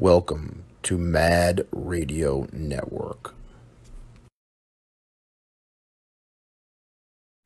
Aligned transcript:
Welcome 0.00 0.62
to 0.84 0.96
Mad 0.96 1.66
Radio 1.72 2.46
Network. 2.52 3.34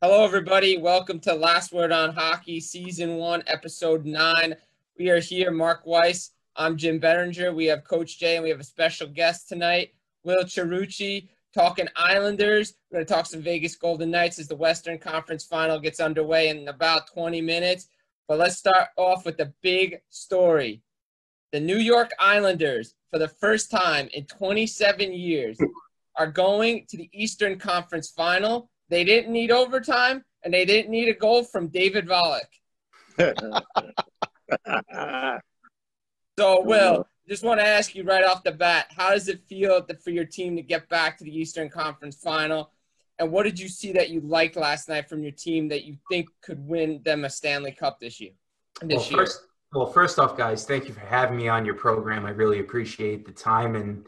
Hello, 0.03 0.23
everybody. 0.23 0.77
Welcome 0.77 1.19
to 1.21 1.33
Last 1.33 1.73
Word 1.73 1.93
on 1.93 2.13
Hockey, 2.13 2.61
Season 2.61 3.17
1, 3.17 3.45
Episode 3.47 4.05
9. 4.05 4.55
We 4.99 5.09
are 5.09 5.19
here, 5.19 5.51
Mark 5.51 5.87
Weiss. 5.87 6.33
I'm 6.55 6.77
Jim 6.77 6.99
Bettinger. 6.99 7.55
We 7.55 7.65
have 7.65 7.85
Coach 7.85 8.19
Jay, 8.19 8.37
and 8.37 8.43
we 8.43 8.51
have 8.51 8.61
a 8.61 8.65
special 8.65 9.07
guest 9.07 9.49
tonight, 9.49 9.95
Will 10.23 10.45
Cherucci, 10.45 11.29
talking 11.55 11.89
Islanders. 11.97 12.75
We're 12.91 12.97
going 12.99 13.07
to 13.07 13.15
talk 13.15 13.25
some 13.25 13.41
Vegas 13.41 13.77
Golden 13.77 14.11
Knights 14.11 14.39
as 14.39 14.49
the 14.49 14.57
Western 14.57 14.99
Conference 14.99 15.43
Final 15.43 15.81
gets 15.81 16.01
underway 16.01 16.51
in 16.51 16.69
about 16.69 17.07
20 17.15 17.41
minutes. 17.41 17.89
But 18.29 18.39
let's 18.39 18.59
start 18.59 18.89
off 18.99 19.25
with 19.25 19.39
the 19.39 19.55
big 19.63 20.03
story 20.11 20.83
the 21.53 21.61
New 21.61 21.77
York 21.77 22.11
Islanders, 22.19 22.95
for 23.11 23.19
the 23.19 23.29
first 23.29 23.71
time 23.71 24.09
in 24.15 24.25
27 24.25 25.13
years, 25.13 25.59
are 26.17 26.27
going 26.27 26.87
to 26.89 26.97
the 26.97 27.11
Eastern 27.13 27.59
Conference 27.59 28.11
Final. 28.11 28.71
They 28.89 29.05
didn't 29.05 29.33
need 29.33 29.51
overtime, 29.51 30.25
and 30.43 30.53
they 30.53 30.65
didn't 30.65 30.91
need 30.91 31.09
a 31.09 31.15
goal 31.15 31.45
from 31.45 31.69
David 31.69 32.09
Volek. 32.09 32.41
so, 36.39 36.63
Will, 36.63 37.07
just 37.29 37.45
want 37.45 37.61
to 37.61 37.67
ask 37.67 37.95
you 37.95 38.03
right 38.03 38.25
off 38.25 38.43
the 38.43 38.53
bat, 38.53 38.87
how 38.97 39.11
does 39.11 39.29
it 39.29 39.43
feel 39.47 39.87
for 40.03 40.11
your 40.11 40.25
team 40.25 40.57
to 40.57 40.63
get 40.63 40.89
back 40.89 41.19
to 41.19 41.25
the 41.25 41.39
Eastern 41.39 41.69
Conference 41.69 42.17
Final? 42.17 42.71
And 43.19 43.31
what 43.31 43.45
did 43.45 43.61
you 43.61 43.69
see 43.69 43.93
that 43.93 44.09
you 44.09 44.21
liked 44.21 44.57
last 44.57 44.89
night 44.89 45.09
from 45.09 45.23
your 45.23 45.33
team 45.33 45.69
that 45.69 45.85
you 45.85 45.97
think 46.11 46.29
could 46.43 46.67
win 46.67 47.03
them 47.05 47.25
a 47.25 47.31
Stanley 47.31 47.73
Cup 47.73 48.01
this 48.01 48.21
year? 48.21 48.33
This 48.81 49.11
well, 49.11 49.21
year? 49.21 49.29
Well, 49.73 49.87
first 49.87 50.19
off, 50.19 50.37
guys, 50.37 50.65
thank 50.67 50.87
you 50.87 50.93
for 50.93 51.01
having 51.01 51.37
me 51.37 51.49
on 51.49 51.65
your 51.65 51.75
program. 51.75 52.27
I 52.27 52.31
really 52.31 52.61
appreciate 52.61 53.25
the 53.25 53.33
time 53.33 53.75
and 53.75 54.07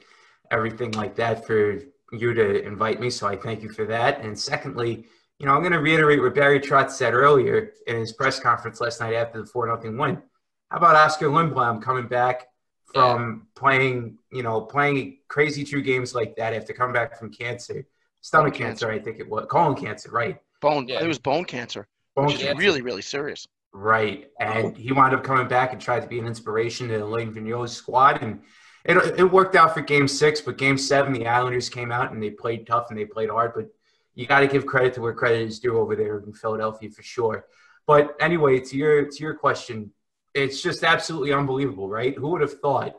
everything 0.51 0.93
like 0.93 1.17
that 1.17 1.47
for 1.47 1.79
you 2.13 2.35
to 2.35 2.63
invite 2.65 3.01
me. 3.01 3.09
So 3.09 3.27
I 3.27 3.37
thank 3.37 3.63
you 3.63 3.71
for 3.71 3.87
that. 3.87 4.21
And 4.21 4.39
secondly, 4.39 5.07
you 5.39 5.47
know, 5.47 5.53
I'm 5.53 5.61
going 5.61 5.73
to 5.73 5.81
reiterate 5.81 6.21
what 6.21 6.35
Barry 6.35 6.61
Trotz 6.61 6.91
said 6.91 7.15
earlier 7.15 7.73
in 7.87 7.97
his 7.97 8.13
press 8.13 8.39
conference 8.39 8.81
last 8.81 9.01
night 9.01 9.15
after 9.15 9.41
the 9.41 9.47
4 9.47 9.81
0 9.83 9.99
win. 9.99 10.23
How 10.71 10.77
about 10.77 10.97
Oskar 10.97 11.29
Lindblom 11.29 11.83
coming 11.83 12.09
back 12.09 12.49
from 12.93 13.49
yeah. 13.57 13.61
playing, 13.61 14.19
you 14.33 14.43
know, 14.43 14.61
playing 14.61 15.19
crazy 15.29 15.65
two 15.65 15.83
games 15.83 16.15
like 16.15 16.37
that 16.37 16.53
after 16.53 16.73
coming 16.73 16.93
back 16.93 17.19
from 17.19 17.33
cancer, 17.33 17.87
stomach 18.21 18.55
cancer, 18.55 18.87
cancer, 18.87 18.91
I 18.91 18.99
think 19.03 19.19
it 19.19 19.29
was, 19.29 19.47
colon 19.51 19.75
cancer, 19.75 20.11
right? 20.11 20.39
Bone, 20.61 20.87
yeah. 20.89 21.03
it 21.03 21.09
was 21.09 21.19
bone 21.19 21.45
cancer, 21.45 21.89
bone 22.15 22.27
which 22.27 22.39
cancer. 22.39 22.53
is 22.53 22.59
really, 22.59 22.83
really 22.83 23.03
serious. 23.03 23.47
Right. 23.77 24.31
And 24.39 24.77
he 24.77 24.93
wound 24.93 25.15
up 25.15 25.25
coming 25.25 25.49
back 25.49 25.73
and 25.73 25.83
tried 25.83 26.01
to 26.01 26.07
be 26.07 26.21
an 26.21 26.27
inspiration 26.27 26.87
to 26.89 26.97
Alain 26.99 27.35
Vigneault's 27.35 27.73
squad. 27.73 28.23
And 28.23 28.41
it, 28.85 29.19
it 29.19 29.25
worked 29.25 29.57
out 29.57 29.75
for 29.75 29.81
game 29.81 30.07
six, 30.07 30.41
but 30.41 30.57
game 30.57 30.79
seven, 30.79 31.13
the 31.13 31.27
Islanders 31.27 31.69
came 31.69 31.91
out 31.91 32.13
and 32.13 32.23
they 32.23 32.31
played 32.31 32.69
tough 32.69 32.87
and 32.91 32.99
they 32.99 33.05
played 33.05 33.31
hard. 33.31 33.53
But 33.53 33.67
you 34.15 34.27
got 34.27 34.41
to 34.41 34.47
give 34.47 34.65
credit 34.65 34.95
to 34.95 35.01
where 35.01 35.13
credit 35.13 35.43
is 35.43 35.59
due 35.59 35.77
over 35.77 35.97
there 35.97 36.21
in 36.21 36.33
Philadelphia 36.33 36.89
for 36.89 37.03
sure. 37.03 37.47
But 37.85 38.15
anyway, 38.21 38.61
to 38.61 38.77
your 38.77 39.11
to 39.11 39.23
your 39.23 39.35
question, 39.35 39.91
it's 40.35 40.63
just 40.63 40.85
absolutely 40.85 41.33
unbelievable, 41.33 41.89
right? 41.89 42.17
Who 42.17 42.29
would 42.29 42.43
have 42.43 42.61
thought 42.61 42.95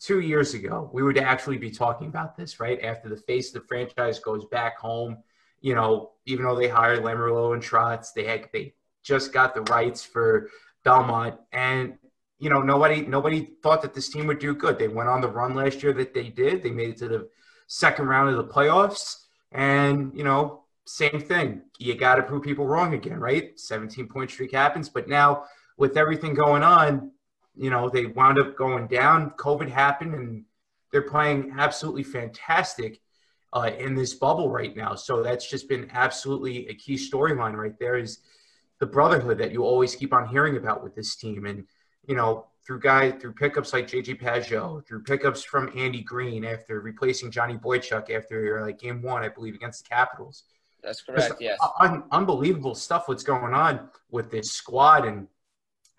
two 0.00 0.20
years 0.20 0.54
ago 0.54 0.90
we 0.92 1.02
would 1.02 1.18
actually 1.18 1.56
be 1.56 1.70
talking 1.70 2.08
about 2.08 2.36
this, 2.36 2.58
right? 2.58 2.82
After 2.82 3.08
the 3.08 3.16
face 3.16 3.54
of 3.54 3.62
the 3.62 3.68
franchise 3.68 4.18
goes 4.18 4.44
back 4.46 4.78
home, 4.78 5.18
you 5.60 5.74
know, 5.74 6.12
even 6.26 6.44
though 6.44 6.56
they 6.56 6.68
hired 6.68 7.02
Lamoriello 7.02 7.54
and 7.54 7.62
Trotz, 7.62 8.12
they 8.12 8.24
had 8.24 8.48
they 8.52 8.74
just 9.06 9.32
got 9.32 9.54
the 9.54 9.62
rights 9.62 10.04
for 10.04 10.50
Belmont, 10.84 11.36
and 11.52 11.96
you 12.38 12.50
know 12.50 12.60
nobody 12.60 13.02
nobody 13.02 13.48
thought 13.62 13.80
that 13.82 13.94
this 13.94 14.08
team 14.08 14.26
would 14.26 14.40
do 14.40 14.54
good. 14.54 14.78
They 14.78 14.88
went 14.88 15.08
on 15.08 15.20
the 15.20 15.28
run 15.28 15.54
last 15.54 15.82
year 15.82 15.92
that 15.94 16.12
they 16.12 16.28
did. 16.28 16.62
They 16.62 16.70
made 16.70 16.90
it 16.90 16.96
to 16.98 17.08
the 17.08 17.28
second 17.68 18.08
round 18.08 18.28
of 18.30 18.36
the 18.36 18.52
playoffs, 18.52 19.22
and 19.52 20.12
you 20.14 20.24
know 20.24 20.64
same 20.84 21.20
thing. 21.20 21.62
You 21.78 21.94
got 21.94 22.16
to 22.16 22.22
prove 22.22 22.42
people 22.42 22.66
wrong 22.66 22.94
again, 22.94 23.18
right? 23.18 23.58
17 23.58 24.08
point 24.08 24.30
streak 24.30 24.52
happens, 24.52 24.88
but 24.88 25.08
now 25.08 25.44
with 25.76 25.96
everything 25.96 26.34
going 26.34 26.62
on, 26.62 27.12
you 27.56 27.70
know 27.70 27.88
they 27.88 28.06
wound 28.06 28.40
up 28.40 28.56
going 28.56 28.88
down. 28.88 29.30
COVID 29.38 29.68
happened, 29.68 30.14
and 30.14 30.44
they're 30.90 31.02
playing 31.02 31.54
absolutely 31.56 32.02
fantastic. 32.02 33.00
Uh, 33.52 33.70
in 33.78 33.94
this 33.94 34.12
bubble 34.12 34.50
right 34.50 34.76
now. 34.76 34.94
So 34.94 35.22
that's 35.22 35.48
just 35.48 35.66
been 35.66 35.88
absolutely 35.94 36.68
a 36.68 36.74
key 36.74 36.96
storyline 36.96 37.54
right 37.54 37.78
there 37.78 37.96
is 37.96 38.18
the 38.78 38.86
brotherhood 38.86 39.38
that 39.38 39.52
you 39.52 39.64
always 39.64 39.94
keep 39.94 40.12
on 40.12 40.28
hearing 40.28 40.56
about 40.56 40.82
with 40.82 40.94
this 40.94 41.16
team. 41.16 41.46
And, 41.46 41.64
you 42.06 42.14
know, 42.14 42.46
through 42.66 42.80
guys 42.80 43.14
through 43.20 43.32
pickups 43.32 43.72
like 43.72 43.86
JJ 43.86 44.20
Pageau, 44.20 44.84
through 44.86 45.04
pickups 45.04 45.44
from 45.44 45.72
Andy 45.76 46.02
Greene 46.02 46.44
after 46.44 46.80
replacing 46.80 47.30
Johnny 47.30 47.54
Boychuk 47.54 48.10
after 48.10 48.60
like 48.64 48.80
game 48.80 49.02
one, 49.02 49.22
I 49.22 49.28
believe, 49.28 49.54
against 49.54 49.84
the 49.84 49.88
Capitals. 49.88 50.44
That's 50.82 51.02
correct. 51.02 51.28
Just 51.28 51.40
yes. 51.40 51.58
Un- 51.80 52.04
unbelievable 52.10 52.74
stuff. 52.74 53.08
What's 53.08 53.22
going 53.22 53.54
on 53.54 53.88
with 54.10 54.30
this 54.30 54.52
squad, 54.52 55.06
and 55.06 55.28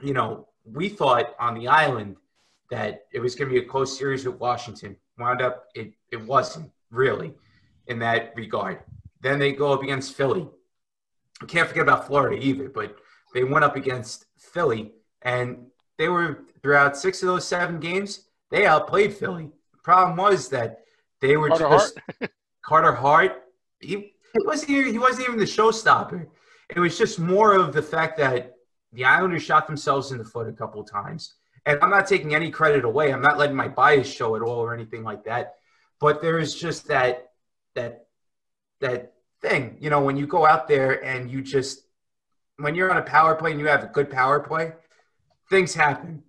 you 0.01 0.13
know, 0.13 0.47
we 0.65 0.89
thought 0.89 1.35
on 1.39 1.55
the 1.55 1.67
island 1.67 2.17
that 2.69 3.05
it 3.13 3.19
was 3.19 3.35
going 3.35 3.49
to 3.49 3.59
be 3.59 3.65
a 3.65 3.67
close 3.67 3.97
series 3.97 4.25
with 4.25 4.35
Washington. 4.35 4.95
Wound 5.17 5.41
up, 5.41 5.67
it 5.73 5.93
it 6.11 6.21
wasn't 6.21 6.69
really 6.91 7.33
in 7.87 7.99
that 7.99 8.33
regard. 8.35 8.79
Then 9.21 9.39
they 9.39 9.53
go 9.53 9.73
up 9.73 9.83
against 9.83 10.15
Philly 10.15 10.47
can't 11.45 11.67
forget 11.67 11.83
about 11.83 12.07
Florida 12.07 12.41
either, 12.43 12.69
but 12.69 12.95
they 13.33 13.43
went 13.43 13.63
up 13.63 13.75
against 13.75 14.25
Philly 14.37 14.93
and 15.21 15.67
they 15.97 16.09
were 16.09 16.45
throughout 16.61 16.97
six 16.97 17.21
of 17.21 17.27
those 17.27 17.47
seven 17.47 17.79
games, 17.79 18.21
they 18.49 18.65
outplayed 18.65 19.13
Philly. 19.13 19.51
The 19.73 19.79
problem 19.83 20.17
was 20.17 20.49
that 20.49 20.81
they 21.21 21.37
were 21.37 21.49
Carter 21.49 21.69
just 21.69 21.99
Hart. 22.19 22.31
Carter 22.65 22.91
Hart. 22.93 23.43
He, 23.79 23.95
he 23.95 24.45
wasn't 24.45 24.71
even, 24.71 24.91
he 24.91 24.99
wasn't 24.99 25.27
even 25.27 25.39
the 25.39 25.45
showstopper. 25.45 26.27
It 26.69 26.79
was 26.79 26.97
just 26.97 27.19
more 27.19 27.53
of 27.55 27.73
the 27.73 27.81
fact 27.81 28.17
that 28.17 28.55
the 28.93 29.05
Islanders 29.05 29.43
shot 29.43 29.67
themselves 29.67 30.11
in 30.11 30.17
the 30.17 30.25
foot 30.25 30.47
a 30.47 30.53
couple 30.53 30.81
of 30.81 30.89
times. 30.89 31.35
And 31.65 31.79
I'm 31.81 31.89
not 31.89 32.07
taking 32.07 32.33
any 32.33 32.49
credit 32.49 32.85
away. 32.85 33.11
I'm 33.11 33.21
not 33.21 33.37
letting 33.37 33.55
my 33.55 33.67
bias 33.67 34.11
show 34.11 34.35
at 34.35 34.41
all 34.41 34.59
or 34.59 34.73
anything 34.73 35.03
like 35.03 35.23
that. 35.25 35.55
But 35.99 36.21
there 36.21 36.39
is 36.39 36.55
just 36.55 36.87
that 36.87 37.31
that 37.75 38.05
that 38.79 39.13
thing. 39.41 39.77
You 39.79 39.89
know, 39.89 40.01
when 40.01 40.17
you 40.17 40.27
go 40.27 40.45
out 40.45 40.67
there 40.67 41.03
and 41.03 41.29
you 41.29 41.41
just, 41.41 41.81
when 42.57 42.75
you're 42.75 42.91
on 42.91 42.97
a 42.97 43.03
power 43.03 43.35
play 43.35 43.51
and 43.51 43.59
you 43.59 43.67
have 43.67 43.83
a 43.83 43.87
good 43.87 44.09
power 44.09 44.39
play, 44.39 44.73
things 45.49 45.73
happen. 45.73 46.23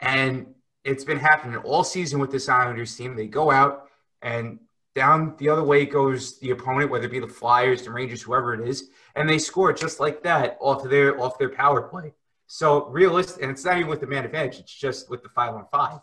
And 0.00 0.54
it's 0.84 1.04
been 1.04 1.18
happening 1.18 1.56
all 1.56 1.84
season 1.84 2.18
with 2.18 2.30
this 2.30 2.48
Islanders 2.48 2.96
team. 2.96 3.16
They 3.16 3.26
go 3.26 3.50
out 3.50 3.88
and 4.22 4.58
down 4.94 5.34
the 5.38 5.48
other 5.48 5.62
way 5.62 5.86
goes 5.86 6.38
the 6.40 6.50
opponent, 6.50 6.90
whether 6.90 7.06
it 7.06 7.10
be 7.10 7.20
the 7.20 7.28
Flyers, 7.28 7.82
the 7.82 7.90
Rangers, 7.90 8.22
whoever 8.22 8.54
it 8.54 8.68
is, 8.68 8.90
and 9.14 9.28
they 9.28 9.38
score 9.38 9.72
just 9.72 10.00
like 10.00 10.22
that 10.24 10.58
off 10.60 10.84
of 10.84 10.90
their 10.90 11.20
off 11.20 11.38
their 11.38 11.50
power 11.50 11.82
play. 11.82 12.12
So 12.48 12.86
realistic, 12.86 13.42
and 13.42 13.50
it's 13.50 13.64
not 13.64 13.76
even 13.76 13.88
with 13.88 14.00
the 14.00 14.06
man 14.06 14.24
advantage; 14.24 14.58
it's 14.58 14.74
just 14.74 15.08
with 15.08 15.22
the 15.22 15.28
five 15.28 15.54
on 15.54 15.66
five, 15.70 16.00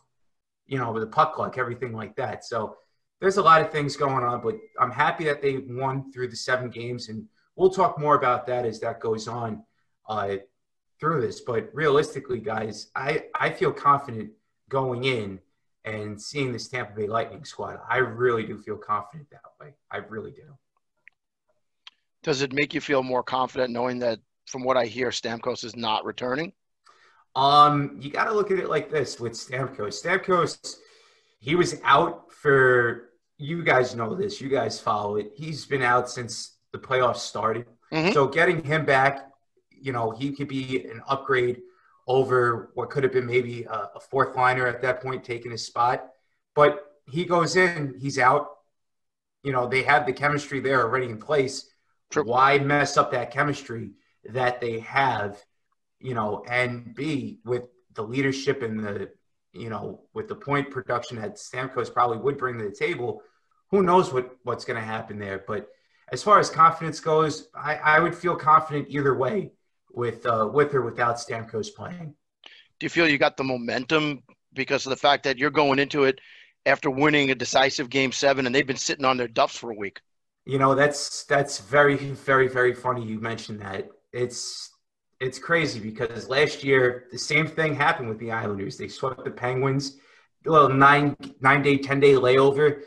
you 0.65 0.77
know, 0.77 0.91
with 0.91 1.03
the 1.03 1.07
puck 1.07 1.37
luck, 1.37 1.57
everything 1.57 1.93
like 1.93 2.15
that. 2.15 2.45
So 2.45 2.77
there's 3.19 3.37
a 3.37 3.41
lot 3.41 3.61
of 3.61 3.71
things 3.71 3.95
going 3.95 4.23
on, 4.23 4.41
but 4.41 4.55
I'm 4.79 4.91
happy 4.91 5.25
that 5.25 5.41
they 5.41 5.57
won 5.57 6.11
through 6.11 6.29
the 6.29 6.35
seven 6.35 6.69
games, 6.69 7.09
and 7.09 7.25
we'll 7.55 7.69
talk 7.69 7.99
more 7.99 8.15
about 8.15 8.45
that 8.47 8.65
as 8.65 8.79
that 8.81 8.99
goes 8.99 9.27
on 9.27 9.63
uh, 10.07 10.35
through 10.99 11.21
this. 11.21 11.41
But 11.41 11.69
realistically, 11.73 12.39
guys, 12.39 12.87
I 12.95 13.25
I 13.33 13.51
feel 13.51 13.71
confident 13.71 14.31
going 14.69 15.05
in 15.05 15.39
and 15.85 16.21
seeing 16.21 16.51
this 16.51 16.67
Tampa 16.67 16.93
Bay 16.93 17.07
Lightning 17.07 17.45
squad. 17.45 17.79
I 17.89 17.97
really 17.97 18.43
do 18.43 18.57
feel 18.57 18.77
confident 18.77 19.29
that 19.31 19.41
way. 19.59 19.75
I 19.91 19.97
really 19.97 20.31
do. 20.31 20.57
Does 22.23 22.41
it 22.41 22.53
make 22.53 22.73
you 22.73 22.81
feel 22.81 23.03
more 23.03 23.21
confident 23.21 23.71
knowing 23.71 23.99
that, 23.99 24.19
from 24.47 24.63
what 24.63 24.77
I 24.77 24.85
hear, 24.85 25.09
Stamkos 25.09 25.63
is 25.63 25.75
not 25.75 26.05
returning? 26.05 26.53
Um, 27.35 27.97
you 28.01 28.09
got 28.09 28.25
to 28.25 28.33
look 28.33 28.49
at 28.49 28.57
it 28.57 28.69
like 28.69 28.89
this 28.89 29.19
with 29.19 29.33
Stamkos. 29.33 30.03
Stamkos 30.03 30.77
he 31.45 31.53
was 31.53 31.79
out 31.83 32.24
for 32.45 33.09
you 33.39 33.63
guys 33.63 33.95
know 33.95 34.13
this. 34.13 34.39
You 34.39 34.49
guys 34.49 34.79
follow 34.79 35.15
it. 35.15 35.31
He's 35.35 35.65
been 35.65 35.81
out 35.81 36.07
since 36.07 36.57
the 36.73 36.77
playoffs 36.77 37.17
started. 37.17 37.65
Mm-hmm. 37.91 38.13
So 38.13 38.27
getting 38.27 38.63
him 38.63 38.85
back, 38.85 39.31
you 39.71 39.91
know, 39.91 40.11
he 40.11 40.31
could 40.31 40.47
be 40.47 40.85
an 40.85 41.01
upgrade 41.07 41.61
over 42.07 42.69
what 42.75 42.91
could 42.91 43.03
have 43.03 43.11
been 43.11 43.25
maybe 43.25 43.63
a, 43.63 43.89
a 43.95 43.99
fourth 43.99 44.35
liner 44.35 44.67
at 44.67 44.79
that 44.83 45.01
point, 45.01 45.23
taking 45.23 45.49
his 45.49 45.65
spot. 45.65 46.07
But 46.53 46.85
he 47.09 47.25
goes 47.25 47.55
in, 47.55 47.95
he's 47.99 48.19
out. 48.19 48.47
You 49.41 49.51
know, 49.51 49.67
they 49.67 49.81
have 49.81 50.05
the 50.05 50.13
chemistry 50.13 50.59
there 50.59 50.83
already 50.83 51.07
in 51.07 51.17
place. 51.17 51.67
True. 52.11 52.25
Why 52.25 52.59
mess 52.59 52.95
up 52.95 53.11
that 53.13 53.31
chemistry 53.31 53.93
that 54.29 54.61
they 54.61 54.81
have? 54.81 55.43
You 55.99 56.13
know, 56.13 56.45
and 56.47 56.93
B 56.93 57.39
with 57.43 57.63
the 57.95 58.03
leadership 58.03 58.61
and 58.61 58.79
the 58.85 59.09
you 59.55 59.69
know, 59.69 60.01
with 60.13 60.27
the 60.27 60.35
point 60.35 60.69
production 60.69 61.19
that 61.21 61.35
Stamkos 61.35 61.93
probably 61.93 62.17
would 62.17 62.37
bring 62.37 62.57
to 62.57 62.65
the 62.65 62.75
table, 62.75 63.21
who 63.71 63.83
knows 63.83 64.13
what 64.13 64.35
what's 64.43 64.65
going 64.65 64.79
to 64.79 64.85
happen 64.85 65.17
there. 65.17 65.43
But 65.47 65.67
as 66.11 66.21
far 66.21 66.39
as 66.39 66.49
confidence 66.49 66.99
goes, 66.99 67.49
I, 67.55 67.75
I 67.75 67.99
would 67.99 68.15
feel 68.15 68.35
confident 68.35 68.87
either 68.89 69.15
way 69.15 69.51
with 69.91 70.25
uh, 70.25 70.49
with 70.53 70.73
or 70.73 70.81
without 70.81 71.17
Stamkos 71.17 71.73
playing. 71.73 72.13
Do 72.79 72.85
you 72.85 72.89
feel 72.89 73.07
you 73.07 73.17
got 73.17 73.37
the 73.37 73.43
momentum 73.43 74.23
because 74.53 74.85
of 74.85 74.89
the 74.89 74.97
fact 74.97 75.23
that 75.23 75.37
you're 75.37 75.51
going 75.51 75.79
into 75.79 76.03
it 76.03 76.19
after 76.65 76.89
winning 76.89 77.31
a 77.31 77.35
decisive 77.35 77.89
game 77.89 78.11
seven, 78.11 78.45
and 78.45 78.53
they've 78.53 78.65
been 78.65 78.75
sitting 78.75 79.05
on 79.05 79.17
their 79.17 79.27
duffs 79.27 79.57
for 79.57 79.71
a 79.71 79.75
week. 79.75 80.01
You 80.45 80.59
know, 80.59 80.75
that's 80.75 81.23
that's 81.23 81.59
very, 81.59 81.95
very, 81.97 82.47
very 82.47 82.73
funny. 82.73 83.05
You 83.05 83.19
mentioned 83.19 83.61
that. 83.61 83.89
It's 84.11 84.71
it's 85.25 85.39
crazy 85.39 85.79
because 85.79 86.29
last 86.29 86.63
year 86.63 87.05
the 87.11 87.17
same 87.17 87.47
thing 87.47 87.73
happened 87.73 88.07
with 88.07 88.19
the 88.19 88.31
Islanders. 88.31 88.77
They 88.77 88.87
swept 88.87 89.25
the 89.25 89.31
Penguins. 89.31 89.97
A 90.45 90.51
little 90.51 90.69
nine 90.69 91.17
nine 91.41 91.63
day, 91.63 91.77
ten 91.77 91.99
day 91.99 92.13
layover. 92.13 92.81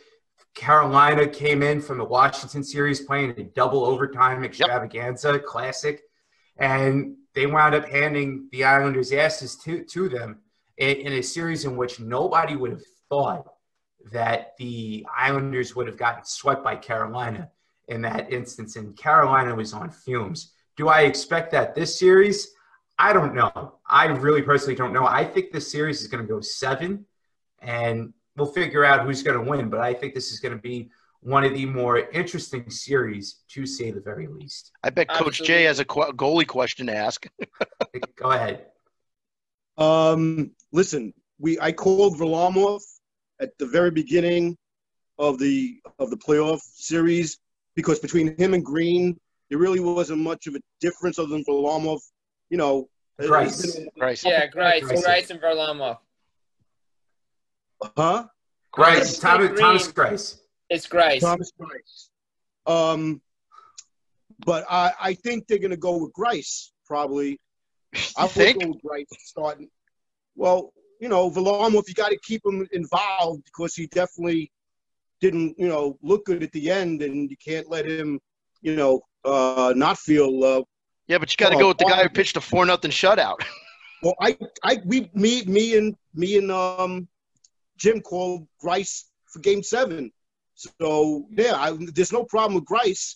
Carolina 0.55 1.26
came 1.26 1.62
in 1.62 1.81
from 1.81 1.99
the 1.99 2.05
Washington 2.05 2.62
series 2.62 3.00
playing 3.00 3.31
a 3.31 3.43
double 3.43 3.85
overtime 3.85 4.44
extravaganza 4.44 5.32
yep. 5.32 5.44
classic, 5.44 6.02
and 6.56 7.17
they 7.35 7.46
wound 7.46 7.75
up 7.75 7.88
handing 7.88 8.49
the 8.52 8.62
Islanders 8.62 9.12
asses 9.12 9.56
to 9.64 9.84
to 9.84 10.08
them 10.08 10.38
in, 10.76 10.96
in 10.99 11.12
a 11.14 11.23
series 11.23 11.64
in 11.64 11.76
which 11.76 11.99
nobody 11.99 12.55
would 12.55 12.70
have 12.70 12.87
thought 13.08 13.49
that 14.12 14.55
the 14.58 15.05
Islanders 15.17 15.75
would 15.75 15.88
have 15.88 15.96
gotten 15.96 16.25
swept 16.25 16.62
by 16.62 16.76
Carolina 16.76 17.50
in 17.88 18.02
that 18.02 18.32
instance, 18.32 18.76
and 18.76 18.96
Carolina 18.96 19.55
was 19.56 19.73
on 19.73 19.91
fumes. 19.91 20.52
Do 20.78 20.88
I 20.88 21.02
expect 21.02 21.50
that 21.52 21.75
this 21.75 21.98
series? 21.98 22.52
I 23.00 23.12
don't 23.12 23.34
know. 23.34 23.75
I 23.84 24.06
really 24.06 24.42
personally 24.42 24.76
don't 24.76 24.92
know. 24.92 25.04
I 25.04 25.25
think 25.25 25.50
this 25.50 25.70
series 25.70 26.00
is 26.00 26.06
going 26.06 26.25
to 26.25 26.32
go 26.32 26.40
seven, 26.40 27.04
and 27.60 28.14
we'll 28.36 28.52
figure 28.52 28.84
out 28.84 29.04
who's 29.04 29.25
going 29.25 29.36
to 29.36 29.50
win. 29.50 29.70
But 29.70 29.80
I 29.80 29.92
think 29.92 30.14
this 30.14 30.30
is 30.30 30.38
going 30.38 30.54
to 30.54 30.62
be 30.62 30.88
one 31.20 31.42
of 31.42 31.52
the 31.52 31.66
more 31.66 31.98
interesting 32.10 32.70
series, 32.70 33.40
to 33.48 33.66
say 33.66 33.90
the 33.90 34.00
very 34.00 34.28
least. 34.28 34.70
I 34.84 34.90
bet 34.90 35.08
Coach 35.08 35.40
Absolutely. 35.40 35.46
Jay 35.46 35.62
has 35.64 35.80
a 35.80 35.84
qu- 35.84 36.12
goalie 36.12 36.46
question 36.46 36.86
to 36.86 36.94
ask. 36.94 37.26
go 38.16 38.31
ahead. 38.31 38.66
Um, 39.78 40.52
listen, 40.70 41.12
we 41.40 41.58
I 41.58 41.72
called 41.72 42.16
Varlamov 42.16 42.82
at 43.40 43.58
the 43.58 43.66
very 43.66 43.90
beginning 43.90 44.56
of 45.19 45.40
the 45.40 45.81
of 45.98 46.10
the 46.10 46.16
playoff 46.16 46.60
series 46.60 47.38
because 47.74 47.98
between 47.98 48.36
him 48.36 48.54
and 48.54 48.64
Green, 48.64 49.19
there 49.50 49.58
really 49.58 49.80
wasn't 49.80 50.20
much 50.20 50.46
of 50.46 50.54
a 50.54 50.60
difference 50.80 51.18
other 51.18 51.28
than 51.28 51.44
Varlamov. 51.44 52.00
You 52.50 52.58
know, 52.58 52.88
Greiss. 53.20 53.78
Greiss. 54.00 54.24
Yeah, 54.24 54.46
Greiss. 54.48 54.82
Greiss 54.82 55.30
and 55.30 55.40
Varlamov. 55.40 55.98
Huh? 57.96 58.26
Greiss. 58.76 59.20
Thomas, 59.20 59.58
Thomas 59.58 59.92
Greiss. 59.92 60.40
It's 60.70 60.86
Greiss. 60.86 61.20
Thomas 61.20 61.52
Greiss. 61.58 62.08
Um, 62.66 63.20
but 64.44 64.64
I, 64.70 64.92
I 65.00 65.14
think 65.14 65.46
they're 65.46 65.58
going 65.58 65.70
to 65.70 65.76
go 65.76 65.96
with 65.96 66.12
Greiss 66.12 66.70
probably. 66.86 67.40
I 68.16 68.26
think? 68.26 68.62
go 68.62 68.68
with 68.68 68.82
Greiss 68.82 69.06
starting. 69.20 69.68
Well, 70.36 70.72
you 71.00 71.08
know, 71.08 71.30
Varlamov, 71.30 71.88
you 71.88 71.94
got 71.94 72.10
to 72.10 72.18
keep 72.22 72.42
him 72.44 72.66
involved 72.72 73.44
because 73.44 73.74
he 73.74 73.86
definitely 73.86 74.52
didn't, 75.20 75.54
you 75.58 75.68
know, 75.68 75.98
look 76.02 76.24
good 76.26 76.42
at 76.42 76.52
the 76.52 76.70
end, 76.70 77.02
and 77.02 77.30
you 77.30 77.36
can't 77.44 77.70
let 77.70 77.86
him, 77.86 78.20
you 78.62 78.76
know, 78.76 79.00
uh, 79.25 79.73
not 79.76 79.99
feel. 79.99 80.44
Uh, 80.44 80.62
yeah, 81.06 81.19
but 81.19 81.31
you 81.31 81.37
got 81.37 81.50
to 81.50 81.56
uh, 81.56 81.61
go 81.61 81.69
with 81.69 81.79
the 81.79 81.85
guy 81.85 82.03
who 82.03 82.09
pitched 82.09 82.37
a 82.37 82.41
four 82.41 82.67
nothing 82.67 82.91
shutout. 82.91 83.37
well, 84.03 84.15
I, 84.20 84.37
I, 84.62 84.79
we, 84.85 85.11
me, 85.15 85.44
me, 85.44 85.76
and 85.76 85.94
me 86.15 86.38
and 86.38 86.50
um, 86.50 87.09
Jim 87.76 88.00
called 88.00 88.47
Greiss 88.62 89.05
for 89.26 89.41
Game 89.41 89.62
Seven. 89.62 90.12
So 90.55 91.26
yeah, 91.31 91.55
I, 91.56 91.76
there's 91.94 92.12
no 92.12 92.25
problem 92.25 92.55
with 92.55 92.65
Greiss, 92.65 93.15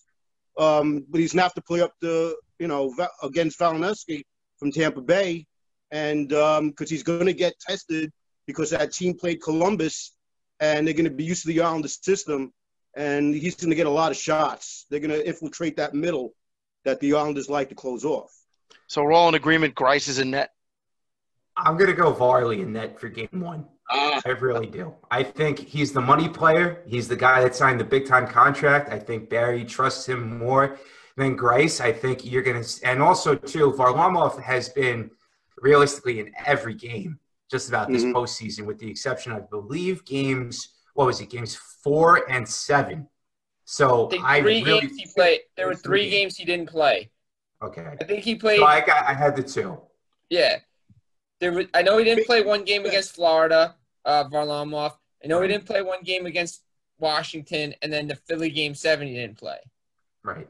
um, 0.59 1.05
but 1.09 1.21
he's 1.21 1.33
gonna 1.33 1.43
have 1.43 1.55
to 1.55 1.63
play 1.63 1.81
up 1.81 1.93
the, 2.01 2.37
you 2.59 2.69
know, 2.69 2.95
against 3.23 3.59
Vasilevskiy 3.59 4.23
from 4.59 4.71
Tampa 4.71 5.01
Bay 5.01 5.47
and 5.93 6.33
um 6.33 6.71
because 6.71 6.91
um, 6.91 6.95
he's 6.95 7.03
going 7.03 7.27
to 7.27 7.33
get 7.33 7.53
tested 7.61 8.11
because 8.47 8.71
that 8.71 8.93
team 8.93 9.15
played 9.15 9.41
Columbus, 9.41 10.17
and 10.59 10.87
they're 10.87 10.95
going 10.95 11.05
to 11.05 11.11
be 11.11 11.25
used 11.25 11.43
to 11.43 11.49
the 11.49 11.61
Islanders 11.61 11.99
system, 12.03 12.53
and 12.97 13.35
he's 13.35 13.56
going 13.56 13.71
to 13.71 13.77
get 13.77 13.87
a 13.87 13.91
lot 13.91 14.11
of 14.11 14.17
shots. 14.17 14.87
They're 14.91 15.00
going 15.00 15.11
to 15.11 15.27
infiltrate 15.27 15.77
that 15.77 15.94
middle 15.94 16.35
that 16.85 17.00
the 17.00 17.15
Islanders 17.15 17.49
like 17.49 17.69
to 17.71 17.75
close 17.75 18.05
off. 18.05 18.33
So 18.87 19.03
we're 19.03 19.12
all 19.12 19.29
in 19.29 19.35
agreement. 19.35 19.75
Greiss 19.75 20.09
is 20.09 20.19
in 20.19 20.31
net. 20.31 20.50
I'm 21.56 21.77
going 21.77 21.91
to 21.91 21.97
go 21.97 22.12
Varley 22.12 22.61
in 22.61 22.73
net 22.73 22.99
for 22.99 23.09
game 23.09 23.29
one. 23.33 23.67
Ah. 23.91 24.21
I 24.25 24.31
really 24.31 24.67
do. 24.67 24.94
I 25.11 25.23
think 25.23 25.59
he's 25.59 25.93
the 25.93 26.00
money 26.00 26.29
player. 26.29 26.83
He's 26.87 27.09
the 27.09 27.17
guy 27.17 27.43
that 27.43 27.55
signed 27.55 27.79
the 27.79 27.85
big 27.85 28.06
time 28.06 28.27
contract. 28.27 28.91
I 28.91 28.99
think 28.99 29.29
Barry 29.29 29.65
trusts 29.65 30.09
him 30.09 30.39
more 30.39 30.79
than 31.17 31.37
Greiss. 31.37 31.81
I 31.81 31.93
think 31.93 32.25
you're 32.25 32.43
going 32.43 32.62
to, 32.62 32.87
and 32.87 33.03
also 33.03 33.35
too, 33.35 33.73
Varlamov 33.73 34.41
has 34.41 34.69
been– 34.69 35.11
realistically 35.62 36.21
in 36.21 36.33
every 36.44 36.75
game 36.75 37.19
just 37.50 37.69
about 37.69 37.89
this 37.89 38.03
mm-hmm. 38.03 38.17
postseason, 38.17 38.67
with 38.67 38.79
the 38.79 38.91
exception, 38.91 39.33
I 39.33 39.41
believe, 39.41 40.05
games. 40.05 40.69
What 40.94 41.06
was 41.06 41.21
it? 41.21 41.31
Games 41.31 41.55
four 41.55 42.31
and 42.31 42.49
seven. 42.49 43.09
So 43.65 44.11
I, 44.23 44.39
I 44.39 44.41
three 44.41 44.62
really 44.62 44.81
games 44.83 44.97
he 44.97 45.06
played. 45.15 45.41
There 45.56 45.67
were 45.67 45.75
three, 45.75 46.11
games. 46.11 46.12
games 46.12 46.37
he 46.37 46.44
didn't 46.44 46.69
play. 46.69 47.11
Okay. 47.62 47.87
I 48.00 48.05
think 48.05 48.25
he 48.25 48.35
played. 48.35 48.59
So 48.59 48.67
I 48.67 48.81
got. 48.81 49.05
I 49.05 49.15
had 49.15 49.37
the 49.37 49.43
two. 49.43 49.79
Yeah. 50.29 50.59
There 51.41 51.53
was, 51.53 51.67
I 51.75 51.83
know 51.83 51.99
he 51.99 52.05
didn't 52.05 52.27
play 52.27 52.43
one 52.43 52.65
game 52.65 52.87
against 52.87 53.15
Florida, 53.15 53.75
uh, 54.05 54.25
Varlamov. 54.25 54.93
I 55.25 55.27
know 55.27 55.41
he 55.43 55.49
didn't 55.49 55.67
play 55.67 55.83
one 55.83 56.03
game 56.03 56.27
against 56.27 56.62
Washington, 56.99 57.75
and 57.83 57.93
then 57.93 58.06
the 58.06 58.15
Philly 58.15 58.50
game 58.50 58.75
seven 58.75 59.09
he 59.09 59.15
didn't 59.15 59.39
play. 59.39 59.59
Right. 60.23 60.49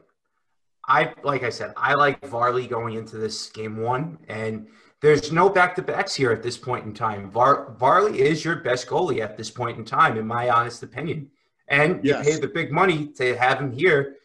I 0.87 1.13
like 1.23 1.43
I 1.43 1.49
said, 1.49 1.73
I 1.77 1.93
like 1.93 2.25
Varley 2.27 2.67
going 2.67 2.95
into 2.95 3.17
this 3.17 3.49
game 3.49 3.77
one, 3.77 4.17
and 4.27 4.67
there's 5.03 5.33
no 5.33 5.49
back 5.49 5.75
to 5.75 5.81
backs 5.81 6.15
here 6.15 6.31
at 6.31 6.41
this 6.41 6.57
point 6.57 6.85
in 6.85 6.93
time. 6.93 7.29
Var- 7.29 7.75
Varley 7.77 8.21
is 8.21 8.45
your 8.45 8.55
best 8.55 8.87
goalie 8.87 9.19
at 9.19 9.35
this 9.35 9.51
point 9.51 9.77
in 9.77 9.83
time, 9.83 10.17
in 10.17 10.25
my 10.25 10.49
honest 10.49 10.81
opinion. 10.81 11.29
And 11.67 11.99
yes. 12.05 12.25
you 12.25 12.31
pay 12.31 12.39
the 12.39 12.47
big 12.47 12.71
money 12.71 13.07
to 13.17 13.35
have 13.35 13.59
him 13.59 13.73
here 13.73 14.15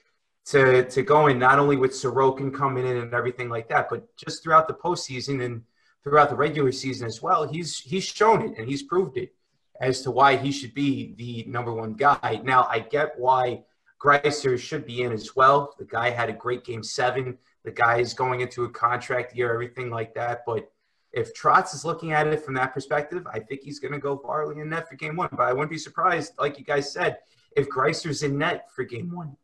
to 0.46 0.88
to 0.88 1.02
go 1.02 1.26
in 1.26 1.36
not 1.36 1.58
only 1.58 1.76
with 1.76 1.90
Sorokin 1.90 2.54
coming 2.54 2.86
in 2.86 2.96
and 2.96 3.12
everything 3.12 3.48
like 3.48 3.68
that, 3.70 3.90
but 3.90 4.16
just 4.16 4.44
throughout 4.44 4.68
the 4.68 4.74
postseason 4.74 5.44
and 5.44 5.64
throughout 6.04 6.30
the 6.30 6.36
regular 6.36 6.70
season 6.70 7.08
as 7.08 7.20
well. 7.20 7.46
He's 7.48 7.78
he's 7.78 8.04
shown 8.04 8.42
it 8.42 8.56
and 8.56 8.68
he's 8.68 8.84
proved 8.84 9.16
it 9.16 9.34
as 9.80 10.02
to 10.02 10.12
why 10.12 10.36
he 10.36 10.52
should 10.52 10.74
be 10.74 11.12
the 11.18 11.44
number 11.50 11.72
one 11.72 11.94
guy. 11.94 12.40
Now 12.44 12.68
I 12.70 12.78
get 12.78 13.18
why 13.18 13.64
Greisser 14.00 14.56
should 14.56 14.86
be 14.86 15.02
in 15.02 15.10
as 15.10 15.34
well. 15.34 15.74
The 15.76 15.86
guy 15.86 16.10
had 16.10 16.28
a 16.28 16.34
great 16.44 16.64
game 16.64 16.84
seven. 16.84 17.36
The 17.64 17.70
guy 17.70 17.98
is 17.98 18.14
going 18.14 18.40
into 18.40 18.64
a 18.64 18.68
contract 18.70 19.34
year, 19.36 19.52
everything 19.52 19.90
like 19.90 20.14
that. 20.14 20.42
But 20.46 20.70
if 21.12 21.34
Trotz 21.34 21.74
is 21.74 21.84
looking 21.84 22.12
at 22.12 22.26
it 22.26 22.44
from 22.44 22.54
that 22.54 22.72
perspective, 22.72 23.26
I 23.32 23.40
think 23.40 23.62
he's 23.62 23.78
going 23.78 23.92
to 23.92 23.98
go 23.98 24.16
Varley 24.16 24.60
in 24.60 24.68
net 24.68 24.88
for 24.88 24.96
game 24.96 25.16
one. 25.16 25.28
But 25.32 25.42
I 25.42 25.52
wouldn't 25.52 25.70
be 25.70 25.78
surprised, 25.78 26.32
like 26.38 26.58
you 26.58 26.64
guys 26.64 26.92
said, 26.92 27.18
if 27.56 27.68
Greisser's 27.68 28.22
in 28.22 28.38
net 28.38 28.70
for 28.74 28.84
game 28.84 29.14
one. 29.14 29.36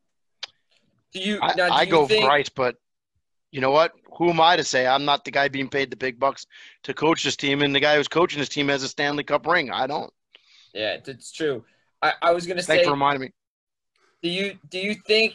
Do 1.12 1.20
you? 1.20 1.38
I, 1.42 1.54
do 1.54 1.62
I 1.62 1.82
you 1.82 1.90
go 1.90 2.06
think... 2.06 2.24
Greiss, 2.24 2.50
but 2.54 2.76
you 3.50 3.60
know 3.60 3.70
what? 3.70 3.92
Who 4.18 4.30
am 4.30 4.40
I 4.40 4.56
to 4.56 4.64
say? 4.64 4.86
I'm 4.86 5.04
not 5.04 5.24
the 5.24 5.30
guy 5.30 5.48
being 5.48 5.68
paid 5.68 5.90
the 5.90 5.96
big 5.96 6.18
bucks 6.18 6.46
to 6.84 6.94
coach 6.94 7.24
this 7.24 7.36
team, 7.36 7.62
and 7.62 7.74
the 7.74 7.80
guy 7.80 7.96
who's 7.96 8.08
coaching 8.08 8.38
this 8.38 8.48
team 8.48 8.68
has 8.68 8.82
a 8.82 8.88
Stanley 8.88 9.24
Cup 9.24 9.46
ring. 9.46 9.70
I 9.70 9.86
don't. 9.86 10.12
Yeah, 10.72 10.98
that's 11.04 11.32
true. 11.32 11.64
I, 12.02 12.12
I 12.20 12.32
was 12.32 12.46
going 12.46 12.56
to 12.56 12.62
say. 12.62 12.74
Thanks 12.74 12.86
for 12.86 12.92
reminding 12.92 13.22
me. 13.22 13.32
Do 14.22 14.28
you 14.28 14.58
do 14.70 14.78
you 14.78 14.94
think 15.06 15.34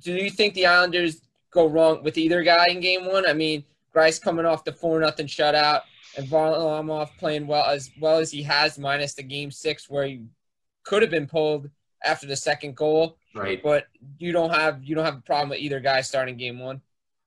do 0.00 0.12
you 0.14 0.30
think 0.30 0.54
the 0.54 0.66
Islanders 0.66 1.20
go 1.54 1.66
wrong 1.66 2.02
with 2.02 2.18
either 2.18 2.42
guy 2.42 2.66
in 2.68 2.80
game 2.80 3.06
one? 3.06 3.26
I 3.26 3.32
mean, 3.32 3.64
Greiss 3.94 4.20
coming 4.20 4.44
off 4.44 4.64
the 4.64 4.72
four 4.72 5.00
nothing 5.00 5.26
shutout 5.26 5.82
and 6.16 6.26
Varlamov 6.28 7.10
playing 7.18 7.46
well 7.46 7.64
as 7.64 7.90
well 8.00 8.18
as 8.18 8.30
he 8.30 8.42
has, 8.42 8.78
minus 8.78 9.14
the 9.14 9.22
game 9.22 9.50
six 9.50 9.88
where 9.88 10.06
he 10.06 10.22
could 10.84 11.02
have 11.02 11.10
been 11.10 11.26
pulled 11.26 11.70
after 12.04 12.26
the 12.26 12.36
second 12.36 12.76
goal. 12.76 13.16
Right. 13.34 13.62
But 13.62 13.86
you 14.18 14.32
don't 14.32 14.50
have 14.50 14.84
you 14.84 14.94
don't 14.94 15.04
have 15.04 15.18
a 15.18 15.22
problem 15.22 15.50
with 15.50 15.58
either 15.58 15.80
guy 15.80 16.00
starting 16.00 16.36
game 16.36 16.58
one. 16.58 16.80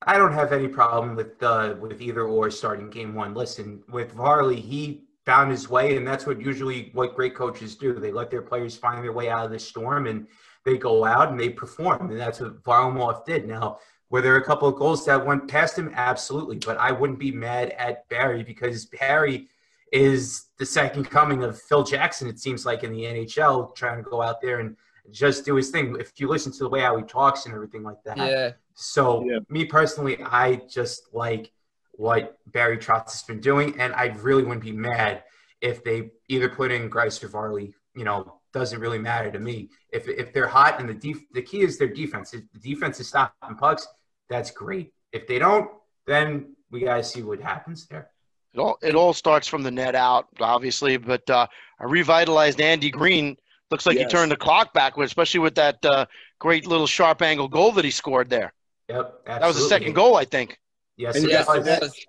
I 0.04 0.18
don't 0.18 0.34
have 0.34 0.54
any 0.54 0.68
problem 0.68 1.16
with 1.16 1.42
uh, 1.42 1.76
with 1.80 2.02
either 2.02 2.24
or 2.24 2.52
starting 2.52 2.90
game 2.90 3.16
one. 3.16 3.34
Listen, 3.34 3.84
with 3.92 4.12
Varley, 4.12 4.60
he 4.60 5.04
found 5.26 5.52
his 5.52 5.70
way, 5.70 5.98
and 5.98 6.08
that's 6.08 6.26
what 6.26 6.40
usually 6.40 6.92
what 6.94 7.16
great 7.16 7.36
coaches 7.36 7.76
do. 7.76 7.94
They 7.94 8.12
let 8.12 8.30
their 8.30 8.42
players 8.42 8.78
find 8.78 9.04
their 9.04 9.12
way 9.14 9.30
out 9.30 9.46
of 9.46 9.52
the 9.52 9.60
storm, 9.60 10.08
and 10.08 10.28
they 10.64 10.78
go 10.78 11.04
out 11.04 11.32
and 11.32 11.40
they 11.40 11.50
perform, 11.50 12.12
and 12.12 12.20
that's 12.20 12.40
what 12.40 12.64
Varlamov 12.64 13.26
did. 13.26 13.48
Now 13.48 13.80
were 14.10 14.22
there 14.22 14.38
a 14.38 14.44
couple 14.44 14.68
of 14.68 14.76
goals 14.76 15.06
that 15.06 15.26
went 15.26 15.48
past 15.48 15.78
him? 15.78 15.92
Absolutely. 15.94 16.58
But 16.58 16.78
I 16.78 16.92
wouldn't 16.92 17.20
be 17.20 17.32
mad 17.32 17.72
at 17.72 18.08
Barry 18.10 18.44
because 18.44 18.86
Barry 18.86 19.48
is 19.92 20.46
the 20.58 20.66
second 20.66 21.06
coming 21.06 21.44
of 21.44 21.62
Phil 21.62 21.84
Jackson, 21.84 22.28
it 22.28 22.40
seems 22.40 22.66
like, 22.66 22.84
in 22.84 22.92
the 22.92 23.04
NHL, 23.04 23.76
trying 23.76 24.04
to 24.04 24.10
go 24.10 24.22
out 24.22 24.42
there 24.42 24.60
and 24.60 24.76
just 25.12 25.46
do 25.46 25.56
his 25.56 25.70
thing. 25.70 25.96
If 26.00 26.20
you 26.20 26.28
listen 26.28 26.52
to 26.54 26.60
the 26.60 26.70
way 26.70 26.82
how 26.82 26.98
he 26.98 27.04
talks 27.04 27.46
and 27.46 27.54
everything 27.54 27.84
like 27.84 28.02
that. 28.06 28.18
Yeah. 28.18 28.52
So, 28.76 29.24
yeah. 29.26 29.40
me 29.50 29.66
personally, 29.66 30.18
I 30.24 30.62
just 30.70 31.14
like 31.14 31.52
what 31.94 32.38
Barry 32.48 32.78
Trotz 32.78 33.12
has 33.12 33.24
been 33.24 33.40
doing. 33.40 33.80
And 33.80 33.94
I 33.94 34.08
really 34.20 34.44
wouldn't 34.44 34.64
be 34.64 34.72
mad 34.72 35.24
if 35.62 35.84
they 35.84 36.12
either 36.28 36.50
put 36.50 36.72
in 36.72 36.90
Greiss 36.90 37.24
or 37.24 37.28
Varley, 37.28 37.74
you 37.96 38.04
know, 38.04 38.40
doesn't 38.54 38.80
really 38.80 39.00
matter 39.00 39.32
to 39.32 39.40
me. 39.40 39.70
If, 39.92 40.08
if 40.08 40.34
they're 40.34 40.48
hot 40.48 40.80
and 40.80 40.88
the 40.88 40.94
def- 40.94 41.32
the 41.34 41.42
key 41.42 41.62
is 41.62 41.78
their 41.78 41.88
defense. 41.88 42.34
If 42.34 42.44
the 42.54 42.60
defense 42.60 43.00
is 43.00 43.08
stopping 43.08 43.58
pucks, 43.58 43.88
that's 44.30 44.52
great. 44.52 44.92
If 45.12 45.28
they 45.28 45.40
don't, 45.40 45.70
then 46.06 46.56
we 46.72 46.82
got 46.82 46.98
to 46.98 47.04
see 47.04 47.22
what 47.22 47.40
happens 47.42 47.88
there. 47.88 48.10
It 48.54 48.60
all 48.60 48.78
it 48.82 48.96
all 48.96 49.14
starts 49.14 49.48
from 49.48 49.64
the 49.64 49.72
net 49.72 49.96
out, 49.96 50.28
obviously, 50.40 50.98
but 50.98 51.30
uh, 51.30 51.48
a 51.80 51.88
revitalized 51.88 52.60
Andy 52.62 52.90
Greene 52.90 53.38
looks 53.72 53.86
like 53.86 53.98
Yes. 53.98 54.12
he 54.12 54.18
turned 54.18 54.32
the 54.32 54.38
clock 54.38 54.74
backward, 54.74 55.06
especially 55.06 55.42
with 55.42 55.56
that 55.56 55.84
uh, 55.86 56.06
great 56.40 56.66
little 56.66 56.88
sharp 56.88 57.22
angle 57.22 57.48
goal 57.48 57.72
that 57.74 57.86
he 57.86 57.92
scored 57.92 58.30
there. 58.30 58.54
Yep, 58.90 58.98
absolutely. 59.28 59.40
That 59.40 59.48
was 59.48 59.56
the 59.58 59.68
second 59.70 59.94
goal, 59.94 60.16
I 60.16 60.26
think. 60.26 60.58
Yes, 60.96 61.16
And 61.16 61.26
it 61.26 61.32
Yes, 61.32 61.48
was. 61.48 61.68
it 61.68 61.82
was. 61.82 62.06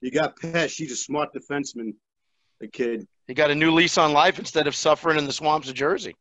You 0.00 0.10
got 0.10 0.36
Pesh. 0.38 0.74
He's 0.76 0.92
a 0.92 0.96
smart 0.96 1.30
defenseman. 1.32 1.94
The 2.60 2.68
kid. 2.68 3.06
He 3.28 3.34
got 3.34 3.50
a 3.50 3.54
new 3.54 3.70
lease 3.72 3.96
on 3.98 4.12
life 4.12 4.38
instead 4.38 4.66
of 4.66 4.74
suffering 4.74 5.16
in 5.18 5.24
the 5.26 5.32
swamps 5.32 5.68
of 5.68 5.74
Jersey. 5.74 6.14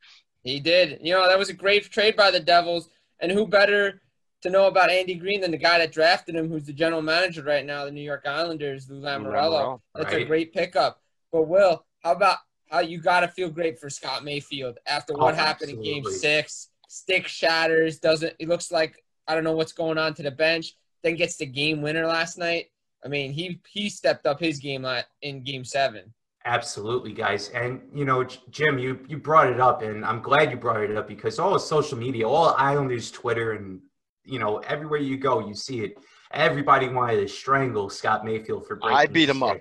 He 0.43 0.59
did. 0.59 0.99
You 1.01 1.13
know, 1.13 1.27
that 1.27 1.37
was 1.37 1.49
a 1.49 1.53
great 1.53 1.83
trade 1.91 2.15
by 2.15 2.31
the 2.31 2.39
Devils. 2.39 2.89
And 3.19 3.31
who 3.31 3.47
better 3.47 4.01
to 4.41 4.49
know 4.49 4.67
about 4.67 4.89
Andy 4.89 5.15
Greene 5.15 5.41
than 5.41 5.51
the 5.51 5.57
guy 5.57 5.79
that 5.79 5.91
drafted 5.91 6.35
him, 6.35 6.49
who's 6.49 6.65
the 6.65 6.73
general 6.73 7.01
manager 7.01 7.43
right 7.43 7.65
now, 7.65 7.85
the 7.85 7.91
New 7.91 8.01
York 8.01 8.25
Islanders, 8.27 8.89
Lou. 8.89 9.01
Lamoriello, 9.01 9.79
That's 9.95 10.13
a 10.13 10.23
great 10.25 10.53
pickup. 10.53 11.01
But 11.31 11.43
Will, 11.47 11.83
how 12.03 12.11
about 12.13 12.37
how 12.69 12.79
you 12.79 12.99
got 12.99 13.21
to 13.21 13.27
feel 13.27 13.49
great 13.49 13.79
for 13.79 13.89
Scott 13.89 14.23
Mayfield 14.23 14.77
after 14.85 15.13
what 15.13 15.33
Oh, 15.33 15.37
happened 15.37 15.71
in 15.71 15.81
Game. 15.81 16.03
Six? 16.05 16.69
Stick 16.87 17.27
shatters. 17.27 17.99
Doesn't 17.99 18.33
it 18.39 18.47
looks 18.47 18.71
like 18.71 19.03
I 19.27 19.35
don't 19.35 19.43
know 19.43 19.55
what's 19.55 19.73
going 19.73 19.97
on 19.97 20.13
to 20.15 20.23
the 20.23 20.31
bench. 20.31 20.75
Then 21.03 21.15
gets 21.15 21.37
the 21.37 21.45
game 21.45 21.81
winner 21.81 22.05
last 22.05 22.37
night. 22.37 22.67
I 23.03 23.07
mean, 23.09 23.31
he 23.31 23.59
he 23.67 23.89
stepped 23.89 24.25
up 24.25 24.39
his 24.39 24.59
game 24.59 24.85
in 25.21 25.43
Game 25.43 25.63
Seven. 25.65 26.13
Absolutely, 26.45 27.11
guys. 27.11 27.49
And 27.49 27.81
you 27.93 28.05
know, 28.05 28.23
Jim, 28.51 28.79
you 28.79 28.99
you 29.07 29.17
brought 29.17 29.47
it 29.49 29.59
up, 29.59 29.81
and 29.81 30.05
I'm 30.05 30.21
glad 30.21 30.49
you 30.49 30.57
brought 30.57 30.81
it 30.81 30.95
up 30.95 31.07
because 31.07 31.39
all 31.39 31.55
of 31.55 31.61
social 31.61 31.97
media, 31.97 32.27
all 32.27 32.55
Islanders 32.57 33.11
Twitter, 33.11 33.51
and 33.51 33.81
you 34.27 34.39
know, 34.39 34.57
everywhere 34.59 34.99
you 34.99 35.17
go, 35.17 35.47
you 35.47 35.53
see 35.53 35.81
it. 35.81 35.97
Everybody 36.31 36.89
wanted 36.89 37.21
to 37.21 37.27
strangle 37.27 37.89
Scott 37.89 38.25
Mayfield 38.25 38.67
for 38.67 38.75
breaking. 38.75 38.97
I 38.97 39.07
beat 39.07 39.29
him 39.29 39.41
up. 39.41 39.57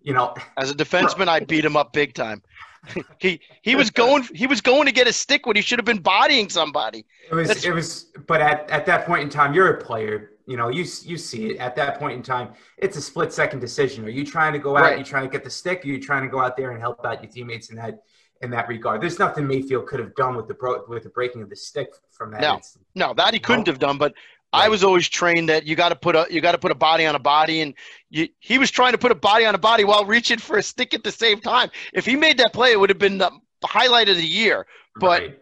You 0.00 0.14
know, 0.14 0.34
As 0.56 0.70
a 0.70 0.74
defenseman, 0.74 1.28
I 1.28 1.40
beat 1.40 1.64
him 1.64 1.76
up 1.76 1.92
big 1.92 2.14
time. 2.14 2.42
he 3.20 3.40
he 3.62 3.76
was 3.76 3.90
going 3.90 4.24
he 4.34 4.48
was 4.48 4.60
going 4.60 4.86
to 4.86 4.92
get 4.92 5.06
a 5.06 5.12
stick 5.12 5.46
when 5.46 5.54
he 5.54 5.62
should 5.62 5.78
have 5.78 5.86
been 5.86 6.00
bodying 6.00 6.48
somebody. 6.48 7.06
it 7.30 7.34
was 7.34 7.46
That's- 7.46 7.64
it 7.64 7.72
was. 7.72 8.06
But 8.26 8.40
at, 8.40 8.68
at 8.70 8.86
that 8.86 9.06
point 9.06 9.22
in 9.22 9.30
time, 9.30 9.54
you're 9.54 9.74
a 9.74 9.80
player. 9.80 10.30
You 10.46 10.56
know, 10.56 10.68
you 10.68 10.84
you 11.04 11.16
see 11.16 11.50
it 11.50 11.58
at 11.58 11.76
that 11.76 12.00
point 12.00 12.14
in 12.14 12.22
time. 12.24 12.54
It's 12.78 12.96
a 12.96 13.00
split 13.00 13.32
second 13.32 13.60
decision. 13.60 14.04
Are 14.04 14.10
you 14.10 14.26
trying 14.26 14.52
to 14.54 14.58
go 14.58 14.76
out? 14.76 14.82
Right. 14.82 14.98
You 14.98 15.04
trying 15.04 15.22
to 15.22 15.30
get 15.30 15.44
the 15.44 15.50
stick? 15.50 15.84
Are 15.84 15.88
you 15.88 16.00
trying 16.00 16.22
to 16.22 16.28
go 16.28 16.40
out 16.40 16.56
there 16.56 16.72
and 16.72 16.80
help 16.80 17.06
out 17.06 17.22
your 17.22 17.30
teammates 17.30 17.70
in 17.70 17.76
that 17.76 18.00
in 18.42 18.50
that 18.50 18.68
regard? 18.68 19.00
There's 19.00 19.18
nothing 19.18 19.46
Mayfield 19.46 19.86
could 19.86 20.00
have 20.00 20.14
done 20.14 20.36
with 20.36 20.48
the 20.48 20.54
bro- 20.54 20.84
with 20.88 21.04
the 21.04 21.08
breaking 21.08 21.42
of 21.42 21.48
the 21.50 21.56
stick 21.56 21.88
from 22.10 22.32
that. 22.32 22.40
No. 22.40 22.60
No, 22.94 23.14
that 23.14 23.32
he 23.32 23.40
couldn't 23.40 23.66
have 23.66 23.78
done. 23.78 23.98
But 23.98 24.14
I 24.52 24.68
was 24.68 24.84
always 24.84 25.08
trained 25.08 25.48
that 25.48 25.66
you 25.66 25.76
got 25.76 25.88
to 25.90 25.96
put 25.96 26.14
a 26.14 26.26
you 26.28 26.40
got 26.40 26.52
to 26.52 26.58
put 26.58 26.70
a 26.72 26.76
body 26.76 27.06
on 27.06 27.14
a 27.14 27.18
body, 27.20 27.60
and 27.62 27.74
you, 28.10 28.28
he 28.40 28.58
was 28.58 28.70
trying 28.70 28.92
to 28.92 28.98
put 28.98 29.10
a 29.12 29.14
body 29.16 29.46
on 29.46 29.54
a 29.54 29.58
body 29.58 29.84
while 29.84 30.04
reaching 30.04 30.38
for 30.38 30.58
a 30.58 30.62
stick 30.62 30.92
at 30.92 31.04
the 31.04 31.12
same 31.12 31.40
time. 31.40 31.70
If 31.94 32.04
he 32.04 32.16
made 32.16 32.38
that 32.38 32.52
play, 32.52 32.72
it 32.72 32.78
would 32.80 32.90
have 32.90 32.98
been 32.98 33.18
the 33.18 33.30
highlight 33.64 34.08
of 34.08 34.16
the 34.16 34.26
year. 34.26 34.66
But 34.96 35.22
Right. 35.22 35.38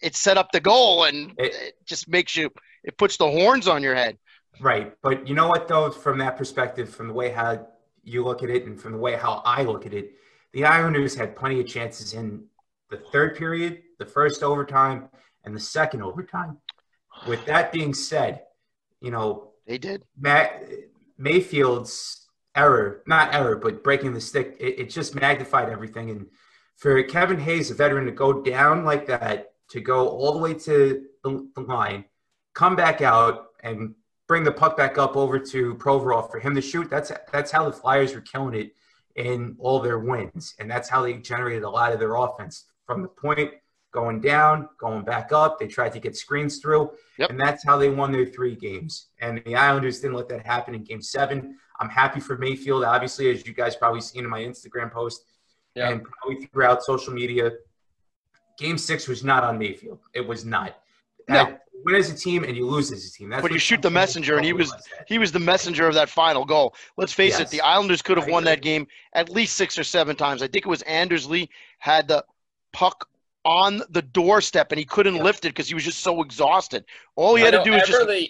it 0.00 0.16
set 0.16 0.38
up 0.38 0.50
the 0.52 0.60
goal, 0.60 1.04
and 1.04 1.34
It- 1.38 1.54
it, 1.54 1.74
just 1.84 2.08
makes 2.08 2.34
you 2.36 2.50
it 2.84 2.96
puts 2.96 3.16
the 3.16 3.30
horns 3.30 3.68
on 3.68 3.82
your 3.82 3.94
head. 3.94 4.18
Right. 4.60 4.92
But 5.02 5.28
you 5.28 5.34
know 5.34 5.48
what, 5.48 5.68
though, 5.68 5.90
from 5.90 6.18
that 6.18 6.36
perspective, 6.36 6.88
from 6.94 7.08
the 7.08 7.12
way 7.14 7.30
how 7.30 7.68
you 8.02 8.24
look 8.24 8.42
at 8.42 8.50
it 8.50 8.64
and 8.66 8.80
from 8.80 8.92
the 8.92 8.98
way 8.98 9.14
how 9.14 9.42
I 9.44 9.62
look 9.62 9.86
at 9.86 9.94
it, 9.94 10.14
the 10.52 10.64
Islanders 10.64 11.14
had 11.14 11.36
plenty 11.36 11.60
of 11.60 11.66
chances 11.66 12.14
in 12.14 12.44
the 12.90 12.98
third 13.10 13.36
period, 13.36 13.82
the 13.98 14.06
first 14.06 14.42
overtime, 14.42 15.08
and 15.44 15.56
the 15.56 15.60
second 15.60 16.02
overtime. 16.02 16.58
With 17.26 17.44
that 17.46 17.72
being 17.72 17.94
said, 17.94 18.42
you 19.00 19.10
know, 19.10 19.52
They 19.66 19.78
did. 19.78 20.02
Matt, 20.18 20.62
Mayfield's 21.18 22.28
error, 22.54 23.02
not 23.06 23.34
error, 23.34 23.56
but 23.56 23.82
breaking 23.82 24.12
the 24.12 24.20
stick, 24.20 24.56
it, 24.60 24.80
it 24.80 24.90
just 24.90 25.14
magnified 25.14 25.68
everything. 25.68 26.10
And 26.10 26.26
for 26.76 27.02
Kevin 27.02 27.40
Hayes, 27.40 27.70
a 27.70 27.74
veteran, 27.74 28.06
to 28.06 28.12
go 28.12 28.42
down 28.42 28.84
like 28.84 29.06
that, 29.06 29.52
to 29.70 29.80
go 29.80 30.08
all 30.08 30.32
the 30.32 30.38
way 30.38 30.54
to 30.54 31.04
the, 31.24 31.48
the 31.54 31.60
line, 31.62 32.04
come 32.54 32.76
back 32.76 33.00
out 33.00 33.46
and 33.62 33.94
bring 34.28 34.44
the 34.44 34.52
puck 34.52 34.76
back 34.76 34.98
up 34.98 35.16
over 35.16 35.38
to 35.38 35.74
Provorov 35.76 36.30
for 36.30 36.38
him 36.38 36.54
to 36.54 36.60
shoot, 36.60 36.90
that's 36.90 37.12
that's 37.32 37.50
how 37.50 37.64
the 37.64 37.72
Flyers 37.72 38.14
were 38.14 38.20
killing 38.20 38.54
it 38.54 38.72
in 39.16 39.56
all 39.58 39.80
their 39.80 39.98
wins. 39.98 40.54
And 40.58 40.70
that's 40.70 40.88
how 40.88 41.02
they 41.02 41.14
generated 41.14 41.62
a 41.62 41.70
lot 41.70 41.92
of 41.92 41.98
their 41.98 42.16
offense 42.16 42.66
from 42.86 43.02
the 43.02 43.08
point 43.08 43.52
going 43.92 44.20
down, 44.20 44.68
going 44.78 45.04
back 45.04 45.32
up. 45.32 45.58
They 45.58 45.66
tried 45.66 45.92
to 45.92 46.00
get 46.00 46.16
screens 46.16 46.58
through. 46.58 46.90
Yep. 47.18 47.30
And 47.30 47.38
that's 47.40 47.64
how 47.64 47.76
they 47.76 47.90
won 47.90 48.10
their 48.10 48.26
three 48.26 48.54
games. 48.56 49.08
And 49.20 49.42
the 49.44 49.54
Islanders 49.56 50.00
didn't 50.00 50.16
let 50.16 50.28
that 50.30 50.46
happen 50.46 50.74
in 50.74 50.82
game 50.84 51.02
seven. 51.02 51.58
I'm 51.78 51.90
happy 51.90 52.20
for 52.20 52.38
Mayfield, 52.38 52.84
obviously, 52.84 53.30
as 53.30 53.46
you 53.46 53.52
guys 53.52 53.76
probably 53.76 54.00
seen 54.00 54.24
in 54.24 54.30
my 54.30 54.40
Instagram 54.40 54.90
post 54.90 55.24
Yeah. 55.74 55.90
and 55.90 56.02
probably 56.04 56.46
throughout 56.46 56.82
social 56.82 57.12
media. 57.12 57.52
Game 58.58 58.78
six 58.78 59.08
was 59.08 59.24
not 59.24 59.44
on 59.44 59.58
Mayfield. 59.58 60.00
It 60.14 60.26
was 60.26 60.44
not. 60.44 60.76
No. 61.28 61.48
You 61.71 61.71
win 61.84 61.94
as 61.96 62.10
a 62.10 62.14
team 62.16 62.44
and 62.44 62.56
you 62.56 62.66
lose 62.66 62.90
as 62.92 63.06
a 63.06 63.10
team. 63.12 63.28
That's 63.30 63.42
But 63.42 63.52
you 63.52 63.58
shoot 63.58 63.82
the 63.82 63.90
messenger, 63.90 64.36
and 64.36 64.44
he 64.44 64.52
was- 64.52 64.72
He 65.06 65.18
was 65.18 65.32
the 65.32 65.38
messenger 65.40 65.86
of 65.86 65.94
that 65.94 66.08
final 66.08 66.44
goal. 66.44 66.74
Let's 66.96 67.12
face 67.12 67.38
it, 67.40 67.48
the 67.48 67.60
Islanders 67.60 68.02
could 68.02 68.16
have 68.16 68.28
won 68.28 68.44
that 68.44 68.62
game 68.62 68.86
at 69.14 69.28
least 69.28 69.56
six 69.56 69.78
or 69.78 69.84
seven 69.84 70.16
times. 70.16 70.42
I 70.42 70.46
think 70.48 70.64
it 70.66 70.68
was 70.68 70.82
Anders 70.82 71.26
Lee 71.26 71.48
had 71.78 72.08
the 72.08 72.24
puck 72.72 73.08
on 73.44 73.82
the 73.90 74.02
doorstep 74.02 74.70
and 74.72 74.78
he 74.78 74.84
couldn't 74.84 75.16
Yep. 75.16 75.24
lift 75.24 75.44
it 75.44 75.48
because 75.48 75.68
he 75.68 75.74
was 75.74 75.84
just 75.84 76.00
so 76.00 76.22
exhausted. 76.22 76.84
All 77.16 77.34
he 77.34 77.42
I 77.42 77.46
had 77.46 77.50
to 77.54 77.64
do 77.64 77.72
was 77.72 77.82
just. 77.82 78.00
Eberle, 78.00 78.28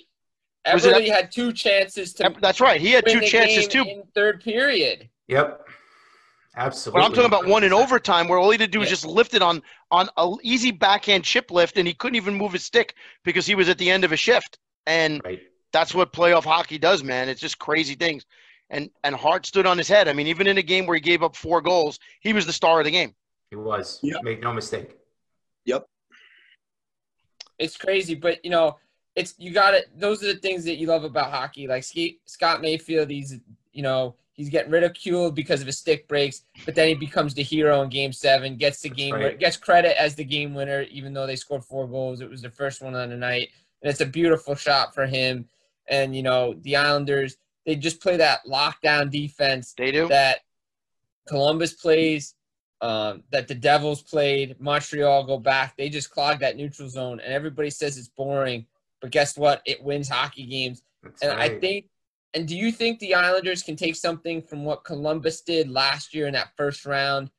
Was 0.72 0.84
it- 0.86 0.94
Eberle 0.94 1.08
had 1.12 1.30
two 1.32 1.52
chances 1.52 2.14
to 2.14 2.34
That's 2.40 2.60
right. 2.60 2.80
He 2.80 2.92
had 2.92 3.04
win 3.06 3.14
two 3.14 3.20
the 3.20 3.26
chances 3.28 3.68
game 3.68 3.84
too. 3.84 3.90
in 3.90 4.02
third 4.14 4.42
period. 4.42 5.08
Yep. 5.28 5.68
Absolutely. 6.56 7.00
But 7.00 7.06
I'm 7.06 7.12
talking 7.12 7.26
about 7.26 7.46
one 7.46 7.64
in 7.64 7.72
overtime 7.72 8.28
where 8.28 8.38
all 8.38 8.50
he 8.50 8.54
had 8.58 8.60
to 8.60 8.66
do 8.66 8.80
was 8.80 8.88
just 8.88 9.06
lift 9.06 9.34
it 9.34 9.40
on 9.42 9.62
on 9.90 10.08
an 10.18 10.36
easy 10.42 10.70
backhand 10.70 11.24
chip 11.24 11.50
lift, 11.50 11.78
and 11.78 11.88
he 11.88 11.94
couldn't 11.94 12.16
even 12.16 12.34
move 12.34 12.52
his 12.52 12.64
stick 12.64 12.94
because 13.24 13.46
he 13.46 13.54
was 13.54 13.68
at 13.68 13.78
the 13.78 13.90
end 13.90 14.04
of 14.04 14.12
a 14.12 14.16
shift. 14.16 14.58
And 14.86 15.20
Right. 15.24 15.40
that's 15.72 15.94
what 15.94 16.12
playoff 16.12 16.44
hockey 16.44 16.76
does, 16.78 17.02
man. 17.02 17.28
It's 17.28 17.40
just 17.40 17.58
crazy 17.58 17.94
things. 17.94 18.26
And 18.68 18.90
and 19.02 19.14
Hart 19.14 19.46
stood 19.46 19.66
on 19.66 19.78
his 19.78 19.88
head. 19.88 20.08
I 20.08 20.12
mean, 20.12 20.26
even 20.26 20.46
in 20.46 20.58
a 20.58 20.62
game 20.62 20.86
where 20.86 20.94
he 20.94 21.00
gave 21.00 21.22
up 21.22 21.36
four 21.36 21.62
goals, 21.62 21.98
he 22.20 22.32
was 22.34 22.44
the 22.44 22.52
star 22.52 22.80
of 22.80 22.84
the 22.84 22.90
game. 22.90 23.14
He 23.50 23.56
was. 23.56 23.98
Yeah. 24.02 24.16
Make 24.22 24.40
no 24.42 24.52
mistake. 24.52 24.96
Yep. 25.64 25.86
It's 27.58 27.76
crazy, 27.76 28.14
but 28.14 28.44
you 28.44 28.50
know, 28.50 28.78
it's 29.14 29.34
you 29.38 29.52
got 29.52 29.74
it. 29.74 29.86
Those 29.98 30.22
are 30.22 30.32
the 30.32 30.38
things 30.40 30.64
that 30.64 30.76
you 30.76 30.86
love 30.86 31.04
about 31.04 31.30
hockey. 31.30 31.66
Like 31.66 31.84
Ski- 31.84 32.18
Scott 32.26 32.60
Mayfield, 32.60 33.08
he's 33.10 33.38
you 33.72 33.82
know 33.82 34.16
he's 34.34 34.48
getting 34.48 34.70
ridiculed 34.72 35.34
because 35.34 35.60
of 35.60 35.66
his 35.66 35.78
stick 35.78 36.08
breaks, 36.08 36.42
but 36.64 36.74
then 36.74 36.88
he 36.88 36.94
becomes 36.94 37.34
the 37.34 37.42
hero 37.42 37.82
in 37.82 37.88
Game 37.88 38.12
Seven, 38.12 38.56
gets 38.56 38.80
the 38.80 38.88
That's 38.88 38.98
game, 38.98 39.14
right. 39.14 39.38
gets 39.38 39.56
credit 39.56 40.00
as 40.00 40.14
the 40.14 40.24
game 40.24 40.54
winner, 40.54 40.82
even 40.82 41.12
though 41.12 41.26
they 41.26 41.36
scored 41.36 41.64
four 41.64 41.86
goals. 41.86 42.20
It 42.20 42.30
was 42.30 42.42
the 42.42 42.50
first 42.50 42.82
one 42.82 42.94
on 42.94 43.10
the 43.10 43.16
night, 43.16 43.50
and 43.82 43.90
it's 43.90 44.00
a 44.00 44.06
beautiful 44.06 44.54
shot 44.54 44.94
for 44.94 45.06
him. 45.06 45.48
And 45.88 46.14
you 46.16 46.22
know, 46.22 46.54
the 46.62 46.76
Islanders, 46.76 47.36
they 47.66 47.76
just 47.76 48.00
play 48.00 48.16
that 48.16 48.40
lockdown 48.46 49.10
defense 49.10 49.74
They 49.76 49.92
do. 49.92 50.08
that 50.08 50.40
Columbus 51.28 51.74
plays, 51.74 52.34
um, 52.80 53.22
that 53.30 53.48
the 53.48 53.54
Devils 53.54 54.02
played, 54.02 54.60
Montreal 54.60 55.24
go 55.24 55.38
back. 55.38 55.76
They 55.76 55.88
just 55.88 56.10
clog 56.10 56.40
that 56.40 56.56
neutral 56.56 56.88
zone, 56.88 57.20
and 57.20 57.32
everybody 57.32 57.70
says 57.70 57.98
it's 57.98 58.08
boring. 58.08 58.66
But 59.00 59.10
guess 59.10 59.36
what? 59.36 59.62
It 59.66 59.82
wins 59.82 60.08
hockey 60.08 60.46
games. 60.46 60.82
That's 61.02 61.22
And 61.22 61.32
I 61.32 61.48
think, 61.58 61.86
and 62.34 62.48
do 62.48 62.56
you 62.56 62.72
think 62.72 62.98
the 62.98 63.14
Islanders 63.14 63.62
can 63.62 63.76
take 63.76 63.96
something 63.96 64.42
from 64.42 64.64
what 64.64 64.84
Columbus 64.84 65.42
did 65.42 65.68
last 65.68 66.14
year 66.14 66.26
in 66.26 66.32
that 66.32 66.50
first 66.56 66.86
round 66.86 67.30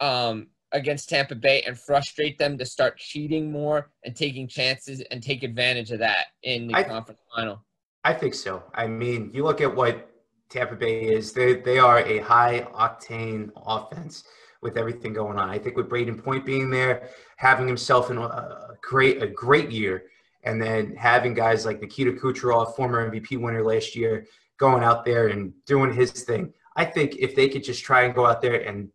um, 0.00 0.48
against 0.72 1.08
Tampa 1.08 1.34
Bay 1.34 1.62
and 1.62 1.78
frustrate 1.78 2.38
them 2.38 2.58
to 2.58 2.66
start 2.66 2.98
cheating 2.98 3.52
more 3.52 3.90
and 4.04 4.16
taking 4.16 4.48
chances 4.48 5.00
and 5.10 5.22
take 5.22 5.42
advantage 5.42 5.90
of 5.92 6.00
that 6.00 6.26
in 6.42 6.66
the 6.66 6.74
I- 6.74 6.82
conference 6.82 7.20
final? 7.34 7.64
I 8.02 8.14
think 8.14 8.32
so. 8.34 8.62
I 8.74 8.86
mean, 8.86 9.30
you 9.34 9.44
look 9.44 9.60
at 9.60 9.74
what 9.74 10.10
Tampa 10.48 10.74
Bay 10.74 11.02
is. 11.02 11.32
They 11.32 11.56
they 11.56 11.78
are 11.78 12.00
a 12.00 12.18
high 12.18 12.66
octane 12.74 13.50
offense 13.54 14.24
with 14.62 14.76
everything 14.76 15.12
going 15.12 15.38
on. 15.38 15.48
I 15.50 15.58
think 15.58 15.76
with 15.76 15.88
Brayden 15.88 16.22
Point 16.22 16.46
being 16.46 16.70
there, 16.70 17.10
having 17.36 17.66
himself 17.68 18.10
in 18.10 18.16
a, 18.16 18.22
a 18.22 18.78
great 18.82 19.22
a 19.22 19.26
great 19.26 19.70
year, 19.70 20.04
and 20.44 20.60
then 20.60 20.94
having 20.96 21.34
guys 21.34 21.66
like 21.66 21.80
Nikita 21.80 22.12
Kucherov, 22.12 22.74
former 22.74 23.10
MVP 23.10 23.38
winner 23.38 23.62
last 23.62 23.94
year, 23.94 24.26
going 24.58 24.82
out 24.82 25.04
there 25.04 25.28
and 25.28 25.52
doing 25.66 25.92
his 25.92 26.10
thing. 26.10 26.52
I 26.76 26.84
think 26.84 27.16
if 27.16 27.34
they 27.34 27.48
could 27.48 27.64
just 27.64 27.82
try 27.82 28.02
and 28.02 28.14
go 28.14 28.26
out 28.26 28.40
there 28.40 28.62
and 28.66 28.88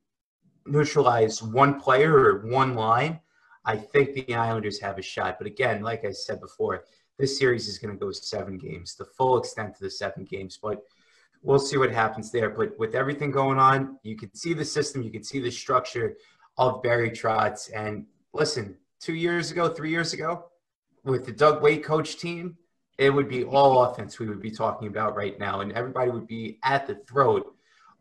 neutralize 0.65 1.43
one 1.43 1.79
player 1.79 2.13
or 2.13 2.47
one 2.47 2.75
line, 2.75 3.19
I 3.65 3.77
think 3.77 4.13
the 4.13 4.35
Islanders 4.35 4.79
have 4.79 4.97
a 4.97 5.01
shot. 5.01 5.37
But 5.37 5.47
again, 5.47 5.81
like 5.81 6.05
I 6.05 6.11
said 6.11 6.39
before, 6.39 6.83
this 7.17 7.37
series 7.37 7.67
is 7.67 7.79
going 7.79 7.93
to 7.93 7.99
go 7.99 8.11
seven 8.11 8.57
games, 8.57 8.95
the 8.95 9.05
full 9.05 9.37
extent 9.37 9.69
of 9.69 9.79
the 9.79 9.89
seven 9.89 10.25
games. 10.25 10.59
But 10.61 10.83
we'll 11.41 11.59
see 11.59 11.77
what 11.77 11.91
happens 11.91 12.31
there. 12.31 12.49
But 12.49 12.77
with 12.77 12.95
everything 12.95 13.31
going 13.31 13.57
on, 13.57 13.99
you 14.03 14.15
can 14.15 14.33
see 14.35 14.53
the 14.53 14.65
system, 14.65 15.01
you 15.01 15.11
can 15.11 15.23
see 15.23 15.39
the 15.39 15.51
structure 15.51 16.15
of 16.57 16.81
Barry 16.83 17.09
Trotz. 17.09 17.71
And 17.73 18.05
listen, 18.33 18.77
two 18.99 19.15
years 19.15 19.51
ago, 19.51 19.69
three 19.69 19.89
years 19.89 20.13
ago, 20.13 20.45
with 21.05 21.25
the 21.25 21.31
Doug 21.31 21.61
Weight 21.61 21.83
coach 21.83 22.17
team, 22.17 22.57
it 22.97 23.09
would 23.09 23.29
be 23.29 23.43
all 23.43 23.83
offense 23.83 24.19
we 24.19 24.27
would 24.27 24.41
be 24.41 24.51
talking 24.51 24.87
about 24.87 25.15
right 25.15 25.37
now, 25.39 25.61
and 25.61 25.71
everybody 25.73 26.11
would 26.11 26.27
be 26.27 26.59
at 26.63 26.87
the 26.87 26.95
throat 27.07 27.55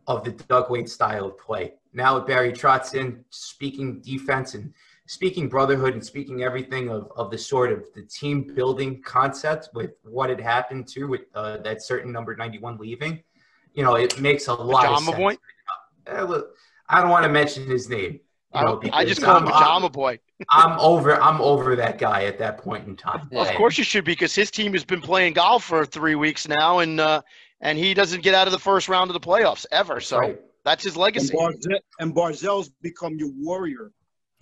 of 0.06 0.24
the 0.24 0.32
Doug 0.32 0.70
Weight 0.70 0.88
style 0.88 1.26
of 1.26 1.38
play. 1.38 1.74
Now 1.92 2.16
with 2.16 2.26
Barry 2.26 2.52
Trotz 2.52 2.94
in, 2.94 3.24
speaking 3.30 4.00
defense 4.00 4.54
and 4.54 4.72
speaking 5.06 5.48
brotherhood 5.48 5.94
and 5.94 6.04
speaking 6.04 6.42
everything 6.42 6.88
of, 6.88 7.10
of 7.16 7.30
the 7.30 7.38
sort 7.38 7.72
of 7.72 7.84
the 7.94 8.02
team 8.02 8.54
building 8.54 9.02
concept 9.02 9.68
with 9.74 9.92
what 10.02 10.30
had 10.30 10.40
happened 10.40 10.88
to 10.88 11.04
with 11.04 11.22
uh, 11.34 11.58
that 11.58 11.82
certain 11.82 12.10
number 12.10 12.34
91 12.34 12.78
leaving, 12.78 13.22
you 13.74 13.82
know, 13.82 13.96
it 13.96 14.18
makes 14.20 14.46
a 14.48 14.54
lot 14.54 14.82
Pajama 14.82 14.96
of 14.96 15.04
sense. 15.04 15.16
boy? 15.16 15.36
Uh, 16.06 16.40
I 16.88 17.00
don't 17.00 17.10
want 17.10 17.24
to 17.24 17.30
mention 17.30 17.66
his 17.66 17.88
name. 17.88 18.20
You 18.54 18.60
know, 18.64 18.80
I, 18.92 18.98
I 19.00 19.04
just 19.04 19.20
because 19.20 19.32
call 19.32 19.36
him 19.38 19.48
I'm- 19.48 19.52
Pajama 19.52 19.90
Boy. 19.90 20.18
I'm 20.50 20.78
over. 20.80 21.20
I'm 21.20 21.40
over 21.40 21.76
that 21.76 21.98
guy 21.98 22.24
at 22.24 22.38
that 22.38 22.58
point 22.58 22.86
in 22.86 22.96
time. 22.96 23.28
Well, 23.32 23.48
of 23.48 23.54
course 23.56 23.78
you 23.78 23.84
should, 23.84 24.04
because 24.04 24.34
his 24.34 24.50
team 24.50 24.72
has 24.72 24.84
been 24.84 25.00
playing 25.00 25.34
golf 25.34 25.64
for 25.64 25.84
three 25.86 26.14
weeks 26.16 26.46
now, 26.48 26.80
and 26.80 27.00
uh, 27.00 27.22
and 27.60 27.78
he 27.78 27.94
doesn't 27.94 28.22
get 28.22 28.34
out 28.34 28.46
of 28.46 28.52
the 28.52 28.58
first 28.58 28.88
round 28.88 29.10
of 29.10 29.14
the 29.14 29.20
playoffs 29.20 29.64
ever. 29.72 30.00
So 30.00 30.18
Right. 30.18 30.40
that's 30.64 30.84
his 30.84 30.94
And, 30.94 31.02
legacy. 31.02 31.34
Barzal, 31.34 31.78
and 32.00 32.14
Barzal's 32.14 32.68
become 32.82 33.16
your 33.16 33.30
warrior 33.36 33.92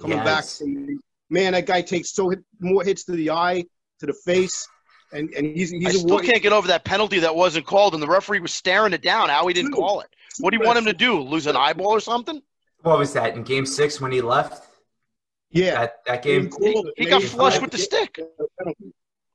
coming 0.00 0.18
back 0.18 0.44
Yes. 0.44 0.58
from 0.58 0.98
man. 1.30 1.52
That 1.52 1.66
guy 1.66 1.82
takes 1.82 2.12
so 2.12 2.30
hit, 2.30 2.40
more 2.60 2.82
hits 2.84 3.04
to 3.04 3.12
the 3.12 3.30
eye, 3.30 3.64
to 4.00 4.06
the 4.06 4.14
face, 4.24 4.66
and 5.12 5.30
and 5.34 5.46
he's 5.56 5.70
he's 5.70 5.94
a 5.94 5.98
still 5.98 6.10
warrior. 6.16 6.30
can't 6.30 6.42
get 6.42 6.52
over 6.52 6.68
that 6.68 6.84
penalty 6.84 7.18
that 7.20 7.34
wasn't 7.36 7.66
called, 7.66 7.92
and 7.94 8.02
the 8.02 8.08
referee 8.08 8.40
was 8.40 8.52
staring 8.52 8.92
it 8.94 9.02
down. 9.02 9.28
How 9.28 9.46
he 9.46 9.54
didn't 9.54 9.72
call 9.72 10.00
it? 10.00 10.08
What 10.40 10.50
do 10.50 10.56
you 10.58 10.64
want 10.64 10.78
him 10.78 10.86
to 10.86 10.94
do? 10.94 11.20
Lose 11.20 11.46
an 11.46 11.56
eyeball 11.56 11.88
or 11.88 12.00
something? 12.00 12.40
What 12.82 12.98
was 12.98 13.12
that 13.14 13.34
in 13.36 13.42
Game 13.42 13.66
Six 13.66 14.00
when 14.00 14.12
he 14.12 14.20
left? 14.20 14.66
Yeah, 15.50 15.80
That 15.80 15.96
that 16.06 16.22
game. 16.22 16.48
called. 16.48 16.90
He 16.96 17.06
got 17.06 17.22
flushed 17.22 17.60
with 17.60 17.70
the 17.70 17.78
stick. 17.78 18.18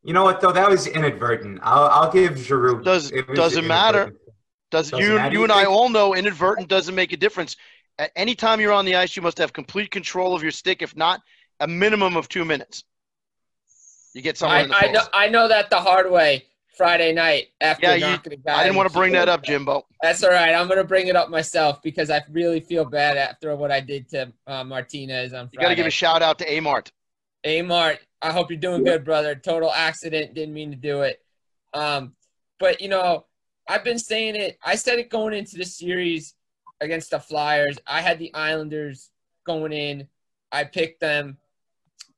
You 0.03 0.13
know 0.13 0.23
what 0.23 0.41
though? 0.41 0.51
That 0.51 0.69
was 0.69 0.87
inadvertent. 0.87 1.59
I'll, 1.61 1.85
I'll 1.85 2.11
give 2.11 2.37
Giroux. 2.37 2.81
Does- 2.81 3.11
it 3.11 3.27
doesn't 3.35 3.67
matter. 3.67 4.13
Does 4.69 4.91
Doesn't 4.91 5.05
you 5.05 5.15
matter, 5.15 5.33
you 5.33 5.39
you 5.39 5.43
and 5.43 5.51
I 5.51 5.63
all 5.63 5.87
know 5.89 6.13
inadvertent 6.13 6.67
doesn't 6.67 6.93
make 6.93 7.13
a 7.13 7.17
difference. 7.17 7.55
At 7.99 8.11
any 8.17 8.35
time 8.35 8.59
you're 8.59 8.73
on 8.73 8.83
the 8.83 8.95
ice, 8.95 9.15
you 9.15 9.21
must 9.21 9.37
have 9.37 9.53
complete 9.53 9.91
control 9.91 10.35
of 10.35 10.41
your 10.43 10.51
stick. 10.51 10.81
If 10.81 10.95
not, 10.95 11.21
a 11.61 11.67
minimum 11.67 12.17
of 12.17 12.27
two 12.27 12.43
minutes. 12.43 12.83
You 14.13 14.21
get 14.21 14.37
someone 14.37 14.57
I, 14.57 14.61
in 14.63 14.69
the 14.69 14.75
I 14.75 14.91
know 14.91 15.01
I 15.13 15.29
know 15.29 15.47
that 15.47 15.69
the 15.69 15.77
hard 15.79 16.11
way 16.11 16.45
Friday 16.77 17.11
night 17.13 17.47
after 17.59 17.87
Yeah, 17.87 17.93
you- 17.95 18.01
knocking 18.01 18.41
guy. 18.45 18.59
I 18.59 18.63
didn't 18.63 18.75
want 18.75 18.89
to 18.89 18.93
bring 18.97 19.11
that 19.13 19.27
up, 19.27 19.43
Jimbo. 19.43 19.85
That's 20.01 20.23
all 20.23 20.29
right. 20.29 20.53
I'm 20.53 20.67
gonna 20.67 20.83
bring 20.83 21.07
it 21.07 21.15
up 21.15 21.29
myself 21.29 21.81
because 21.81 22.09
I 22.09 22.23
really 22.29 22.59
feel 22.59 22.85
bad 22.85 23.17
after 23.17 23.55
what 23.55 23.71
I 23.71 23.79
did 23.79 24.07
to 24.09 24.31
uh, 24.45 24.63
Martinez 24.63 25.33
on 25.33 25.47
Friday. 25.47 25.49
You 25.53 25.59
got 25.61 25.69
to 25.69 25.75
give 25.75 25.85
a 25.85 25.91
shout 25.91 26.21
out 26.21 26.37
to 26.39 26.45
Amart. 26.45 26.91
Hey, 27.43 27.61
Mart, 27.61 27.99
I 28.21 28.31
hope 28.31 28.49
you're 28.49 28.59
doing 28.59 28.83
good, 28.83 29.03
brother. 29.05 29.35
Total 29.35 29.71
accident. 29.71 30.33
Didn't 30.33 30.53
mean 30.53 30.71
to 30.71 30.77
do 30.77 31.01
it. 31.01 31.21
Um, 31.73 32.13
but, 32.59 32.81
you 32.81 32.89
know, 32.89 33.25
I've 33.69 33.83
been 33.83 33.99
saying 33.99 34.35
it. 34.35 34.57
I 34.63 34.75
said 34.75 34.99
it 34.99 35.09
going 35.09 35.33
into 35.33 35.57
the 35.57 35.65
series 35.65 36.33
against 36.81 37.11
the 37.11 37.19
Flyers. 37.19 37.77
I 37.85 38.01
had 38.01 38.19
the 38.19 38.33
Islanders 38.33 39.11
going 39.45 39.71
in. 39.71 40.07
I 40.51 40.63
picked 40.63 40.99
them 40.99 41.37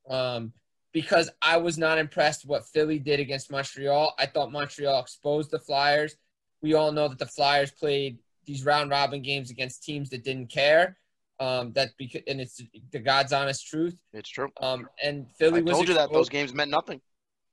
um, 0.09 0.53
because 1.01 1.29
I 1.41 1.55
was 1.55 1.77
not 1.77 1.97
impressed 1.97 2.45
what 2.45 2.65
Philly 2.65 2.99
did 2.99 3.21
against 3.21 3.49
Montreal. 3.49 4.13
I 4.19 4.25
thought 4.25 4.51
Montreal 4.51 4.99
exposed 4.99 5.49
the 5.49 5.57
Flyers. 5.59 6.17
We 6.61 6.73
all 6.73 6.91
know 6.91 7.07
that 7.07 7.17
the 7.17 7.25
Flyers 7.25 7.71
played 7.71 8.19
these 8.45 8.65
round 8.65 8.91
robin 8.91 9.21
games 9.21 9.49
against 9.49 9.81
teams 9.81 10.09
that 10.09 10.25
didn't 10.25 10.47
care. 10.47 10.97
Um, 11.39 11.71
that 11.71 11.91
because 11.97 12.21
and 12.27 12.41
it's 12.41 12.61
the 12.91 12.99
God's 12.99 13.31
honest 13.31 13.65
truth. 13.65 13.97
It's 14.11 14.29
true. 14.29 14.49
Um, 14.59 14.89
and 15.01 15.25
Philly 15.37 15.61
I 15.61 15.63
was 15.63 15.73
told 15.73 15.87
you 15.87 15.93
that 15.93 16.09
those 16.09 16.27
exposed, 16.27 16.31
games 16.31 16.53
meant 16.53 16.69
nothing. 16.69 16.99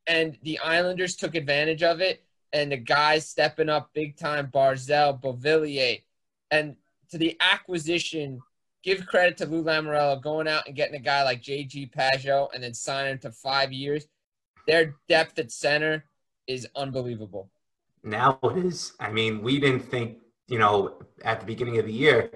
and 0.08 0.36
the 0.42 0.58
Islanders 0.58 1.14
took 1.14 1.36
advantage 1.36 1.84
of 1.84 2.00
it. 2.00 2.24
And 2.52 2.72
the 2.72 2.78
guys 2.78 3.28
stepping 3.28 3.68
up 3.68 3.90
big 3.92 4.16
time, 4.16 4.50
Barzal, 4.52 5.20
Beauvillier, 5.20 6.02
and 6.50 6.74
to 7.10 7.18
the 7.18 7.36
acquisition, 7.38 8.40
give 8.86 9.04
credit 9.04 9.36
to 9.36 9.46
Lou 9.46 9.64
Lamoriello 9.64 10.22
going 10.22 10.46
out 10.46 10.66
and 10.66 10.76
getting 10.76 10.94
a 10.94 11.02
guy 11.02 11.24
like 11.24 11.42
J.G. 11.42 11.90
Pageau 11.94 12.48
and 12.54 12.62
then 12.62 12.72
signing 12.72 13.12
him 13.12 13.18
to 13.18 13.32
five 13.32 13.72
years. 13.72 14.06
Their 14.68 14.94
depth 15.08 15.38
at 15.40 15.50
center 15.50 16.04
is 16.46 16.68
unbelievable. 16.76 17.50
Now 18.04 18.38
it 18.44 18.64
is. 18.64 18.92
I 19.00 19.10
mean, 19.10 19.42
we 19.42 19.58
didn't 19.58 19.80
think, 19.80 20.18
you 20.46 20.60
know, 20.60 21.02
at 21.24 21.40
the 21.40 21.46
beginning 21.46 21.78
of 21.78 21.86
the 21.86 21.92
year 21.92 22.30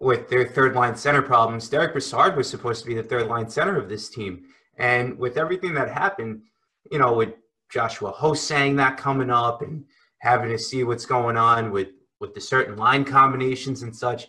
with 0.00 0.30
their 0.30 0.48
third 0.48 0.74
line 0.74 0.96
center 0.96 1.20
problems, 1.20 1.68
Derek 1.68 1.92
Brassard 1.92 2.34
was 2.34 2.48
supposed 2.48 2.82
to 2.82 2.88
be 2.88 2.94
the 2.94 3.02
third 3.02 3.26
line 3.26 3.50
center 3.50 3.76
of 3.76 3.90
this 3.90 4.08
team. 4.08 4.44
And 4.78 5.18
with 5.18 5.36
everything 5.36 5.74
that 5.74 5.90
happened, 5.90 6.40
you 6.90 6.98
know, 6.98 7.12
with 7.12 7.34
Joshua 7.70 8.14
Hosang 8.14 8.74
that 8.78 8.96
coming 8.96 9.28
up 9.28 9.60
and 9.60 9.84
having 10.20 10.48
to 10.48 10.58
see 10.58 10.82
what's 10.82 11.04
going 11.04 11.36
on 11.36 11.70
with 11.70 11.88
with 12.20 12.34
the 12.34 12.40
certain 12.40 12.76
line 12.76 13.04
combinations 13.04 13.82
and 13.82 13.94
such, 13.94 14.28